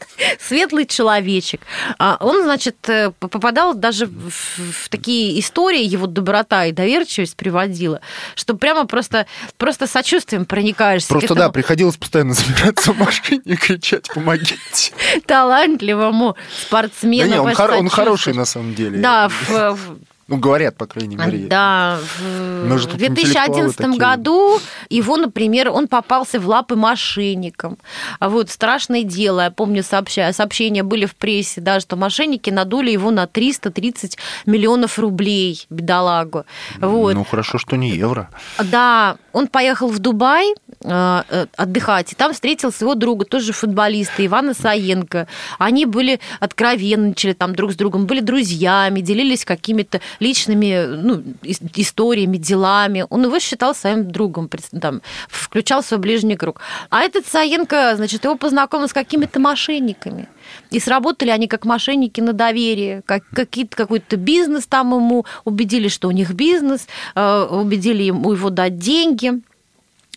светлый 0.40 0.86
человечек. 0.86 1.60
А 1.98 2.16
Он, 2.20 2.42
значит, 2.42 2.76
э, 2.88 3.10
попадал 3.18 3.74
даже 3.74 4.06
в, 4.06 4.88
такие 4.88 5.38
истории, 5.40 5.84
его 5.84 6.06
доброта 6.06 6.66
и 6.66 6.72
доверчивость 6.72 7.36
приводила, 7.36 8.00
что 8.34 8.54
прямо 8.54 8.86
просто, 8.86 9.26
просто 9.56 9.86
сочувствием 9.86 10.44
проникаешься 10.44 11.08
Просто 11.08 11.34
да, 11.34 11.50
приходилось 11.50 11.96
постоянно 11.96 12.34
собираться 12.34 12.92
в 12.92 12.98
машине 12.98 13.42
и 13.44 13.56
кричать 13.56 14.08
«помогите». 14.12 14.92
талантливому 15.26 16.36
спортсмену. 16.66 17.28
Да 17.30 17.34
не, 17.36 17.40
он, 17.40 17.54
хор- 17.54 17.72
он 17.72 17.88
хороший 17.88 18.34
на 18.34 18.44
самом 18.44 18.74
деле. 18.74 18.98
Да, 18.98 19.28
в, 19.28 19.48
в- 19.76 19.98
Ну, 20.28 20.36
говорят, 20.38 20.76
по 20.76 20.86
крайней 20.86 21.16
мере. 21.16 21.46
Да, 21.48 21.98
в 22.18 22.66
Мы 22.68 22.78
же 22.78 22.86
тут 22.88 22.98
2011 22.98 23.80
интеллектуалы 23.80 23.98
году 23.98 24.60
его, 24.88 25.16
например, 25.16 25.70
он 25.70 25.88
попался 25.88 26.38
в 26.40 26.46
лапы 26.48 26.76
мошенникам. 26.76 27.76
А 28.20 28.28
Вот 28.28 28.48
страшное 28.50 29.02
дело, 29.02 29.40
я 29.40 29.50
помню, 29.50 29.82
сообща- 29.82 30.32
сообщения 30.32 30.82
были 30.82 31.06
в 31.06 31.16
прессе, 31.16 31.60
да, 31.60 31.80
что 31.80 31.96
мошенники 31.96 32.50
надули 32.50 32.90
его 32.90 33.10
на 33.10 33.26
330 33.26 34.16
миллионов 34.46 34.98
рублей, 34.98 35.66
бедолагу. 35.70 36.44
Вот. 36.78 37.14
Ну, 37.14 37.24
хорошо, 37.24 37.58
что 37.58 37.76
не 37.76 37.90
евро. 37.90 38.28
Да, 38.62 39.16
он 39.32 39.46
поехал 39.46 39.88
в 39.88 39.98
Дубай 39.98 40.54
э, 40.80 41.22
э, 41.28 41.46
отдыхать, 41.56 42.12
и 42.12 42.14
там 42.14 42.32
встретил 42.32 42.72
своего 42.72 42.94
друга, 42.94 43.24
тоже 43.24 43.52
футболиста, 43.52 44.24
Ивана 44.24 44.54
Саенко. 44.54 45.26
Они 45.58 45.86
были 45.86 46.20
откровенничали 46.40 47.32
там 47.32 47.54
друг 47.54 47.72
с 47.72 47.76
другом, 47.76 48.06
были 48.06 48.20
друзьями, 48.20 49.00
делились 49.00 49.44
какими-то 49.44 50.00
личными 50.20 50.86
ну, 50.86 51.22
ис- 51.42 51.70
историями, 51.76 52.36
делами. 52.36 53.06
Он 53.10 53.24
его 53.24 53.38
считал 53.38 53.74
своим 53.74 54.10
другом, 54.10 54.50
там, 54.80 55.02
включал 55.28 55.82
свой 55.82 56.00
ближний 56.00 56.36
круг. 56.36 56.60
А 56.90 57.02
этот 57.02 57.26
Саенко, 57.26 57.96
значит, 57.96 58.24
его 58.24 58.36
познакомил 58.36 58.88
с 58.88 58.92
какими-то 58.92 59.40
мошенниками. 59.40 60.28
И 60.70 60.80
сработали 60.80 61.30
они 61.30 61.48
как 61.48 61.64
мошенники 61.64 62.20
на 62.20 62.32
доверие, 62.32 63.02
как, 63.04 63.22
какие-то, 63.32 63.76
какой-то 63.76 64.16
бизнес 64.16 64.66
там 64.66 64.94
ему 64.94 65.24
убедили, 65.44 65.88
что 65.88 66.08
у 66.08 66.12
них 66.12 66.32
бизнес, 66.32 66.86
э, 67.14 67.42
убедили 67.50 68.02
ему 68.02 68.32
его 68.32 68.50
дать 68.50 68.78
деньги. 68.78 69.32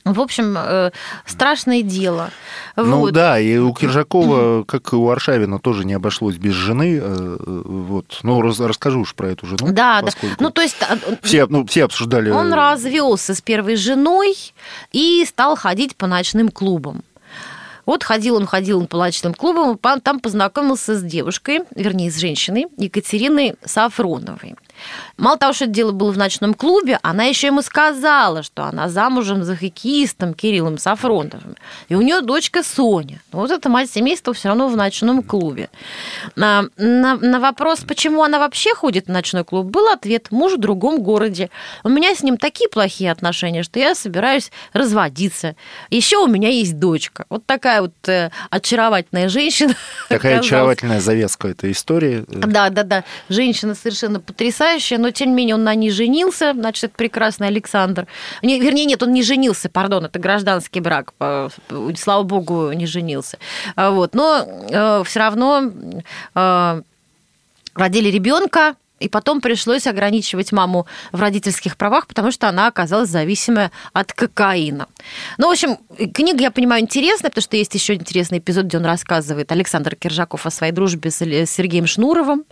В 0.06 0.22
общем, 0.22 0.56
э, 0.56 0.92
страшное 1.26 1.82
дело. 1.82 2.30
Ну 2.76 3.00
Вот. 3.00 3.14
да, 3.14 3.40
и 3.40 3.58
у 3.58 3.74
Киржакова, 3.74 4.64
как 4.64 4.94
и 4.94 4.96
у 4.96 5.10
Аршавина, 5.10 5.58
тоже 5.58 5.84
не 5.84 5.94
обошлось 5.96 6.36
без 6.36 6.54
жены. 6.54 7.00
э, 7.02 7.38
Вот. 7.66 8.20
Ну, 8.22 8.40
раз- 8.42 8.60
расскажу 8.60 9.00
уж 9.00 9.16
про 9.16 9.30
эту 9.32 9.48
жену. 9.48 9.72
Да, 9.72 10.04
да. 10.04 10.12
Ну, 10.40 10.52
то 10.52 10.62
есть 10.62 10.78
а, 10.82 10.98
Все, 11.24 11.48
ну, 11.48 11.66
все 11.66 11.86
обсуждали... 11.86 12.30
он 12.30 12.54
развелся 12.54 13.34
с 13.34 13.42
первой 13.42 13.78
женой 13.78 14.36
и 14.92 15.26
стал 15.28 15.56
ходить 15.56 15.96
по 15.96 16.06
ночным 16.06 16.50
клубам. 16.50 17.02
Вот 17.86 18.04
ходил 18.04 18.36
он, 18.36 18.46
ходил 18.46 18.80
он 18.80 18.88
по 18.88 18.98
ночным 18.98 19.34
клубам, 19.34 19.78
там 20.02 20.20
познакомился 20.20 20.96
с 20.96 21.04
девушкой, 21.04 21.62
вернее, 21.76 22.12
с 22.12 22.18
женщиной, 22.20 22.68
Екатериной 22.78 23.56
Сафроновой. 23.64 24.56
Мало 25.18 25.38
того, 25.38 25.54
что 25.54 25.66
это 25.66 25.74
дело 25.74 25.92
было 25.94 26.12
в 26.12 26.18
ночном 26.18 26.54
клубе, 26.54 27.00
она 27.02 27.24
еще 27.24 27.48
ему 27.48 27.62
сказала, 27.62 28.44
что 28.44 28.66
она 28.66 28.90
замужем 28.90 29.44
за 29.44 29.56
хоккеистом 29.56 30.34
Кириллом 30.34 30.78
Сафроновым. 30.78 31.56
И 31.88 31.96
у 31.96 32.02
нее 32.02 32.20
дочка 32.22 32.62
Соня. 32.62 33.22
Ну, 33.32 33.40
Вот 33.40 33.52
эта 33.52 33.70
мать 33.70 33.90
семейства 33.90 34.34
все 34.34 34.50
равно 34.50 34.68
в 34.68 34.76
ночном 34.76 35.24
клубе. 35.24 35.70
На, 36.36 36.66
на- 36.78 37.16
на 37.16 37.40
вопрос, 37.40 37.80
почему 37.88 38.24
она 38.24 38.40
вообще 38.40 38.76
ходит 38.76 39.06
в 39.06 39.12
ночной 39.12 39.46
клуб, 39.46 39.68
был 39.68 39.88
ответ 39.88 40.32
«муж 40.32 40.54
в 40.54 40.60
другом 40.60 41.02
городе». 41.02 41.50
У 41.84 41.90
меня 41.90 42.14
с 42.14 42.22
ним 42.22 42.38
такие 42.38 42.70
плохие 42.70 43.12
отношения, 43.12 43.64
что 43.64 43.80
я 43.80 43.96
собираюсь 43.96 44.52
разводиться. 44.74 45.56
Еще 45.90 46.18
у 46.18 46.28
меня 46.28 46.50
есть 46.50 46.78
дочка. 46.80 47.26
Вот 47.30 47.46
такая 47.46 47.75
вот 47.82 47.94
э, 48.08 48.30
очаровательная 48.50 49.30
женщина. 49.30 49.74
Такая 50.10 50.34
оказалась. 50.34 50.46
очаровательная 50.48 51.00
завеска 51.02 51.48
этой 51.50 51.72
истории. 51.72 52.26
Э, 52.28 52.48
Да, 52.48 52.70
да, 52.70 52.84
да. 52.84 53.04
Женщина 53.30 53.76
совершенно 53.76 54.20
потрясающая, 54.20 54.98
но 54.98 55.12
тем 55.12 55.30
не 55.30 55.36
менее 55.36 55.56
он 55.56 55.64
на 55.64 55.76
ней 55.76 55.92
женился, 55.92 56.54
значит, 56.54 56.86
это 56.86 56.96
прекрасный 56.96 57.48
Александр. 57.48 58.08
Не, 58.42 58.60
вернее, 58.60 58.86
нет, 58.86 59.02
он 59.04 59.14
не 59.14 59.24
женился, 59.24 59.70
пардон, 59.70 60.06
это 60.06 60.20
гражданский 60.20 60.80
брак, 60.80 61.14
слава 61.98 62.24
богу, 62.24 62.72
не 62.72 62.86
женился. 62.86 63.38
А 63.76 63.92
Вот, 63.92 64.14
но 64.14 65.04
все 65.06 65.20
равно 65.20 65.72
э, 66.36 66.82
родили 67.76 68.10
ребенка, 68.10 68.76
и 69.00 69.10
потом 69.10 69.42
пришлось 69.42 69.88
ограничивать 69.88 70.52
маму 70.52 70.88
в 71.12 71.20
родительских 71.20 71.76
правах, 71.78 72.08
потому 72.08 72.32
что 72.32 72.48
она 72.48 72.68
оказалась 72.68 73.10
зависимая 73.10 73.72
от 73.94 74.14
кокаина. 74.14 74.88
Ну, 75.38 75.48
в 75.48 75.52
общем, 75.52 75.78
книга, 76.14 76.42
я 76.42 76.52
понимаю, 76.52 76.82
интересная, 76.82 77.30
потому 77.30 77.44
что 77.44 77.58
есть 77.58 77.74
еще 77.76 77.96
интересный 77.96 78.38
эпизод, 78.40 78.66
где 78.66 78.78
он 78.78 78.86
рассказывает 78.86 79.52
Александр 79.52 79.96
Киржаков 79.96 80.46
о 80.46 80.52
своей 80.52 80.72
дружбе 80.72 81.12
с 81.12 81.18
Сергеем 81.18 81.88
Шнуровым. 81.88 82.46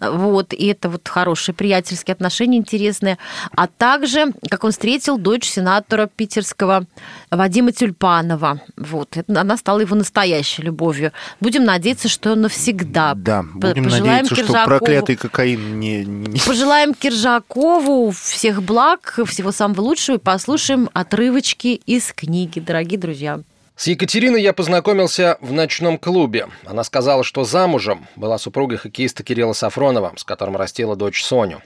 Вот, 0.00 0.52
и 0.52 0.66
это 0.66 0.88
вот 0.88 1.08
хорошие 1.08 1.54
приятельские 1.54 2.12
отношения 2.12 2.58
интересные. 2.58 3.18
А 3.56 3.66
также, 3.66 4.32
как 4.48 4.64
он 4.64 4.70
встретил 4.70 5.18
дочь 5.18 5.48
сенатора 5.48 6.06
питерского 6.14 6.86
Вадима 7.30 7.72
Тюльпанова. 7.72 8.60
Вот, 8.76 9.16
это- 9.16 9.40
она 9.40 9.56
стала 9.56 9.80
его 9.80 9.96
настоящей 9.96 10.62
любовью. 10.62 11.12
Будем 11.40 11.64
надеяться, 11.64 12.08
что 12.08 12.34
навсегда. 12.36 13.14
Да, 13.14 13.42
будем 13.54 13.84
пожелаем 13.84 14.04
надеяться, 14.24 14.34
что 14.36 14.44
Киржакову- 14.44 14.64
проклятый 14.66 15.16
кокаин 15.16 15.80
не... 15.80 15.87
не- 16.04 16.40
Пожелаем 16.46 16.94
Киржакову 16.94 18.10
всех 18.10 18.62
благ, 18.62 19.18
всего 19.26 19.52
самого 19.52 19.80
лучшего 19.82 20.16
и 20.16 20.20
послушаем 20.20 20.88
отрывочки 20.92 21.80
из 21.86 22.12
книги, 22.12 22.60
дорогие 22.60 22.98
друзья. 22.98 23.40
С 23.76 23.86
Екатериной 23.86 24.42
я 24.42 24.52
познакомился 24.52 25.38
в 25.40 25.52
ночном 25.52 25.98
клубе. 25.98 26.48
Она 26.66 26.82
сказала, 26.82 27.22
что 27.22 27.44
замужем 27.44 28.08
была 28.16 28.36
супруга 28.36 28.76
хоккеиста 28.76 29.22
Кирилла 29.22 29.52
Сафронова, 29.52 30.14
с 30.16 30.24
которым 30.24 30.56
растила 30.56 30.96
дочь 30.96 31.22
Соню. 31.22 31.62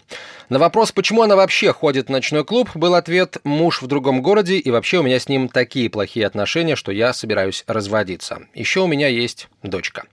На 0.50 0.58
вопрос, 0.58 0.92
почему 0.92 1.22
она 1.22 1.36
вообще 1.36 1.72
ходит 1.72 2.08
в 2.08 2.10
ночной 2.10 2.44
клуб, 2.44 2.68
был 2.74 2.96
ответ 2.96 3.38
«муж 3.44 3.80
в 3.80 3.86
другом 3.86 4.20
городе, 4.20 4.58
и 4.58 4.70
вообще 4.70 4.98
у 4.98 5.02
меня 5.02 5.18
с 5.18 5.26
ним 5.30 5.48
такие 5.48 5.88
плохие 5.88 6.26
отношения, 6.26 6.76
что 6.76 6.92
я 6.92 7.14
собираюсь 7.14 7.64
разводиться. 7.66 8.40
Еще 8.54 8.80
у 8.80 8.86
меня 8.86 9.08
есть 9.08 9.48
дочка». 9.62 10.04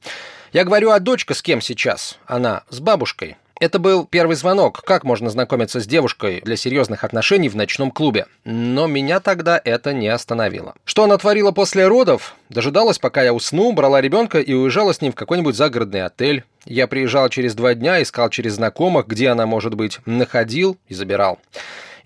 Я 0.53 0.63
говорю, 0.63 0.91
а 0.91 0.99
дочка 0.99 1.33
с 1.33 1.41
кем 1.41 1.61
сейчас? 1.61 2.17
Она 2.25 2.63
с 2.69 2.79
бабушкой. 2.79 3.35
Это 3.59 3.77
был 3.77 4.05
первый 4.05 4.37
звонок. 4.37 4.81
Как 4.85 5.03
можно 5.03 5.29
знакомиться 5.29 5.81
с 5.81 5.85
девушкой 5.85 6.39
для 6.45 6.55
серьезных 6.55 7.03
отношений 7.03 7.49
в 7.49 7.57
ночном 7.57 7.91
клубе? 7.91 8.25
Но 8.45 8.87
меня 8.87 9.19
тогда 9.19 9.59
это 9.61 9.91
не 9.91 10.07
остановило. 10.07 10.75
Что 10.85 11.03
она 11.03 11.17
творила 11.17 11.51
после 11.51 11.85
родов? 11.85 12.35
Дожидалась, 12.47 12.99
пока 12.99 13.21
я 13.21 13.33
усну, 13.33 13.73
брала 13.73 13.99
ребенка 13.99 14.39
и 14.39 14.53
уезжала 14.53 14.93
с 14.93 15.01
ним 15.01 15.11
в 15.11 15.15
какой-нибудь 15.15 15.57
загородный 15.57 16.05
отель 16.05 16.45
Я 16.63 16.87
приезжал 16.87 17.27
через 17.27 17.53
два 17.53 17.73
дня, 17.73 18.01
искал 18.01 18.29
через 18.29 18.53
знакомых, 18.53 19.07
где 19.07 19.27
она 19.27 19.45
может 19.45 19.73
быть, 19.73 19.99
находил 20.05 20.77
и 20.87 20.93
забирал. 20.93 21.37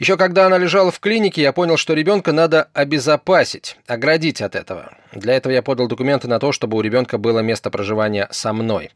Еще 0.03 0.17
когда 0.17 0.47
она 0.47 0.57
лежала 0.57 0.91
в 0.91 0.99
клинике, 0.99 1.41
я 1.41 1.53
понял, 1.53 1.77
что 1.77 1.93
ребенка 1.93 2.33
надо 2.33 2.67
обезопасить, 2.73 3.77
оградить 3.87 4.41
от 4.41 4.53
этого. 4.53 4.91
Для 5.13 5.33
этого 5.33 5.53
я 5.53 5.61
подал 5.61 5.87
документы 5.87 6.27
на 6.27 6.39
то, 6.39 6.51
чтобы 6.51 6.75
у 6.75 6.81
ребенка 6.81 7.17
было 7.17 7.39
место 7.39 7.69
проживания 7.69 8.27
со 8.29 8.51
мной. 8.51 8.91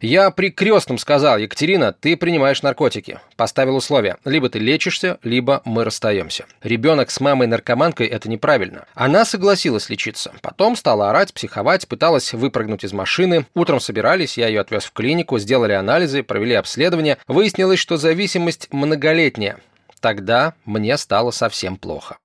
Я 0.00 0.30
при 0.30 0.50
крестном 0.50 0.96
сказал, 0.96 1.36
Екатерина, 1.36 1.92
ты 1.92 2.16
принимаешь 2.16 2.62
наркотики. 2.62 3.20
Поставил 3.36 3.76
условия. 3.76 4.16
Либо 4.24 4.48
ты 4.48 4.58
лечишься, 4.58 5.18
либо 5.22 5.60
мы 5.66 5.84
расстаемся. 5.84 6.46
Ребенок 6.62 7.10
с 7.10 7.20
мамой-наркоманкой– 7.20 8.06
это 8.06 8.30
неправильно. 8.30 8.86
Она 8.94 9.26
согласилась 9.26 9.90
лечиться. 9.90 10.32
Потом 10.40 10.76
стала 10.76 11.10
орать, 11.10 11.34
психовать, 11.34 11.86
пыталась 11.86 12.32
выпрыгнуть 12.32 12.84
из 12.84 12.94
машины. 12.94 13.44
Утром 13.54 13.80
собирались, 13.80 14.38
я 14.38 14.48
ее 14.48 14.60
отвез 14.62 14.86
в 14.86 14.92
клинику, 14.92 15.38
сделали 15.38 15.72
анализы, 15.72 16.22
провели 16.22 16.54
обследование. 16.54 17.18
Выяснилось, 17.26 17.80
что 17.80 17.98
зависимость 17.98 18.68
многолетняя. 18.72 19.58
Тогда 20.00 20.54
мне 20.64 20.96
стало 20.96 21.30
совсем 21.30 21.76
плохо. 21.76 22.18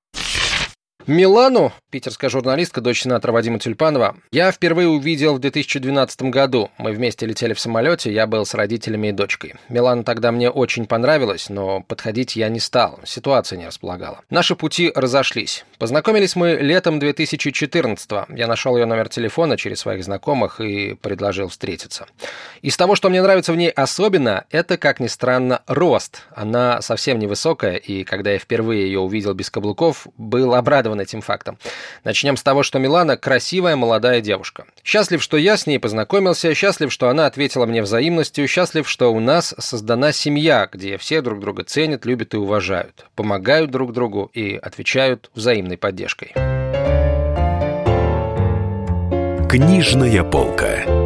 Милану, 1.05 1.73
питерская 1.91 2.29
журналистка, 2.29 2.79
дочь 2.79 3.01
сенатора 3.01 3.33
Вадима 3.33 3.59
Тюльпанова, 3.59 4.15
я 4.31 4.51
впервые 4.53 4.87
увидел 4.87 5.35
в 5.35 5.39
2012 5.39 6.23
году. 6.23 6.71
Мы 6.77 6.93
вместе 6.93 7.25
летели 7.25 7.53
в 7.53 7.59
самолете, 7.59 8.13
я 8.13 8.25
был 8.25 8.45
с 8.45 8.53
родителями 8.53 9.07
и 9.07 9.11
дочкой. 9.11 9.55
Милана 9.67 10.05
тогда 10.05 10.31
мне 10.31 10.49
очень 10.49 10.85
понравилась, 10.85 11.49
но 11.49 11.81
подходить 11.81 12.37
я 12.37 12.47
не 12.47 12.61
стал, 12.61 13.01
ситуация 13.03 13.57
не 13.59 13.67
располагала. 13.67 14.21
Наши 14.29 14.55
пути 14.55 14.93
разошлись. 14.95 15.65
Познакомились 15.77 16.37
мы 16.37 16.53
летом 16.53 16.99
2014 16.99 18.09
-го. 18.09 18.25
Я 18.33 18.47
нашел 18.47 18.77
ее 18.77 18.85
номер 18.85 19.09
телефона 19.09 19.57
через 19.57 19.79
своих 19.79 20.05
знакомых 20.05 20.61
и 20.61 20.93
предложил 20.93 21.49
встретиться. 21.49 22.05
Из 22.61 22.77
того, 22.77 22.95
что 22.95 23.09
мне 23.09 23.21
нравится 23.21 23.51
в 23.51 23.57
ней 23.57 23.69
особенно, 23.69 24.45
это, 24.51 24.77
как 24.77 25.01
ни 25.01 25.07
странно, 25.07 25.63
рост. 25.67 26.21
Она 26.33 26.81
совсем 26.81 27.19
невысокая, 27.19 27.75
и 27.75 28.05
когда 28.05 28.31
я 28.31 28.39
впервые 28.39 28.85
ее 28.85 28.99
увидел 28.99 29.33
без 29.33 29.49
каблуков, 29.49 30.07
был 30.17 30.55
обрадован 30.55 30.92
шокирован 30.93 31.01
этим 31.01 31.21
фактом. 31.21 31.57
Начнем 32.03 32.37
с 32.37 32.43
того, 32.43 32.63
что 32.63 32.79
Милана 32.79 33.17
красивая 33.17 33.75
молодая 33.75 34.21
девушка. 34.21 34.65
Счастлив, 34.83 35.21
что 35.21 35.37
я 35.37 35.57
с 35.57 35.67
ней 35.67 35.79
познакомился, 35.79 36.53
счастлив, 36.53 36.91
что 36.91 37.09
она 37.09 37.25
ответила 37.25 37.65
мне 37.65 37.81
взаимностью, 37.81 38.47
счастлив, 38.47 38.87
что 38.87 39.13
у 39.13 39.19
нас 39.19 39.55
создана 39.57 40.11
семья, 40.11 40.67
где 40.71 40.97
все 40.97 41.21
друг 41.21 41.39
друга 41.39 41.63
ценят, 41.63 42.05
любят 42.05 42.33
и 42.33 42.37
уважают, 42.37 43.05
помогают 43.15 43.71
друг 43.71 43.93
другу 43.93 44.29
и 44.33 44.55
отвечают 44.55 45.29
взаимной 45.35 45.77
поддержкой. 45.77 46.33
Книжная 49.49 50.23
полка. 50.23 51.02